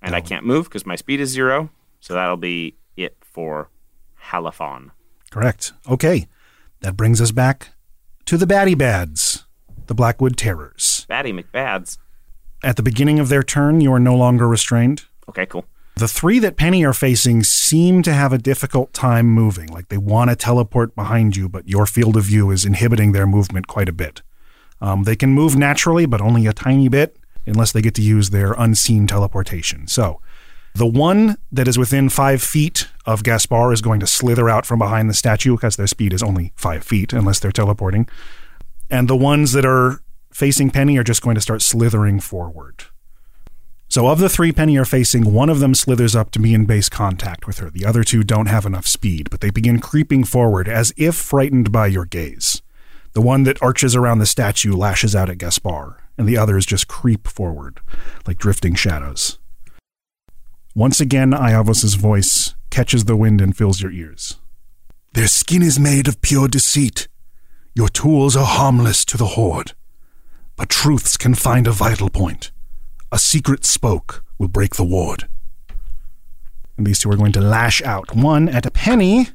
And 0.00 0.14
I 0.14 0.22
can't 0.22 0.46
move 0.46 0.64
because 0.64 0.86
my 0.86 0.96
speed 0.96 1.20
is 1.20 1.30
zero, 1.30 1.70
so 2.00 2.14
that'll 2.14 2.38
be 2.38 2.76
it 2.96 3.16
for 3.20 3.68
Halifon. 4.30 4.90
Correct. 5.30 5.72
Okay. 5.88 6.28
That 6.80 6.96
brings 6.96 7.20
us 7.20 7.30
back 7.30 7.72
to 8.24 8.38
the 8.38 8.46
Batty 8.46 8.74
Bads, 8.74 9.44
the 9.86 9.94
Blackwood 9.94 10.38
Terrors. 10.38 11.04
Batty 11.08 11.32
McBads. 11.32 11.98
At 12.64 12.76
the 12.76 12.82
beginning 12.82 13.18
of 13.18 13.28
their 13.28 13.42
turn, 13.42 13.82
you 13.82 13.92
are 13.92 14.00
no 14.00 14.16
longer 14.16 14.48
restrained. 14.48 15.04
Okay, 15.28 15.46
cool. 15.46 15.64
The 15.96 16.08
three 16.08 16.38
that 16.40 16.58
Penny 16.58 16.84
are 16.84 16.92
facing 16.92 17.42
seem 17.42 18.02
to 18.02 18.12
have 18.12 18.32
a 18.32 18.38
difficult 18.38 18.92
time 18.92 19.26
moving. 19.26 19.68
Like 19.68 19.88
they 19.88 19.96
want 19.96 20.28
to 20.28 20.36
teleport 20.36 20.94
behind 20.94 21.36
you, 21.36 21.48
but 21.48 21.66
your 21.66 21.86
field 21.86 22.18
of 22.18 22.24
view 22.24 22.50
is 22.50 22.66
inhibiting 22.66 23.12
their 23.12 23.26
movement 23.26 23.66
quite 23.66 23.88
a 23.88 23.94
bit. 23.94 24.20
Um, 24.80 25.04
they 25.04 25.16
can 25.16 25.30
move 25.30 25.56
naturally, 25.56 26.04
but 26.04 26.20
only 26.20 26.46
a 26.46 26.52
tiny 26.52 26.88
bit, 26.88 27.16
unless 27.46 27.72
they 27.72 27.80
get 27.80 27.94
to 27.94 28.02
use 28.02 28.28
their 28.28 28.52
unseen 28.52 29.06
teleportation. 29.06 29.86
So, 29.86 30.20
the 30.74 30.86
one 30.86 31.38
that 31.50 31.66
is 31.66 31.78
within 31.78 32.10
five 32.10 32.42
feet 32.42 32.90
of 33.06 33.24
Gaspar 33.24 33.72
is 33.72 33.80
going 33.80 33.98
to 34.00 34.06
slither 34.06 34.50
out 34.50 34.66
from 34.66 34.78
behind 34.78 35.08
the 35.08 35.14
statue 35.14 35.56
because 35.56 35.76
their 35.76 35.86
speed 35.86 36.12
is 36.12 36.22
only 36.22 36.52
five 36.56 36.84
feet, 36.84 37.14
unless 37.14 37.40
they're 37.40 37.50
teleporting. 37.50 38.06
And 38.90 39.08
the 39.08 39.16
ones 39.16 39.52
that 39.52 39.64
are 39.64 40.02
facing 40.30 40.70
Penny 40.70 40.98
are 40.98 41.02
just 41.02 41.22
going 41.22 41.36
to 41.36 41.40
start 41.40 41.62
slithering 41.62 42.20
forward. 42.20 42.84
So, 43.96 44.08
of 44.08 44.18
the 44.18 44.28
three 44.28 44.52
Penny 44.52 44.76
are 44.76 44.84
facing, 44.84 45.32
one 45.32 45.48
of 45.48 45.60
them 45.60 45.74
slithers 45.74 46.14
up 46.14 46.30
to 46.32 46.38
be 46.38 46.52
in 46.52 46.66
base 46.66 46.90
contact 46.90 47.46
with 47.46 47.60
her. 47.60 47.70
The 47.70 47.86
other 47.86 48.04
two 48.04 48.22
don't 48.22 48.44
have 48.44 48.66
enough 48.66 48.86
speed, 48.86 49.30
but 49.30 49.40
they 49.40 49.48
begin 49.48 49.80
creeping 49.80 50.24
forward 50.24 50.68
as 50.68 50.92
if 50.98 51.14
frightened 51.14 51.72
by 51.72 51.86
your 51.86 52.04
gaze. 52.04 52.60
The 53.14 53.22
one 53.22 53.44
that 53.44 53.62
arches 53.62 53.96
around 53.96 54.18
the 54.18 54.26
statue 54.26 54.76
lashes 54.76 55.16
out 55.16 55.30
at 55.30 55.38
Gaspar, 55.38 55.96
and 56.18 56.28
the 56.28 56.36
others 56.36 56.66
just 56.66 56.88
creep 56.88 57.26
forward 57.26 57.80
like 58.26 58.36
drifting 58.36 58.74
shadows. 58.74 59.38
Once 60.74 61.00
again, 61.00 61.30
Ievos' 61.30 61.96
voice 61.96 62.54
catches 62.68 63.06
the 63.06 63.16
wind 63.16 63.40
and 63.40 63.56
fills 63.56 63.80
your 63.80 63.92
ears. 63.92 64.36
Their 65.14 65.26
skin 65.26 65.62
is 65.62 65.80
made 65.80 66.06
of 66.06 66.20
pure 66.20 66.48
deceit. 66.48 67.08
Your 67.74 67.88
tools 67.88 68.36
are 68.36 68.44
harmless 68.44 69.06
to 69.06 69.16
the 69.16 69.28
Horde. 69.38 69.72
But 70.54 70.68
truths 70.68 71.16
can 71.16 71.34
find 71.34 71.66
a 71.66 71.72
vital 71.72 72.10
point. 72.10 72.50
A 73.16 73.18
secret 73.18 73.64
spoke 73.64 74.22
will 74.38 74.48
break 74.48 74.74
the 74.74 74.84
ward. 74.84 75.26
And 76.76 76.86
these 76.86 76.98
two 76.98 77.10
are 77.10 77.16
going 77.16 77.32
to 77.32 77.40
lash 77.40 77.80
out. 77.80 78.14
One 78.14 78.46
at 78.46 78.66
a 78.66 78.70
penny 78.70 79.28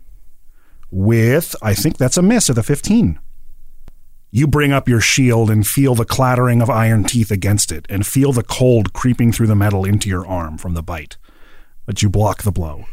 with, 0.92 1.56
I 1.64 1.74
think 1.74 1.98
that's 1.98 2.16
a 2.16 2.22
miss 2.22 2.48
of 2.48 2.58
the 2.58 2.62
15. 2.62 3.20
You 4.30 4.46
bring 4.46 4.72
up 4.72 4.88
your 4.88 5.02
shield 5.02 5.50
and 5.50 5.66
feel 5.66 5.96
the 5.96 6.06
clattering 6.06 6.62
of 6.62 6.70
iron 6.70 7.06
teeth 7.06 7.32
against 7.32 7.72
it, 7.72 7.88
and 7.90 8.06
feel 8.06 8.32
the 8.32 8.44
cold 8.44 8.94
creeping 8.94 9.32
through 9.32 9.48
the 9.48 9.56
metal 9.56 9.84
into 9.84 10.10
your 10.10 10.28
arm 10.28 10.60
from 10.60 10.76
the 10.76 10.84
bite. 10.84 11.18
But 11.88 12.04
you 12.04 12.10
block 12.12 12.44
the 12.44 12.52
blow. 12.52 12.86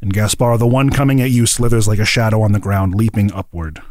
And 0.00 0.10
Gaspar, 0.10 0.56
the 0.56 0.66
one 0.66 0.88
coming 0.88 1.20
at 1.20 1.32
you, 1.32 1.44
slithers 1.44 1.86
like 1.86 1.98
a 1.98 2.06
shadow 2.06 2.40
on 2.40 2.52
the 2.52 2.58
ground, 2.58 2.94
leaping 2.94 3.30
upward. 3.30 3.82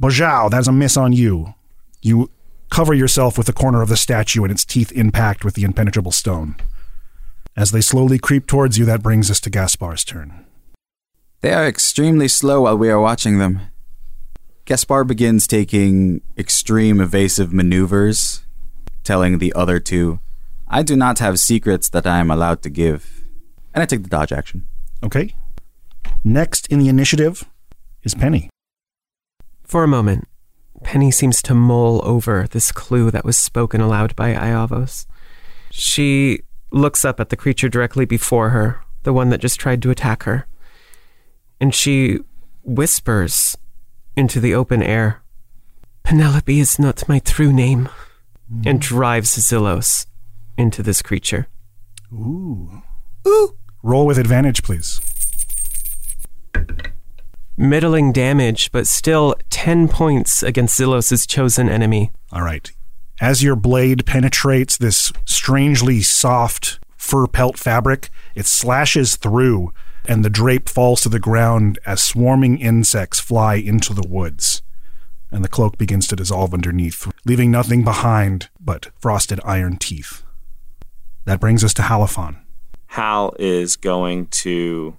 Bojao, 0.00 0.50
that's 0.50 0.66
a 0.66 0.72
miss 0.72 0.96
on 0.96 1.12
you. 1.12 1.52
You 2.00 2.30
cover 2.70 2.94
yourself 2.94 3.36
with 3.36 3.46
the 3.46 3.52
corner 3.52 3.82
of 3.82 3.88
the 3.88 3.96
statue 3.96 4.42
and 4.42 4.52
its 4.52 4.64
teeth 4.64 4.92
impact 4.92 5.44
with 5.44 5.54
the 5.54 5.64
impenetrable 5.64 6.12
stone. 6.12 6.56
As 7.56 7.72
they 7.72 7.80
slowly 7.80 8.18
creep 8.18 8.46
towards 8.46 8.78
you, 8.78 8.84
that 8.84 9.02
brings 9.02 9.30
us 9.30 9.40
to 9.40 9.50
Gaspar's 9.50 10.04
turn. 10.04 10.46
They 11.40 11.52
are 11.52 11.66
extremely 11.66 12.28
slow 12.28 12.62
while 12.62 12.76
we 12.76 12.90
are 12.90 13.00
watching 13.00 13.38
them. 13.38 13.60
Gaspar 14.64 15.04
begins 15.04 15.46
taking 15.46 16.20
extreme 16.36 17.00
evasive 17.00 17.52
maneuvers, 17.52 18.42
telling 19.02 19.38
the 19.38 19.52
other 19.54 19.80
two, 19.80 20.20
I 20.68 20.82
do 20.82 20.94
not 20.94 21.20
have 21.20 21.40
secrets 21.40 21.88
that 21.88 22.06
I 22.06 22.18
am 22.18 22.30
allowed 22.30 22.62
to 22.62 22.70
give. 22.70 23.22
And 23.72 23.82
I 23.82 23.86
take 23.86 24.02
the 24.02 24.08
dodge 24.08 24.32
action. 24.32 24.66
Okay. 25.02 25.34
Next 26.22 26.66
in 26.66 26.80
the 26.80 26.88
initiative 26.88 27.44
is 28.02 28.14
Penny. 28.14 28.50
For 29.64 29.84
a 29.84 29.88
moment, 29.88 30.28
Penny 30.88 31.10
seems 31.10 31.42
to 31.42 31.52
mull 31.52 32.00
over 32.02 32.46
this 32.50 32.72
clue 32.72 33.10
that 33.10 33.22
was 33.22 33.36
spoken 33.36 33.82
aloud 33.82 34.16
by 34.16 34.32
Ievos. 34.32 35.04
She 35.70 36.40
looks 36.70 37.04
up 37.04 37.20
at 37.20 37.28
the 37.28 37.36
creature 37.36 37.68
directly 37.68 38.06
before 38.06 38.48
her, 38.48 38.80
the 39.02 39.12
one 39.12 39.28
that 39.28 39.42
just 39.42 39.60
tried 39.60 39.82
to 39.82 39.90
attack 39.90 40.22
her, 40.22 40.46
and 41.60 41.74
she 41.74 42.20
whispers 42.64 43.54
into 44.16 44.40
the 44.40 44.54
open 44.54 44.82
air 44.82 45.20
Penelope 46.04 46.58
is 46.58 46.78
not 46.78 47.06
my 47.06 47.18
true 47.18 47.52
name, 47.52 47.90
hmm. 48.50 48.62
and 48.64 48.80
drives 48.80 49.36
Zillos 49.36 50.06
into 50.56 50.82
this 50.82 51.02
creature. 51.02 51.48
Ooh. 52.10 52.82
Ooh. 53.26 53.58
Roll 53.82 54.06
with 54.06 54.16
advantage, 54.16 54.62
please. 54.62 55.02
Middling 57.60 58.12
damage, 58.12 58.70
but 58.70 58.86
still 58.86 59.34
10 59.50 59.88
points 59.88 60.44
against 60.44 60.78
Zillos' 60.78 61.26
chosen 61.28 61.68
enemy. 61.68 62.12
All 62.30 62.42
right. 62.42 62.70
As 63.20 63.42
your 63.42 63.56
blade 63.56 64.06
penetrates 64.06 64.76
this 64.76 65.12
strangely 65.24 66.00
soft 66.00 66.78
fur 66.96 67.26
pelt 67.26 67.58
fabric, 67.58 68.10
it 68.36 68.46
slashes 68.46 69.16
through, 69.16 69.72
and 70.06 70.24
the 70.24 70.30
drape 70.30 70.68
falls 70.68 71.00
to 71.00 71.08
the 71.08 71.18
ground 71.18 71.80
as 71.84 72.00
swarming 72.00 72.58
insects 72.58 73.18
fly 73.18 73.56
into 73.56 73.92
the 73.92 74.06
woods. 74.06 74.62
And 75.32 75.44
the 75.44 75.48
cloak 75.48 75.76
begins 75.76 76.06
to 76.06 76.16
dissolve 76.16 76.54
underneath, 76.54 77.10
leaving 77.26 77.50
nothing 77.50 77.82
behind 77.82 78.50
but 78.60 78.86
frosted 79.00 79.40
iron 79.44 79.78
teeth. 79.78 80.22
That 81.24 81.40
brings 81.40 81.64
us 81.64 81.74
to 81.74 81.82
Halifon. 81.82 82.38
Hal 82.86 83.34
is 83.40 83.74
going 83.74 84.28
to 84.28 84.96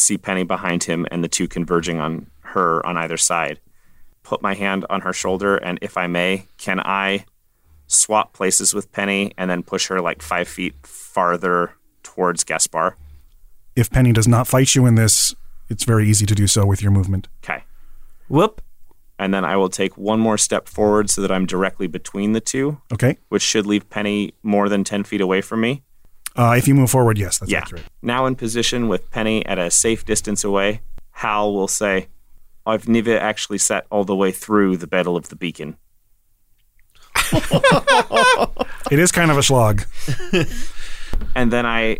see 0.00 0.18
Penny 0.18 0.42
behind 0.44 0.84
him 0.84 1.06
and 1.10 1.22
the 1.22 1.28
two 1.28 1.46
converging 1.48 2.00
on 2.00 2.26
her 2.42 2.84
on 2.86 2.96
either 2.96 3.16
side. 3.16 3.60
Put 4.22 4.42
my 4.42 4.54
hand 4.54 4.84
on 4.90 5.00
her 5.02 5.12
shoulder, 5.12 5.56
and 5.56 5.78
if 5.82 5.96
I 5.96 6.06
may, 6.06 6.46
can 6.58 6.80
I 6.80 7.24
swap 7.86 8.32
places 8.32 8.74
with 8.74 8.92
Penny 8.92 9.32
and 9.36 9.50
then 9.50 9.62
push 9.62 9.88
her 9.88 10.00
like 10.00 10.22
five 10.22 10.46
feet 10.48 10.74
farther 10.86 11.72
towards 12.02 12.44
Gaspar? 12.44 12.96
If 13.76 13.90
Penny 13.90 14.12
does 14.12 14.28
not 14.28 14.46
fight 14.46 14.74
you 14.74 14.86
in 14.86 14.94
this, 14.96 15.34
it's 15.68 15.84
very 15.84 16.08
easy 16.08 16.26
to 16.26 16.34
do 16.34 16.46
so 16.46 16.66
with 16.66 16.82
your 16.82 16.90
movement. 16.92 17.28
Okay. 17.44 17.64
Whoop. 18.28 18.60
And 19.18 19.34
then 19.34 19.44
I 19.44 19.56
will 19.56 19.68
take 19.68 19.96
one 19.98 20.18
more 20.18 20.38
step 20.38 20.66
forward 20.68 21.10
so 21.10 21.20
that 21.20 21.30
I'm 21.30 21.46
directly 21.46 21.86
between 21.86 22.32
the 22.32 22.40
two, 22.40 22.80
Okay. 22.92 23.18
which 23.28 23.42
should 23.42 23.66
leave 23.66 23.88
Penny 23.90 24.32
more 24.42 24.68
than 24.68 24.82
10 24.82 25.04
feet 25.04 25.20
away 25.20 25.40
from 25.40 25.60
me. 25.60 25.82
Uh, 26.36 26.54
if 26.56 26.68
you 26.68 26.74
move 26.74 26.90
forward, 26.90 27.18
yes, 27.18 27.38
that's 27.38 27.50
yeah. 27.50 27.58
accurate. 27.58 27.82
Now 28.02 28.26
in 28.26 28.34
position 28.36 28.88
with 28.88 29.10
Penny 29.10 29.44
at 29.46 29.58
a 29.58 29.70
safe 29.70 30.04
distance 30.04 30.44
away, 30.44 30.80
Hal 31.12 31.52
will 31.52 31.68
say, 31.68 32.08
I've 32.66 32.88
never 32.88 33.18
actually 33.18 33.58
sat 33.58 33.86
all 33.90 34.04
the 34.04 34.14
way 34.16 34.30
through 34.32 34.76
the 34.76 34.86
Battle 34.86 35.16
of 35.16 35.28
the 35.28 35.36
Beacon. 35.36 35.76
It 38.90 38.98
is 38.98 39.12
kind 39.12 39.30
of 39.30 39.38
a 39.38 39.42
slog. 39.42 39.84
and 41.36 41.52
then 41.52 41.64
I 41.64 41.98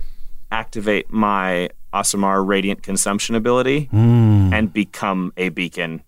activate 0.50 1.08
my 1.12 1.70
Aasimar 1.94 2.44
Radiant 2.44 2.82
Consumption 2.82 3.36
ability 3.36 3.84
Hmm. 3.92 4.52
and 4.52 4.72
become 4.72 5.32
a 5.36 5.50
beacon 5.50 6.02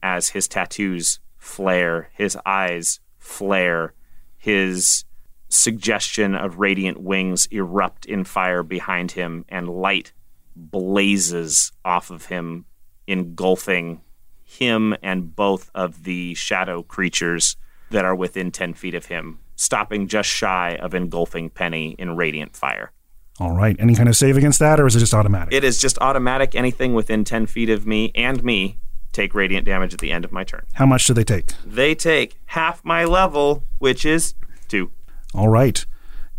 as 0.00 0.28
his 0.28 0.46
tattoos 0.46 1.18
flare, 1.38 2.10
his 2.14 2.36
eyes 2.46 3.00
flare, 3.18 3.94
his 4.36 5.04
suggestion 5.48 6.34
of 6.34 6.58
radiant 6.58 7.00
wings 7.00 7.46
erupt 7.50 8.06
in 8.06 8.24
fire 8.24 8.62
behind 8.62 9.12
him, 9.12 9.44
and 9.48 9.68
light 9.68 10.12
blazes 10.54 11.72
off 11.84 12.10
of 12.10 12.26
him, 12.26 12.64
engulfing 13.06 14.00
him 14.44 14.96
and 15.02 15.34
both 15.36 15.70
of 15.74 16.04
the 16.04 16.34
shadow 16.34 16.82
creatures 16.82 17.56
that 17.90 18.04
are 18.04 18.14
within 18.14 18.50
10 18.50 18.74
feet 18.74 18.94
of 18.94 19.06
him, 19.06 19.38
stopping 19.56 20.08
just 20.08 20.28
shy 20.28 20.76
of 20.80 20.94
engulfing 20.94 21.50
Penny 21.50 21.94
in 21.98 22.16
radiant 22.16 22.56
fire. 22.56 22.92
All 23.40 23.52
right. 23.52 23.76
Any 23.78 23.94
kind 23.94 24.08
of 24.08 24.16
save 24.16 24.36
against 24.36 24.58
that, 24.58 24.80
or 24.80 24.86
is 24.86 24.96
it 24.96 25.00
just 25.00 25.14
automatic? 25.14 25.54
It 25.54 25.64
is 25.64 25.80
just 25.80 25.96
automatic. 26.00 26.54
Anything 26.54 26.94
within 26.94 27.24
10 27.24 27.46
feet 27.46 27.70
of 27.70 27.86
me 27.86 28.10
and 28.14 28.42
me 28.42 28.78
take 29.12 29.34
radiant 29.34 29.64
damage 29.64 29.94
at 29.94 30.00
the 30.00 30.10
end 30.10 30.24
of 30.24 30.32
my 30.32 30.44
turn. 30.44 30.64
How 30.74 30.86
much 30.86 31.06
do 31.06 31.14
they 31.14 31.24
take? 31.24 31.52
They 31.64 31.94
take 31.94 32.38
half 32.46 32.84
my 32.84 33.04
level, 33.04 33.64
which 33.78 34.04
is 34.04 34.34
two. 34.66 34.90
All 35.34 35.48
right. 35.48 35.84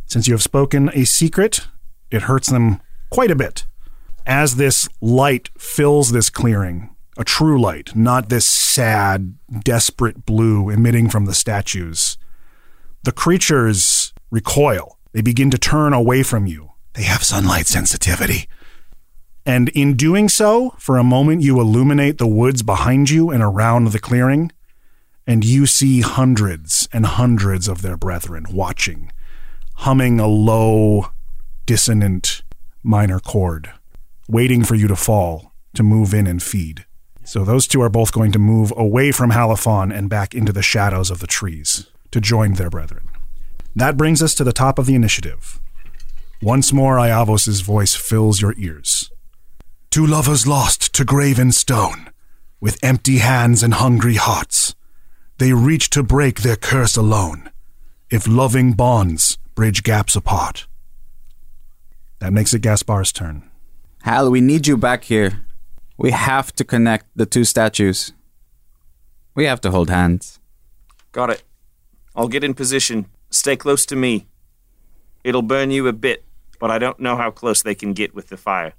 Since 0.06 0.28
you 0.28 0.34
have 0.34 0.44
spoken 0.44 0.90
a 0.94 1.06
secret, 1.06 1.68
it 2.12 2.24
hurts 2.24 2.50
them 2.50 2.82
quite 3.10 3.32
a 3.32 3.36
bit. 3.36 3.66
As 4.26 4.56
this 4.56 4.90
light 5.02 5.50
fills 5.58 6.12
this 6.12 6.30
clearing, 6.30 6.96
a 7.18 7.24
true 7.24 7.60
light, 7.60 7.96
not 7.96 8.30
this 8.30 8.46
sad, 8.46 9.36
desperate 9.64 10.26
blue 10.26 10.70
emitting 10.70 11.10
from 11.10 11.26
the 11.26 11.34
statues, 11.34 12.18
the 13.04 13.12
creatures 13.12 14.14
recoil. 14.32 14.98
They 15.14 15.22
begin 15.22 15.50
to 15.52 15.58
turn 15.58 15.94
away 15.94 16.24
from 16.24 16.46
you. 16.46 16.72
They 16.94 17.04
have 17.04 17.24
sunlight 17.24 17.68
sensitivity. 17.68 18.48
And 19.46 19.70
in 19.70 19.96
doing 19.96 20.30
so, 20.30 20.76
for 20.78 20.98
a 20.98 21.04
moment, 21.04 21.42
you 21.42 21.60
illuminate 21.60 22.18
the 22.18 22.28
woods 22.28 22.62
behind 22.62 23.10
you 23.10 23.32
and 23.32 23.42
around 23.42 23.88
the 23.88 24.00
clearing, 24.00 24.52
and 25.30 25.46
you 25.46 25.68
see 25.68 26.02
hundreds 26.02 26.90
and 26.92 27.06
hundreds 27.06 27.68
of 27.68 27.84
their 27.84 27.96
brethren 27.96 28.44
watching, 28.50 29.12
humming 29.76 30.20
a 30.20 30.26
low, 30.26 31.12
dissonant 31.68 32.42
minor 32.82 33.20
chord, 33.20 33.72
waiting 34.28 34.64
for 34.64 34.74
you 34.74 34.88
to 34.88 34.96
fall 34.96 35.54
to 35.76 35.84
move 35.84 36.16
in 36.16 36.26
and 36.26 36.42
feed. 36.42 36.84
So 37.24 37.46
those 37.46 37.68
two 37.68 37.80
are 37.80 37.92
both 37.92 38.12
going 38.12 38.32
to 38.32 38.40
move 38.40 38.74
away 38.76 39.12
from 39.12 39.30
Halifon 39.30 39.96
and 39.96 40.10
back 40.10 40.34
into 40.34 40.52
the 40.52 40.64
shadows 40.64 41.12
of 41.12 41.20
the 41.20 41.28
trees 41.28 41.86
to 42.10 42.20
join 42.20 42.54
their 42.54 42.72
brethren. 42.72 43.08
That 43.76 43.98
brings 43.98 44.24
us 44.24 44.34
to 44.34 44.44
the 44.44 44.52
top 44.52 44.80
of 44.80 44.88
the 44.88 44.96
initiative. 44.96 45.60
Once 46.42 46.74
more, 46.74 46.96
Ievos' 46.96 47.62
voice 47.62 47.94
fills 47.94 48.42
your 48.42 48.56
ears. 48.58 49.12
Two 49.92 50.08
lovers 50.08 50.48
lost 50.48 50.92
to 50.96 51.06
graven 51.06 51.52
stone, 51.52 52.10
with 52.60 52.84
empty 52.84 53.20
hands 53.20 53.62
and 53.62 53.76
hungry 53.76 54.16
hearts. 54.16 54.74
They 55.40 55.54
reach 55.54 55.90
to 55.92 56.04
break 56.04 56.42
their 56.42 56.58
curse 56.58 56.98
alone, 56.98 57.50
if 58.10 58.28
loving 58.28 58.74
bonds 58.74 59.38
bridge 59.56 59.84
gaps 59.84 60.16
apart. 60.18 60.68
That 62.20 62.34
makes 62.34 62.54
it 62.54 62.62
Gaspar's 62.62 63.14
turn. 63.14 63.50
Hal, 64.04 64.30
we 64.30 64.42
need 64.42 64.68
you 64.68 64.76
back 64.76 65.06
here. 65.06 65.46
We 65.98 66.12
have 66.12 66.54
to 66.56 66.66
connect 66.66 67.06
the 67.16 67.26
two 67.26 67.46
statues. 67.46 68.12
We 69.34 69.46
have 69.46 69.62
to 69.62 69.72
hold 69.72 69.90
hands. 69.90 70.40
Got 71.14 71.30
it. 71.30 71.44
I'll 72.18 72.28
get 72.28 72.44
in 72.44 72.54
position. 72.54 73.06
Stay 73.30 73.56
close 73.56 73.86
to 73.86 73.96
me. 73.96 74.28
It'll 75.24 75.42
burn 75.42 75.72
you 75.72 75.88
a 75.88 75.94
bit, 75.94 76.26
but 76.60 76.70
I 76.70 76.80
don't 76.80 77.00
know 77.00 77.16
how 77.16 77.32
close 77.32 77.64
they 77.64 77.76
can 77.76 77.94
get 77.94 78.14
with 78.14 78.28
the 78.28 78.38
fire. 78.38 78.74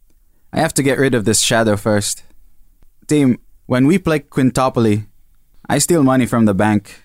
I 0.52 0.60
have 0.60 0.74
to 0.74 0.82
get 0.82 0.98
rid 0.98 1.14
of 1.14 1.24
this 1.24 1.40
shadow 1.40 1.76
first. 1.76 2.22
Team, 3.06 3.38
when 3.64 3.86
we 3.86 3.98
play 3.98 4.20
Quintopoly, 4.20 5.06
I 5.70 5.78
steal 5.78 6.02
money 6.02 6.26
from 6.26 6.46
the 6.46 6.52
bank. 6.52 7.00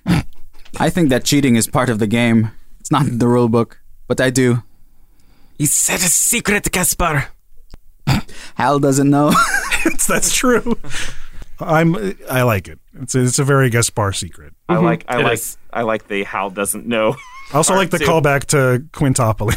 I 0.80 0.90
think 0.90 1.10
that 1.10 1.24
cheating 1.24 1.56
is 1.56 1.68
part 1.68 1.88
of 1.88 2.00
the 2.00 2.08
game. 2.08 2.50
It's 2.80 2.90
not 2.90 3.06
in 3.06 3.20
the 3.20 3.28
rule 3.28 3.48
book, 3.48 3.80
but 4.08 4.20
I 4.20 4.32
do. 4.32 4.64
You 5.60 5.68
said 5.68 6.00
a 6.00 6.10
secret, 6.10 6.72
Gaspar. 6.72 7.28
Hal 8.56 8.80
doesn't 8.80 9.08
know. 9.08 9.32
that's 10.08 10.36
true. 10.36 10.80
I'm. 11.60 12.18
I 12.28 12.42
like 12.42 12.68
it. 12.68 12.80
It's 13.00 13.14
a, 13.14 13.22
it's 13.22 13.38
a 13.38 13.44
very 13.44 13.70
Gaspar 13.70 14.12
secret. 14.14 14.54
I 14.68 14.78
mm-hmm. 14.78 14.86
like 14.86 15.06
I 15.08 15.20
It 15.20 15.24
like 15.24 15.34
is. 15.34 15.58
I 15.72 15.84
like 15.84 16.08
the 16.08 16.24
Hal 16.24 16.50
doesn't 16.50 16.88
know. 16.88 17.16
I 17.54 17.58
also 17.58 17.76
like 17.76 17.92
the 17.92 18.00
too. 18.00 18.06
callback 18.06 18.46
to 18.46 18.84
Quintopoly. 18.94 19.54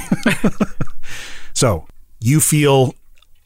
so 1.54 1.86
you 2.20 2.40
feel 2.40 2.94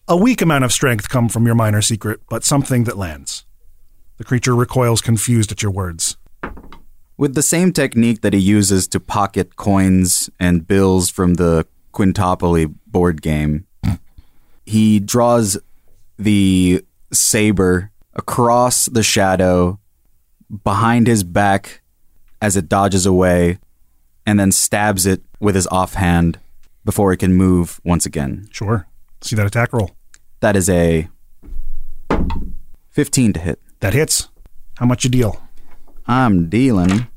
a 0.08 0.16
weak 0.16 0.42
amount 0.42 0.64
of 0.64 0.72
strength 0.72 1.08
come 1.08 1.28
from 1.28 1.46
your 1.46 1.54
minor 1.54 1.82
secret, 1.82 2.18
but 2.28 2.42
something 2.42 2.82
that 2.84 2.98
lands. 2.98 3.44
The 4.22 4.28
creature 4.28 4.54
recoils 4.54 5.00
confused 5.00 5.50
at 5.50 5.64
your 5.64 5.72
words. 5.72 6.16
With 7.16 7.34
the 7.34 7.42
same 7.42 7.72
technique 7.72 8.20
that 8.20 8.32
he 8.32 8.38
uses 8.38 8.86
to 8.86 9.00
pocket 9.00 9.56
coins 9.56 10.30
and 10.38 10.64
bills 10.64 11.10
from 11.10 11.34
the 11.34 11.66
Quintopoly 11.92 12.72
board 12.86 13.20
game, 13.20 13.66
he 14.64 15.00
draws 15.00 15.58
the 16.20 16.84
saber 17.12 17.90
across 18.14 18.86
the 18.86 19.02
shadow 19.02 19.80
behind 20.62 21.08
his 21.08 21.24
back 21.24 21.80
as 22.40 22.56
it 22.56 22.68
dodges 22.68 23.04
away 23.06 23.58
and 24.24 24.38
then 24.38 24.52
stabs 24.52 25.04
it 25.04 25.24
with 25.40 25.56
his 25.56 25.66
offhand 25.66 26.38
before 26.84 27.12
it 27.12 27.16
can 27.16 27.34
move 27.34 27.80
once 27.82 28.06
again. 28.06 28.46
Sure. 28.52 28.86
See 29.20 29.34
that 29.34 29.46
attack 29.48 29.72
roll. 29.72 29.90
That 30.38 30.54
is 30.54 30.68
a 30.68 31.08
15 32.92 33.32
to 33.32 33.40
hit. 33.40 33.58
That 33.82 33.94
hits. 33.94 34.28
How 34.78 34.86
much 34.86 35.04
you 35.04 35.10
deal? 35.10 35.42
I'm 36.06 36.48
dealing 36.48 37.08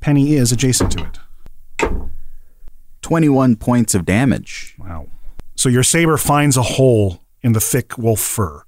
Penny 0.00 0.32
is 0.32 0.50
adjacent 0.50 0.92
to 0.92 1.04
it. 1.04 2.08
21 3.02 3.56
points 3.56 3.94
of 3.94 4.06
damage. 4.06 4.74
Wow. 4.78 5.08
So 5.56 5.68
your 5.68 5.82
saber 5.82 6.16
finds 6.16 6.56
a 6.56 6.62
hole 6.62 7.22
in 7.42 7.52
the 7.52 7.60
thick 7.60 7.98
wolf 7.98 8.20
fur. 8.20 8.62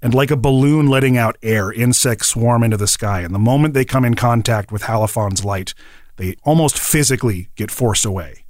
And 0.00 0.14
like 0.14 0.30
a 0.30 0.36
balloon 0.36 0.86
letting 0.86 1.16
out 1.16 1.36
air, 1.42 1.72
insects 1.72 2.28
swarm 2.28 2.62
into 2.62 2.76
the 2.76 2.86
sky. 2.86 3.20
And 3.20 3.34
the 3.34 3.40
moment 3.40 3.74
they 3.74 3.84
come 3.84 4.04
in 4.04 4.14
contact 4.14 4.70
with 4.70 4.82
Halifon's 4.82 5.44
light, 5.44 5.74
they 6.16 6.36
almost 6.44 6.78
physically 6.78 7.48
get 7.56 7.72
forced 7.72 8.04
away 8.04 8.44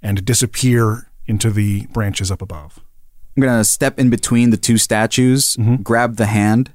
and 0.00 0.24
disappear 0.24 1.10
into 1.26 1.50
the 1.50 1.86
branches 1.86 2.30
up 2.30 2.40
above. 2.40 2.78
I'm 3.36 3.42
going 3.42 3.58
to 3.58 3.64
step 3.64 3.98
in 3.98 4.10
between 4.10 4.50
the 4.50 4.56
two 4.56 4.78
statues, 4.78 5.56
mm-hmm. 5.56 5.82
grab 5.82 6.16
the 6.16 6.26
hand, 6.26 6.72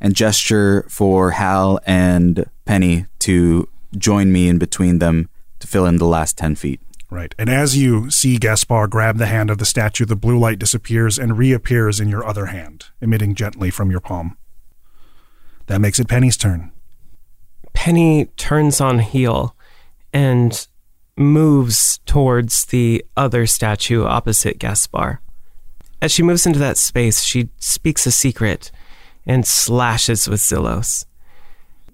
and 0.00 0.14
gesture 0.14 0.86
for 0.88 1.32
Hal 1.32 1.80
and 1.86 2.44
Penny 2.64 3.06
to 3.20 3.68
join 3.96 4.32
me 4.32 4.48
in 4.48 4.58
between 4.58 4.98
them 4.98 5.28
to 5.60 5.66
fill 5.66 5.86
in 5.86 5.96
the 5.96 6.06
last 6.06 6.36
10 6.38 6.54
feet. 6.54 6.80
Right. 7.10 7.34
And 7.38 7.48
as 7.48 7.76
you 7.76 8.10
see 8.10 8.36
Gaspar 8.36 8.86
grab 8.86 9.16
the 9.16 9.26
hand 9.26 9.50
of 9.50 9.58
the 9.58 9.64
statue, 9.64 10.04
the 10.04 10.14
blue 10.14 10.38
light 10.38 10.58
disappears 10.58 11.18
and 11.18 11.38
reappears 11.38 12.00
in 12.00 12.08
your 12.08 12.24
other 12.24 12.46
hand, 12.46 12.86
emitting 13.00 13.34
gently 13.34 13.70
from 13.70 13.90
your 13.90 14.00
palm. 14.00 14.36
That 15.66 15.80
makes 15.80 15.98
it 15.98 16.08
Penny's 16.08 16.36
turn. 16.36 16.70
Penny 17.72 18.26
turns 18.36 18.80
on 18.80 18.98
heel 18.98 19.56
and 20.12 20.66
moves 21.16 22.00
towards 22.06 22.66
the 22.66 23.04
other 23.16 23.46
statue 23.46 24.04
opposite 24.04 24.58
Gaspar. 24.58 25.20
As 26.00 26.12
she 26.12 26.22
moves 26.22 26.46
into 26.46 26.58
that 26.58 26.76
space, 26.76 27.22
she 27.22 27.48
speaks 27.58 28.06
a 28.06 28.12
secret 28.12 28.70
and 29.28 29.46
slashes 29.46 30.28
with 30.28 30.40
Zillos. 30.40 31.04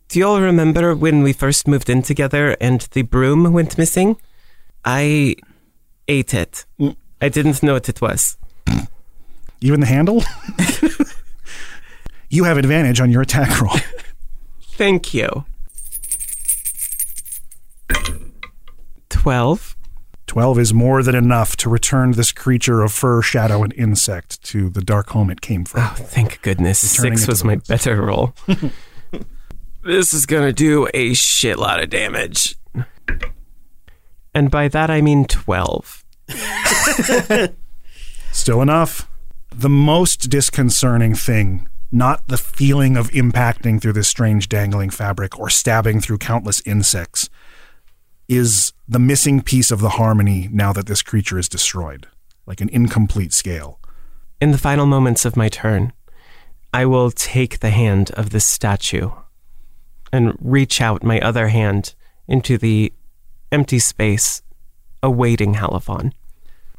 Do 0.08 0.18
you 0.18 0.26
all 0.26 0.40
remember 0.40 0.94
when 0.94 1.22
we 1.22 1.32
first 1.32 1.66
moved 1.66 1.90
in 1.90 2.00
together 2.02 2.56
and 2.60 2.82
the 2.92 3.02
broom 3.02 3.52
went 3.52 3.76
missing? 3.76 4.16
I 4.84 5.34
ate 6.06 6.32
it. 6.32 6.64
Mm. 6.78 6.96
I 7.20 7.28
didn't 7.28 7.62
know 7.62 7.74
what 7.74 7.88
it 7.88 8.00
was. 8.00 8.38
Even 9.60 9.80
the 9.80 9.86
handle? 9.86 10.22
you 12.28 12.44
have 12.44 12.58
advantage 12.58 13.00
on 13.00 13.10
your 13.10 13.22
attack 13.22 13.60
roll. 13.60 13.76
Thank 14.72 15.14
you. 15.14 15.44
12. 19.08 19.76
12 20.26 20.58
is 20.58 20.74
more 20.74 21.02
than 21.02 21.14
enough 21.14 21.56
to 21.56 21.68
return 21.68 22.12
this 22.12 22.32
creature 22.32 22.82
of 22.82 22.92
fur, 22.92 23.20
shadow, 23.22 23.62
and 23.62 23.72
insect 23.74 24.42
to 24.44 24.70
the 24.70 24.80
dark 24.80 25.10
home 25.10 25.30
it 25.30 25.40
came 25.40 25.64
from. 25.64 25.82
Oh, 25.82 25.94
thank 25.96 26.40
goodness. 26.42 26.98
Returning 26.98 27.18
Six 27.18 27.28
was 27.28 27.44
my 27.44 27.56
better 27.56 28.00
roll. 28.02 28.34
this 29.84 30.14
is 30.14 30.26
going 30.26 30.46
to 30.46 30.52
do 30.52 30.88
a 30.94 31.10
shitload 31.12 31.82
of 31.82 31.90
damage. 31.90 32.56
And 34.34 34.50
by 34.50 34.68
that 34.68 34.90
I 34.90 35.00
mean 35.00 35.26
12. 35.26 36.04
Still 38.32 38.62
enough. 38.62 39.08
The 39.50 39.68
most 39.68 40.30
disconcerting 40.30 41.14
thing, 41.14 41.68
not 41.92 42.26
the 42.26 42.38
feeling 42.38 42.96
of 42.96 43.10
impacting 43.10 43.80
through 43.80 43.92
this 43.92 44.08
strange 44.08 44.48
dangling 44.48 44.90
fabric 44.90 45.38
or 45.38 45.48
stabbing 45.48 46.00
through 46.00 46.18
countless 46.18 46.60
insects, 46.66 47.30
is 48.28 48.72
the 48.88 48.98
missing 48.98 49.42
piece 49.42 49.70
of 49.70 49.80
the 49.80 49.90
harmony 49.90 50.48
now 50.52 50.72
that 50.72 50.86
this 50.86 51.02
creature 51.02 51.38
is 51.38 51.48
destroyed, 51.48 52.06
like 52.46 52.60
an 52.60 52.68
incomplete 52.70 53.32
scale. 53.32 53.80
In 54.40 54.50
the 54.50 54.58
final 54.58 54.86
moments 54.86 55.24
of 55.24 55.36
my 55.36 55.48
turn, 55.48 55.92
I 56.72 56.86
will 56.86 57.10
take 57.10 57.60
the 57.60 57.70
hand 57.70 58.10
of 58.12 58.30
this 58.30 58.44
statue 58.44 59.10
and 60.12 60.36
reach 60.40 60.80
out 60.80 61.02
my 61.02 61.20
other 61.20 61.48
hand 61.48 61.94
into 62.26 62.58
the 62.58 62.92
empty 63.52 63.78
space 63.78 64.42
awaiting 65.02 65.54
Halifon. 65.54 66.12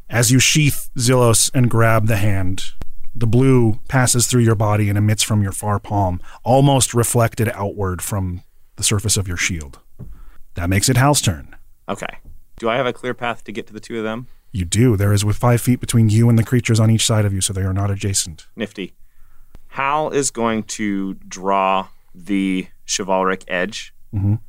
As 0.09 0.31
you 0.31 0.39
sheath 0.39 0.89
Zillos 0.97 1.49
and 1.53 1.69
grab 1.69 2.07
the 2.07 2.17
hand, 2.17 2.71
the 3.15 3.27
blue 3.27 3.79
passes 3.87 4.27
through 4.27 4.41
your 4.41 4.55
body 4.55 4.89
and 4.89 4.97
emits 4.97 5.23
from 5.23 5.41
your 5.41 5.53
far 5.53 5.79
palm, 5.79 6.19
almost 6.43 6.93
reflected 6.93 7.49
outward 7.53 8.01
from 8.01 8.43
the 8.75 8.83
surface 8.83 9.15
of 9.15 9.27
your 9.27 9.37
shield. 9.37 9.79
That 10.55 10.69
makes 10.69 10.89
it 10.89 10.97
Hal's 10.97 11.21
turn. 11.21 11.55
Okay. 11.87 12.17
Do 12.57 12.69
I 12.69 12.77
have 12.77 12.85
a 12.85 12.93
clear 12.93 13.13
path 13.13 13.43
to 13.43 13.51
get 13.51 13.67
to 13.67 13.73
the 13.73 13.79
two 13.79 13.97
of 13.97 14.03
them? 14.03 14.27
You 14.51 14.65
do. 14.65 14.95
There 14.95 15.11
is 15.13 15.25
with 15.25 15.35
five 15.35 15.61
feet 15.61 15.79
between 15.81 16.09
you 16.09 16.29
and 16.29 16.39
the 16.39 16.43
creatures 16.43 16.79
on 16.79 16.89
each 16.89 17.05
side 17.05 17.25
of 17.25 17.33
you, 17.33 17.41
so 17.41 17.51
they 17.53 17.63
are 17.63 17.73
not 17.73 17.91
adjacent. 17.91 18.47
Nifty. 18.55 18.93
Hal 19.69 20.09
is 20.11 20.31
going 20.31 20.63
to 20.63 21.15
draw 21.15 21.87
the 22.13 22.67
chivalric 22.87 23.43
edge, 23.49 23.93
Mhm. 24.13 24.39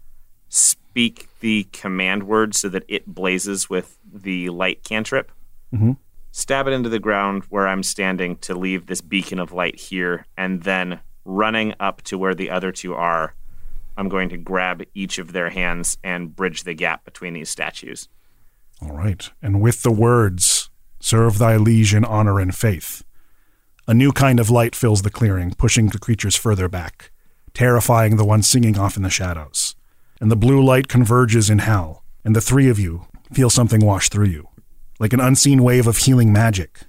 speak 0.48 1.28
the 1.40 1.64
command 1.72 2.22
word 2.22 2.54
so 2.54 2.68
that 2.68 2.84
it 2.86 3.06
blazes 3.12 3.68
with 3.68 3.98
the 4.10 4.48
light 4.50 4.84
cantrip, 4.84 5.32
Mhm. 5.74 5.96
stab 6.30 6.68
it 6.68 6.72
into 6.72 6.88
the 6.88 7.00
ground 7.00 7.42
where 7.48 7.66
I'm 7.66 7.82
standing 7.82 8.36
to 8.36 8.54
leave 8.54 8.86
this 8.86 9.00
beacon 9.00 9.40
of 9.40 9.50
light 9.50 9.80
here, 9.80 10.26
and 10.36 10.62
then 10.62 11.00
running 11.24 11.74
up 11.80 12.02
to 12.02 12.16
where 12.16 12.36
the 12.36 12.48
other 12.50 12.70
two 12.70 12.94
are, 12.94 13.34
I'm 13.96 14.08
going 14.08 14.28
to 14.30 14.36
grab 14.36 14.82
each 14.94 15.18
of 15.18 15.32
their 15.32 15.50
hands 15.50 15.98
and 16.04 16.34
bridge 16.34 16.64
the 16.64 16.74
gap 16.74 17.04
between 17.04 17.32
these 17.32 17.48
statues. 17.48 18.08
All 18.82 18.92
right. 18.92 19.30
And 19.42 19.60
with 19.60 19.82
the 19.82 19.90
words, 19.90 20.70
serve 21.00 21.38
thy 21.38 21.56
liege 21.56 21.94
in 21.94 22.04
honor 22.04 22.38
and 22.38 22.54
faith, 22.54 23.02
a 23.88 23.94
new 23.94 24.12
kind 24.12 24.40
of 24.40 24.50
light 24.50 24.74
fills 24.74 25.02
the 25.02 25.10
clearing, 25.10 25.52
pushing 25.52 25.88
the 25.88 25.98
creatures 25.98 26.36
further 26.36 26.68
back, 26.68 27.10
terrifying 27.54 28.16
the 28.16 28.24
ones 28.24 28.48
singing 28.48 28.78
off 28.78 28.96
in 28.96 29.02
the 29.02 29.10
shadows. 29.10 29.76
And 30.20 30.30
the 30.30 30.36
blue 30.36 30.62
light 30.62 30.88
converges 30.88 31.48
in 31.48 31.60
Hal, 31.60 32.02
and 32.24 32.34
the 32.34 32.40
three 32.40 32.68
of 32.68 32.78
you 32.78 33.06
feel 33.32 33.50
something 33.50 33.84
wash 33.84 34.08
through 34.08 34.26
you, 34.26 34.48
like 34.98 35.12
an 35.12 35.20
unseen 35.20 35.62
wave 35.62 35.86
of 35.86 35.98
healing 35.98 36.32
magic. 36.32 36.80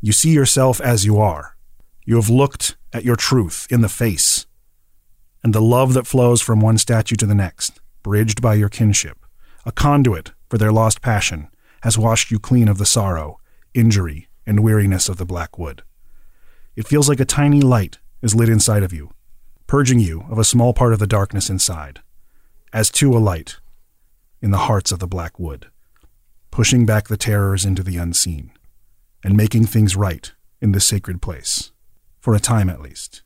You 0.00 0.12
see 0.12 0.30
yourself 0.30 0.80
as 0.80 1.04
you 1.04 1.18
are. 1.18 1.56
You 2.04 2.16
have 2.16 2.30
looked 2.30 2.76
at 2.92 3.04
your 3.04 3.16
truth 3.16 3.66
in 3.70 3.82
the 3.82 3.88
face, 3.88 4.46
and 5.46 5.54
the 5.54 5.62
love 5.62 5.94
that 5.94 6.08
flows 6.08 6.42
from 6.42 6.58
one 6.58 6.76
statue 6.76 7.14
to 7.14 7.24
the 7.24 7.32
next, 7.32 7.78
bridged 8.02 8.42
by 8.42 8.52
your 8.54 8.68
kinship, 8.68 9.24
a 9.64 9.70
conduit 9.70 10.32
for 10.50 10.58
their 10.58 10.72
lost 10.72 11.00
passion, 11.00 11.46
has 11.82 11.96
washed 11.96 12.32
you 12.32 12.40
clean 12.40 12.66
of 12.66 12.78
the 12.78 12.84
sorrow, 12.84 13.38
injury, 13.72 14.26
and 14.44 14.58
weariness 14.58 15.08
of 15.08 15.18
the 15.18 15.24
black 15.24 15.56
wood. 15.56 15.84
It 16.74 16.88
feels 16.88 17.08
like 17.08 17.20
a 17.20 17.24
tiny 17.24 17.60
light 17.60 18.00
is 18.22 18.34
lit 18.34 18.48
inside 18.48 18.82
of 18.82 18.92
you, 18.92 19.12
purging 19.68 20.00
you 20.00 20.24
of 20.28 20.36
a 20.36 20.42
small 20.42 20.74
part 20.74 20.92
of 20.92 20.98
the 20.98 21.06
darkness 21.06 21.48
inside, 21.48 22.00
as 22.72 22.90
to 22.90 23.16
a 23.16 23.22
light 23.22 23.58
in 24.42 24.50
the 24.50 24.66
hearts 24.66 24.90
of 24.90 24.98
the 24.98 25.06
black 25.06 25.38
wood, 25.38 25.68
pushing 26.50 26.84
back 26.84 27.06
the 27.06 27.16
terrors 27.16 27.64
into 27.64 27.84
the 27.84 27.98
unseen, 27.98 28.50
and 29.22 29.36
making 29.36 29.64
things 29.64 29.94
right 29.94 30.32
in 30.60 30.72
this 30.72 30.88
sacred 30.88 31.22
place, 31.22 31.70
for 32.18 32.34
a 32.34 32.40
time 32.40 32.68
at 32.68 32.80
least. 32.80 33.22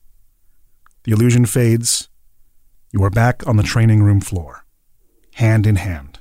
The 1.05 1.13
illusion 1.13 1.47
fades. 1.47 2.10
You 2.93 3.05
are 3.05 3.11
back 3.11 3.47
on 3.47 3.57
the 3.57 3.63
training 3.63 4.03
room 4.03 4.21
floor, 4.21 4.65
hand 5.35 5.65
in 5.65 5.77
hand, 5.77 6.19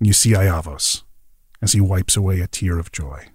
and 0.00 0.08
you 0.08 0.12
see 0.12 0.32
Ievos 0.32 1.04
as 1.62 1.72
he 1.72 1.80
wipes 1.80 2.16
away 2.16 2.40
a 2.40 2.48
tear 2.48 2.80
of 2.80 2.90
joy. 2.90 3.26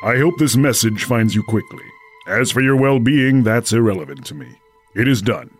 I 0.00 0.16
hope 0.16 0.38
this 0.38 0.56
message 0.56 1.04
finds 1.04 1.34
you 1.34 1.42
quickly. 1.42 1.84
As 2.26 2.50
for 2.50 2.62
your 2.62 2.76
well 2.76 2.98
being, 2.98 3.42
that's 3.42 3.74
irrelevant 3.74 4.24
to 4.26 4.34
me. 4.34 4.48
It 4.94 5.06
is 5.06 5.20
done. 5.20 5.50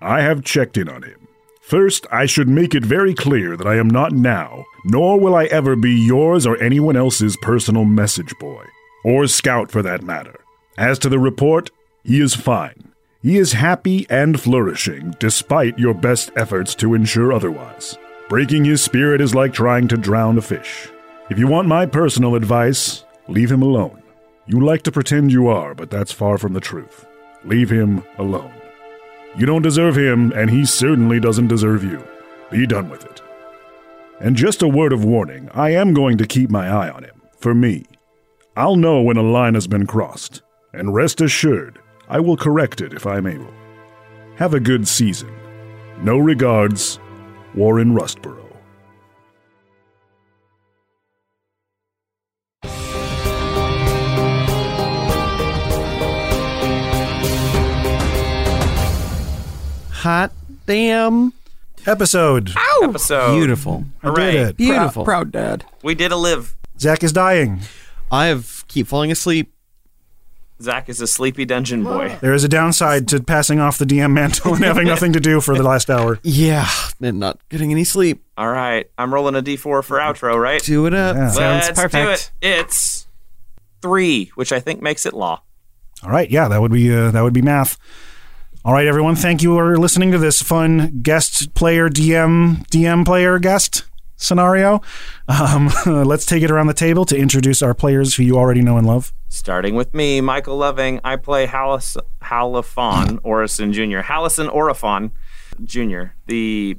I 0.00 0.22
have 0.22 0.42
checked 0.42 0.76
in 0.76 0.88
on 0.88 1.04
him. 1.04 1.28
First, 1.64 2.06
I 2.12 2.26
should 2.26 2.46
make 2.46 2.74
it 2.74 2.84
very 2.84 3.14
clear 3.14 3.56
that 3.56 3.66
I 3.66 3.76
am 3.76 3.88
not 3.88 4.12
now, 4.12 4.66
nor 4.84 5.18
will 5.18 5.34
I 5.34 5.46
ever 5.46 5.76
be 5.76 5.92
yours 5.92 6.46
or 6.46 6.62
anyone 6.62 6.94
else's 6.94 7.38
personal 7.38 7.86
message 7.86 8.34
boy, 8.38 8.66
or 9.02 9.26
scout 9.26 9.70
for 9.70 9.80
that 9.80 10.02
matter. 10.02 10.38
As 10.76 10.98
to 10.98 11.08
the 11.08 11.18
report, 11.18 11.70
he 12.02 12.20
is 12.20 12.34
fine. 12.34 12.92
He 13.22 13.38
is 13.38 13.52
happy 13.52 14.06
and 14.10 14.38
flourishing, 14.38 15.14
despite 15.18 15.78
your 15.78 15.94
best 15.94 16.30
efforts 16.36 16.74
to 16.74 16.92
ensure 16.92 17.32
otherwise. 17.32 17.96
Breaking 18.28 18.66
his 18.66 18.82
spirit 18.82 19.22
is 19.22 19.34
like 19.34 19.54
trying 19.54 19.88
to 19.88 19.96
drown 19.96 20.36
a 20.36 20.42
fish. 20.42 20.90
If 21.30 21.38
you 21.38 21.46
want 21.46 21.66
my 21.66 21.86
personal 21.86 22.34
advice, 22.34 23.04
leave 23.26 23.50
him 23.50 23.62
alone. 23.62 24.02
You 24.46 24.60
like 24.60 24.82
to 24.82 24.92
pretend 24.92 25.32
you 25.32 25.48
are, 25.48 25.74
but 25.74 25.90
that's 25.90 26.12
far 26.12 26.36
from 26.36 26.52
the 26.52 26.60
truth. 26.60 27.06
Leave 27.42 27.70
him 27.70 28.04
alone. 28.18 28.52
You 29.36 29.46
don't 29.46 29.62
deserve 29.62 29.96
him, 29.96 30.32
and 30.32 30.50
he 30.50 30.64
certainly 30.64 31.18
doesn't 31.18 31.48
deserve 31.48 31.82
you. 31.82 32.06
Be 32.50 32.66
done 32.66 32.88
with 32.88 33.04
it. 33.04 33.20
And 34.20 34.36
just 34.36 34.62
a 34.62 34.68
word 34.68 34.92
of 34.92 35.04
warning 35.04 35.48
I 35.52 35.70
am 35.70 35.92
going 35.92 36.18
to 36.18 36.26
keep 36.26 36.50
my 36.50 36.68
eye 36.68 36.88
on 36.88 37.02
him, 37.02 37.20
for 37.38 37.54
me. 37.54 37.84
I'll 38.56 38.76
know 38.76 39.02
when 39.02 39.16
a 39.16 39.22
line 39.22 39.54
has 39.54 39.66
been 39.66 39.86
crossed, 39.86 40.42
and 40.72 40.94
rest 40.94 41.20
assured, 41.20 41.80
I 42.08 42.20
will 42.20 42.36
correct 42.36 42.80
it 42.80 42.92
if 42.92 43.06
I'm 43.06 43.26
able. 43.26 43.52
Have 44.36 44.54
a 44.54 44.60
good 44.60 44.86
season. 44.86 45.34
No 46.00 46.18
regards, 46.18 47.00
Warren 47.54 47.94
Rustborough. 47.94 48.43
Hot 60.04 60.32
damn. 60.66 61.32
Episode. 61.86 62.50
Episode. 62.82 63.36
Beautiful. 63.36 63.86
I 64.02 64.08
Hooray. 64.08 64.32
did 64.32 64.48
it. 64.48 64.56
Beautiful. 64.58 65.02
Proud 65.02 65.32
dad. 65.32 65.64
We 65.82 65.94
did 65.94 66.12
a 66.12 66.16
live. 66.16 66.54
Zach 66.78 67.02
is 67.02 67.10
dying. 67.10 67.60
I 68.12 68.26
have 68.26 68.64
keep 68.68 68.86
falling 68.86 69.10
asleep. 69.10 69.54
Zach 70.60 70.90
is 70.90 71.00
a 71.00 71.06
sleepy 71.06 71.46
dungeon 71.46 71.84
boy. 71.84 72.18
There 72.20 72.34
is 72.34 72.44
a 72.44 72.50
downside 72.50 73.08
to 73.08 73.22
passing 73.22 73.60
off 73.60 73.78
the 73.78 73.86
DM 73.86 74.12
mantle 74.12 74.52
and 74.54 74.62
having 74.62 74.86
nothing 74.86 75.14
to 75.14 75.20
do 75.20 75.40
for 75.40 75.56
the 75.56 75.62
last 75.62 75.88
hour. 75.88 76.20
Yeah, 76.22 76.68
and 77.00 77.18
not 77.18 77.38
getting 77.48 77.70
any 77.70 77.84
sleep. 77.84 78.22
All 78.36 78.50
right, 78.50 78.90
I'm 78.98 79.14
rolling 79.14 79.36
a 79.36 79.42
d4 79.42 79.82
for 79.82 79.98
outro, 79.98 80.38
right? 80.38 80.62
Do 80.62 80.84
it 80.84 80.92
up. 80.92 81.16
Yeah. 81.16 81.30
Sounds 81.30 81.66
Let's 81.68 81.80
perfect. 81.80 82.32
do 82.42 82.46
it. 82.46 82.56
It's 82.60 83.06
three, 83.80 84.26
which 84.34 84.52
I 84.52 84.60
think 84.60 84.82
makes 84.82 85.06
it 85.06 85.14
law. 85.14 85.40
All 86.02 86.10
right, 86.10 86.30
yeah, 86.30 86.48
that 86.48 86.60
would 86.60 86.72
be 86.72 86.94
uh, 86.94 87.10
that 87.10 87.22
would 87.22 87.32
be 87.32 87.40
math. 87.40 87.78
All 88.66 88.72
right, 88.72 88.86
everyone, 88.86 89.14
thank 89.14 89.42
you 89.42 89.54
for 89.56 89.76
listening 89.76 90.10
to 90.12 90.18
this 90.18 90.40
fun 90.40 91.00
guest 91.02 91.52
player 91.52 91.90
DM 91.90 92.66
DM 92.68 93.04
player 93.04 93.38
guest 93.38 93.84
scenario. 94.16 94.80
Um, 95.28 95.70
let's 95.86 96.24
take 96.24 96.42
it 96.42 96.50
around 96.50 96.68
the 96.68 96.72
table 96.72 97.04
to 97.06 97.16
introduce 97.16 97.60
our 97.60 97.74
players 97.74 98.14
who 98.14 98.22
you 98.22 98.38
already 98.38 98.62
know 98.62 98.78
and 98.78 98.86
love. 98.86 99.12
Starting 99.28 99.74
with 99.74 99.92
me, 99.92 100.22
Michael 100.22 100.56
Loving. 100.56 100.98
I 101.04 101.16
play 101.16 101.46
Halis- 101.46 101.98
Halifon 102.22 103.18
Orison 103.22 103.74
Jr. 103.74 103.98
Halison 104.00 104.48
Orifon 104.48 105.10
Jr., 105.62 106.14
the 106.24 106.78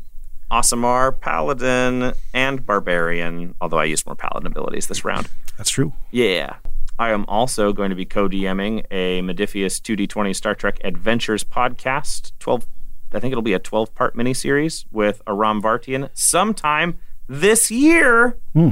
Aasimar 0.49 1.19
Paladin 1.19 2.13
and 2.33 2.65
Barbarian, 2.65 3.53
although 3.61 3.77
I 3.77 3.85
used 3.85 4.07
more 4.07 4.15
Paladin 4.15 4.47
abilities 4.47 4.87
this 4.87 5.05
round. 5.05 5.29
That's 5.57 5.69
true. 5.69 5.93
Yeah. 6.09 6.55
I 6.97 7.11
am 7.11 7.25
also 7.27 7.73
going 7.73 7.89
to 7.89 7.95
be 7.95 8.05
co-DMing 8.05 8.85
a 8.89 9.21
Modiphius 9.21 9.81
2D20 9.81 10.35
Star 10.35 10.55
Trek 10.55 10.79
Adventures 10.83 11.43
podcast. 11.43 12.31
12 12.39 12.65
I 13.13 13.19
think 13.19 13.31
it'll 13.31 13.41
be 13.41 13.53
a 13.53 13.59
12-part 13.59 14.15
miniseries 14.17 14.85
with 14.91 15.21
Aram 15.27 15.61
Vartian 15.61 16.09
sometime 16.13 16.97
this 17.27 17.71
year. 17.71 18.37
Hmm. 18.53 18.71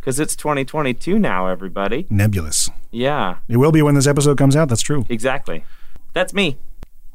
Cuz 0.00 0.18
it's 0.18 0.34
2022 0.36 1.18
now, 1.18 1.46
everybody. 1.46 2.06
Nebulous. 2.10 2.70
Yeah, 2.90 3.36
It 3.48 3.56
will 3.58 3.72
be 3.72 3.82
when 3.82 3.94
this 3.94 4.06
episode 4.06 4.36
comes 4.38 4.54
out. 4.56 4.68
That's 4.68 4.82
true. 4.82 5.04
exactly. 5.08 5.64
That's 6.12 6.34
me. 6.34 6.58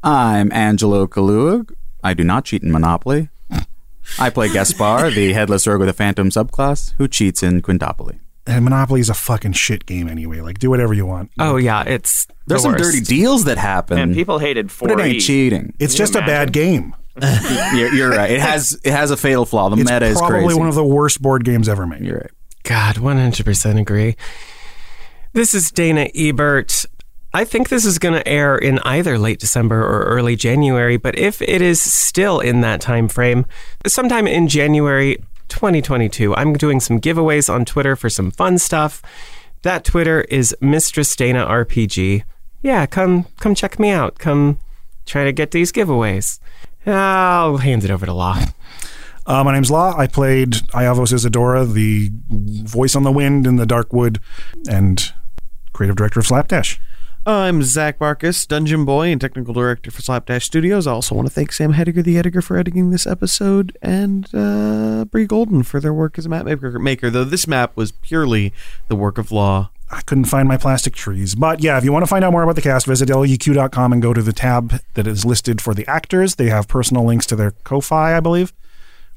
I'm 0.02 0.50
Angelo 0.52 1.06
Kalua. 1.06 1.68
I 2.02 2.14
do 2.14 2.24
not 2.24 2.44
cheat 2.44 2.62
in 2.62 2.70
Monopoly. 2.72 3.28
I 4.18 4.30
play 4.30 4.48
Gaspar, 4.52 5.10
the 5.10 5.32
headless 5.32 5.66
rogue 5.66 5.80
with 5.80 5.88
a 5.88 5.92
phantom 5.92 6.30
subclass, 6.30 6.94
who 6.98 7.06
cheats 7.08 7.42
in 7.42 7.60
Quintopoly. 7.62 8.18
And 8.48 8.64
Monopoly 8.64 9.00
is 9.00 9.10
a 9.10 9.14
fucking 9.14 9.52
shit 9.52 9.84
game 9.86 10.08
anyway. 10.08 10.40
Like, 10.40 10.58
do 10.58 10.70
whatever 10.70 10.94
you 10.94 11.04
want. 11.06 11.30
Oh 11.38 11.56
yeah, 11.56 11.82
it's 11.82 12.26
There's 12.46 12.62
the 12.62 12.70
some 12.70 12.72
worst. 12.72 12.84
dirty 12.84 13.00
deals 13.02 13.44
that 13.44 13.58
happen, 13.58 13.98
And 13.98 14.14
people 14.14 14.38
hated 14.38 14.72
4 14.72 14.88
but 14.88 15.00
it 15.00 15.04
ain't 15.04 15.22
cheating. 15.22 15.74
It's 15.78 15.92
Can 15.94 15.98
you 16.00 16.06
just 16.06 16.14
a 16.16 16.20
bad 16.20 16.52
game. 16.52 16.94
you're, 17.74 17.92
you're 17.92 18.10
right. 18.10 18.30
It 18.30 18.40
has 18.40 18.80
it 18.84 18.90
has 18.92 19.10
a 19.10 19.16
fatal 19.16 19.44
flaw. 19.44 19.68
The 19.68 19.76
It's 19.80 19.90
meta 19.90 20.06
is 20.06 20.18
probably 20.18 20.44
crazy. 20.46 20.58
one 20.58 20.68
of 20.68 20.74
the 20.76 20.84
worst 20.84 21.20
board 21.20 21.44
games 21.44 21.68
ever 21.68 21.86
made. 21.86 22.00
you're 22.02 22.18
right. 22.18 22.30
God, 22.64 22.96
100% 22.96 23.80
agree. 23.80 24.16
This 25.32 25.54
is 25.54 25.70
Dana 25.70 26.08
Ebert. 26.14 26.84
I 27.34 27.44
think 27.44 27.68
this 27.68 27.84
is 27.84 27.98
going 27.98 28.14
to 28.14 28.26
air 28.26 28.56
in 28.56 28.78
either 28.80 29.18
late 29.18 29.38
December 29.40 29.80
or 29.82 30.04
early 30.04 30.36
January, 30.36 30.96
but 30.96 31.18
if 31.18 31.42
it 31.42 31.60
is 31.60 31.80
still 31.80 32.40
in 32.40 32.62
that 32.62 32.80
time 32.80 33.08
frame, 33.08 33.44
sometime 33.86 34.26
in 34.26 34.48
January 34.48 35.18
2022, 35.48 36.34
I'm 36.34 36.52
doing 36.54 36.80
some 36.80 37.00
giveaways 37.00 37.52
on 37.52 37.64
Twitter 37.64 37.96
for 37.96 38.08
some 38.08 38.30
fun 38.30 38.58
stuff. 38.58 39.02
That 39.62 39.84
Twitter 39.84 40.22
is 40.22 40.56
Mistress 40.60 41.14
Dana 41.16 41.44
RPG. 41.46 42.22
Yeah, 42.62 42.86
come 42.86 43.26
come 43.38 43.54
check 43.54 43.78
me 43.78 43.90
out. 43.90 44.18
Come 44.18 44.60
try 45.06 45.24
to 45.24 45.32
get 45.32 45.50
these 45.50 45.72
giveaways. 45.72 46.38
I'll 46.86 47.58
hand 47.58 47.84
it 47.84 47.90
over 47.90 48.06
to 48.06 48.12
Law. 48.12 48.40
Uh, 49.26 49.44
my 49.44 49.52
name's 49.52 49.70
Law. 49.70 49.94
I 49.96 50.06
played 50.06 50.52
Ievos 50.72 51.12
Isadora, 51.12 51.66
the 51.66 52.10
voice 52.30 52.96
on 52.96 53.02
the 53.02 53.12
wind 53.12 53.46
in 53.46 53.56
the 53.56 53.66
dark 53.66 53.92
wood, 53.92 54.20
and 54.68 55.12
creative 55.72 55.96
director 55.96 56.20
of 56.20 56.26
Slapdash. 56.26 56.80
I'm 57.28 57.62
Zach 57.62 58.00
Marcus, 58.00 58.46
Dungeon 58.46 58.86
Boy 58.86 59.08
and 59.08 59.20
Technical 59.20 59.52
Director 59.52 59.90
for 59.90 60.00
Slapdash 60.00 60.46
Studios. 60.46 60.86
I 60.86 60.92
also 60.92 61.14
want 61.14 61.28
to 61.28 61.34
thank 61.34 61.52
Sam 61.52 61.74
Hediger, 61.74 62.02
the 62.02 62.16
editor, 62.16 62.40
for 62.40 62.56
editing 62.56 62.90
this 62.90 63.06
episode, 63.06 63.76
and 63.82 64.34
uh, 64.34 65.04
Golden 65.04 65.62
for 65.62 65.78
their 65.78 65.92
work 65.92 66.16
as 66.16 66.24
a 66.24 66.30
map 66.30 66.46
maker, 66.46 66.78
maker. 66.78 67.10
Though 67.10 67.24
this 67.24 67.46
map 67.46 67.76
was 67.76 67.92
purely 67.92 68.54
the 68.86 68.96
work 68.96 69.18
of 69.18 69.30
Law. 69.30 69.68
I 69.90 70.00
couldn't 70.00 70.24
find 70.24 70.48
my 70.48 70.56
plastic 70.56 70.94
trees. 70.94 71.34
But 71.34 71.60
yeah, 71.60 71.76
if 71.76 71.84
you 71.84 71.92
want 71.92 72.02
to 72.02 72.06
find 72.06 72.24
out 72.24 72.32
more 72.32 72.44
about 72.44 72.56
the 72.56 72.62
cast, 72.62 72.86
visit 72.86 73.10
luq.com 73.10 73.92
and 73.92 74.00
go 74.00 74.14
to 74.14 74.22
the 74.22 74.32
tab 74.32 74.80
that 74.94 75.06
is 75.06 75.26
listed 75.26 75.60
for 75.60 75.74
the 75.74 75.86
actors. 75.86 76.36
They 76.36 76.48
have 76.48 76.66
personal 76.66 77.04
links 77.04 77.26
to 77.26 77.36
their 77.36 77.50
Ko-Fi, 77.50 78.16
I 78.16 78.20
believe. 78.20 78.54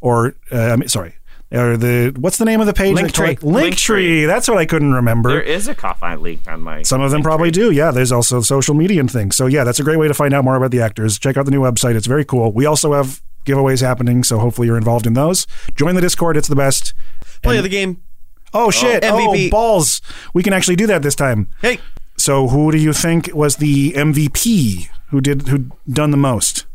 Or, 0.02 0.36
uh, 0.52 0.86
sorry. 0.88 1.16
Or 1.54 1.76
the 1.76 2.16
what's 2.18 2.38
the 2.38 2.46
name 2.46 2.62
of 2.62 2.68
the 2.68 2.74
page? 2.74 2.96
Linktree. 2.96 3.44
Link 3.44 3.76
Linktree. 3.76 4.26
That's 4.26 4.48
what 4.48 4.58
I 4.58 4.66
couldn't 4.66 4.94
remember. 4.94 5.30
There 5.30 5.42
is 5.42 5.68
a 5.68 5.76
Ko-Fi 5.76 6.16
link 6.16 6.48
on 6.48 6.62
my 6.62 6.82
Some 6.84 7.02
of 7.02 7.12
them 7.12 7.22
probably 7.22 7.52
do. 7.52 7.72
Yeah, 7.72 7.92
there's 7.92 8.12
also 8.14 8.40
social 8.40 8.74
media 8.74 9.02
and 9.02 9.12
things. 9.12 9.36
So 9.36 9.48
yeah, 9.48 9.66
that's 9.66 9.80
a 9.80 9.84
great 9.84 9.98
way 9.98 10.08
to 10.08 10.14
find 10.14 10.34
out 10.34 10.46
more 10.46 10.56
about 10.56 10.72
the 10.72 10.82
actors. 10.82 11.20
Check 11.20 11.36
out 11.36 11.44
the 11.44 11.52
new 11.52 11.60
website; 11.60 11.96
it's 11.96 12.08
very 12.08 12.24
cool. 12.24 12.54
We 12.54 12.66
also 12.66 12.94
have 12.94 13.22
giveaways 13.46 13.82
happening, 13.82 14.24
so 14.24 14.40
hopefully 14.40 14.68
you're 14.68 14.78
involved 14.78 15.06
in 15.06 15.14
those. 15.14 15.46
Join 15.76 15.96
the 15.96 16.02
Discord; 16.02 16.38
it's 16.38 16.48
the 16.48 16.56
best. 16.56 16.94
Play 17.42 17.58
of 17.58 17.64
the 17.64 17.70
game. 17.70 18.02
Oh, 18.54 18.68
oh 18.68 18.72
shit! 18.72 19.04
Oh, 19.04 19.18
MVP. 19.18 19.52
balls! 19.52 20.02
We 20.34 20.44
can 20.44 20.54
actually 20.54 20.78
do 20.78 20.88
that 20.88 21.02
this 21.02 21.16
time. 21.16 21.50
Hey, 21.62 21.80
So 22.16 22.48
who 22.48 22.72
do 22.72 22.78
you 22.78 22.94
think 22.94 23.30
was 23.34 23.58
the 23.58 23.92
MVP? 23.92 24.88
Who 25.10 25.20
did 25.20 25.50
who 25.50 25.66
done 25.90 26.12
the 26.12 26.18
most? 26.18 26.66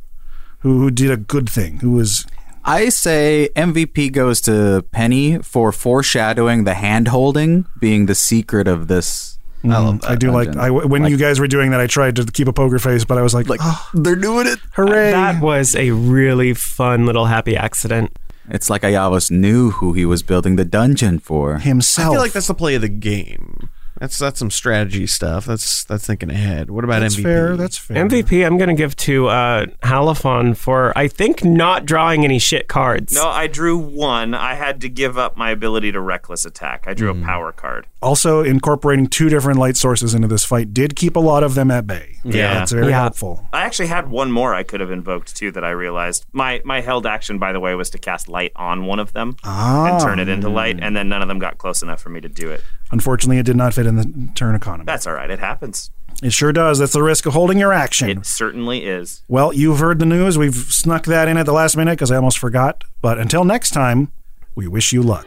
Who 0.58 0.80
who 0.80 0.90
did 0.90 1.10
a 1.10 1.16
good 1.16 1.48
thing? 1.48 1.78
Who 1.78 1.92
was 1.92 2.26
I 2.66 2.88
say 2.88 3.48
MVP 3.54 4.10
goes 4.10 4.40
to 4.42 4.84
Penny 4.90 5.38
for 5.38 5.70
foreshadowing 5.70 6.64
the 6.64 6.74
hand 6.74 7.06
holding 7.08 7.66
being 7.78 8.06
the 8.06 8.14
secret 8.16 8.66
of 8.66 8.88
this. 8.88 9.38
Mm, 9.62 9.72
I 9.72 9.78
love 9.78 10.00
I 10.02 10.16
do 10.16 10.30
uh, 10.30 10.32
like. 10.32 10.56
I 10.56 10.70
when 10.70 11.06
you 11.06 11.16
guys 11.16 11.38
were 11.38 11.46
doing 11.46 11.70
that. 11.70 11.80
I 11.80 11.86
tried 11.86 12.16
to 12.16 12.24
keep 12.24 12.48
a 12.48 12.52
poker 12.52 12.80
face, 12.80 13.04
but 13.04 13.18
I 13.18 13.22
was 13.22 13.34
like, 13.34 13.48
Like 13.48 13.60
"Oh, 13.62 13.88
they're 13.94 14.16
doing 14.16 14.48
it. 14.48 14.58
hooray! 14.72 15.12
That 15.12 15.40
was 15.40 15.76
a 15.76 15.92
really 15.92 16.54
fun 16.54 17.06
little 17.06 17.26
happy 17.26 17.56
accident. 17.56 18.16
It's 18.48 18.68
like 18.68 18.82
Ievos 18.82 19.30
knew 19.30 19.70
who 19.70 19.92
he 19.92 20.04
was 20.04 20.24
building 20.24 20.56
the 20.56 20.64
dungeon 20.64 21.20
for. 21.20 21.58
Himself. 21.58 22.08
I 22.08 22.12
feel 22.12 22.20
like 22.20 22.32
that's 22.32 22.48
the 22.48 22.54
play 22.54 22.74
of 22.74 22.82
the 22.82 22.88
game. 22.88 23.70
That's 23.98 24.18
that's 24.18 24.38
some 24.38 24.50
strategy 24.50 25.06
stuff. 25.06 25.46
That's 25.46 25.84
that's 25.84 26.06
thinking 26.06 26.30
ahead. 26.30 26.70
What 26.70 26.84
about 26.84 27.00
That's 27.00 27.16
MVP? 27.16 27.22
fair. 27.22 27.56
That's 27.56 27.78
fair. 27.78 27.96
MVP, 28.06 28.44
I'm 28.46 28.58
going 28.58 28.68
to 28.68 28.74
give 28.74 28.94
to 28.96 29.28
uh, 29.28 29.66
Halifon 29.82 30.56
for, 30.56 30.92
I 30.96 31.08
think, 31.08 31.44
not 31.44 31.86
drawing 31.86 32.24
any 32.24 32.38
shit 32.38 32.68
cards. 32.68 33.14
No, 33.14 33.26
I 33.28 33.46
drew 33.46 33.76
one. 33.78 34.34
I 34.34 34.54
had 34.54 34.80
to 34.82 34.88
give 34.90 35.16
up 35.16 35.36
my 35.36 35.50
ability 35.50 35.92
to 35.92 36.00
reckless 36.00 36.44
attack. 36.44 36.84
I 36.86 36.92
drew 36.94 37.10
a 37.10 37.14
power 37.24 37.52
card. 37.52 37.86
also 38.02 38.42
incorporating 38.44 39.06
two 39.06 39.28
different 39.28 39.58
light 39.58 39.76
sources 39.76 40.14
into 40.14 40.28
this 40.28 40.44
fight 40.44 40.72
did 40.74 40.94
keep 40.94 41.16
a 41.16 41.20
lot 41.20 41.42
of 41.42 41.54
them 41.54 41.70
at 41.70 41.86
bay. 41.86 42.18
Yeah. 42.22 42.54
that's 42.54 42.72
very 42.72 42.88
Yeah. 42.88 43.00
helpful. 43.00 43.46
I 43.52 43.62
actually 43.62 43.88
had 43.88 44.08
one 44.10 44.30
more 44.30 44.54
I 44.54 44.62
could 44.62 44.80
have 44.80 44.90
invoked 44.90 45.34
too 45.34 45.50
that 45.52 45.64
I 45.64 45.70
realized. 45.70 46.24
My 46.32 46.60
my 46.64 46.80
held 46.82 47.06
action, 47.06 47.38
by 47.38 47.52
the 47.52 47.60
way, 47.60 47.74
was 47.74 47.88
to 47.90 47.98
cast 47.98 48.28
light 48.28 48.52
on 48.56 48.84
one 48.84 48.98
of 48.98 49.12
them 49.14 49.36
Ah. 49.42 49.86
and 49.94 50.02
turn 50.02 50.18
it 50.18 50.28
into 50.28 50.48
light, 50.48 50.78
and 50.80 50.94
then 50.96 51.08
none 51.08 51.22
of 51.22 51.28
them 51.28 51.38
got 51.38 51.56
close 51.58 51.82
enough 51.82 52.00
for 52.00 52.10
me 52.10 52.20
to 52.20 52.28
do 52.28 52.50
it. 52.50 52.62
Unfortunately, 52.92 53.38
it 53.38 53.46
did 53.46 53.56
not 53.56 53.74
fit 53.74 53.86
in 53.86 53.96
the 53.96 54.28
turn 54.34 54.54
economy. 54.54 54.84
That's 54.86 55.06
all 55.06 55.14
right. 55.14 55.30
It 55.30 55.38
happens. 55.40 55.90
It 56.22 56.32
sure 56.32 56.52
does. 56.52 56.78
That's 56.78 56.92
the 56.92 57.02
risk 57.02 57.26
of 57.26 57.34
holding 57.34 57.58
your 57.58 57.72
action. 57.72 58.08
It 58.08 58.26
certainly 58.26 58.86
is. 58.86 59.22
well, 59.28 59.52
you've 59.52 59.80
heard 59.80 59.98
the 59.98 60.06
news. 60.06 60.38
We've 60.38 60.54
snuck 60.54 61.04
that 61.06 61.28
in 61.28 61.36
at 61.36 61.44
the 61.46 61.52
last 61.52 61.76
minute 61.76 61.92
because 61.92 62.10
I 62.10 62.16
almost 62.16 62.38
forgot. 62.38 62.84
But 63.02 63.18
until 63.18 63.44
next 63.44 63.70
time, 63.70 64.12
we 64.54 64.66
wish 64.66 64.92
you 64.92 65.02
luck. 65.02 65.26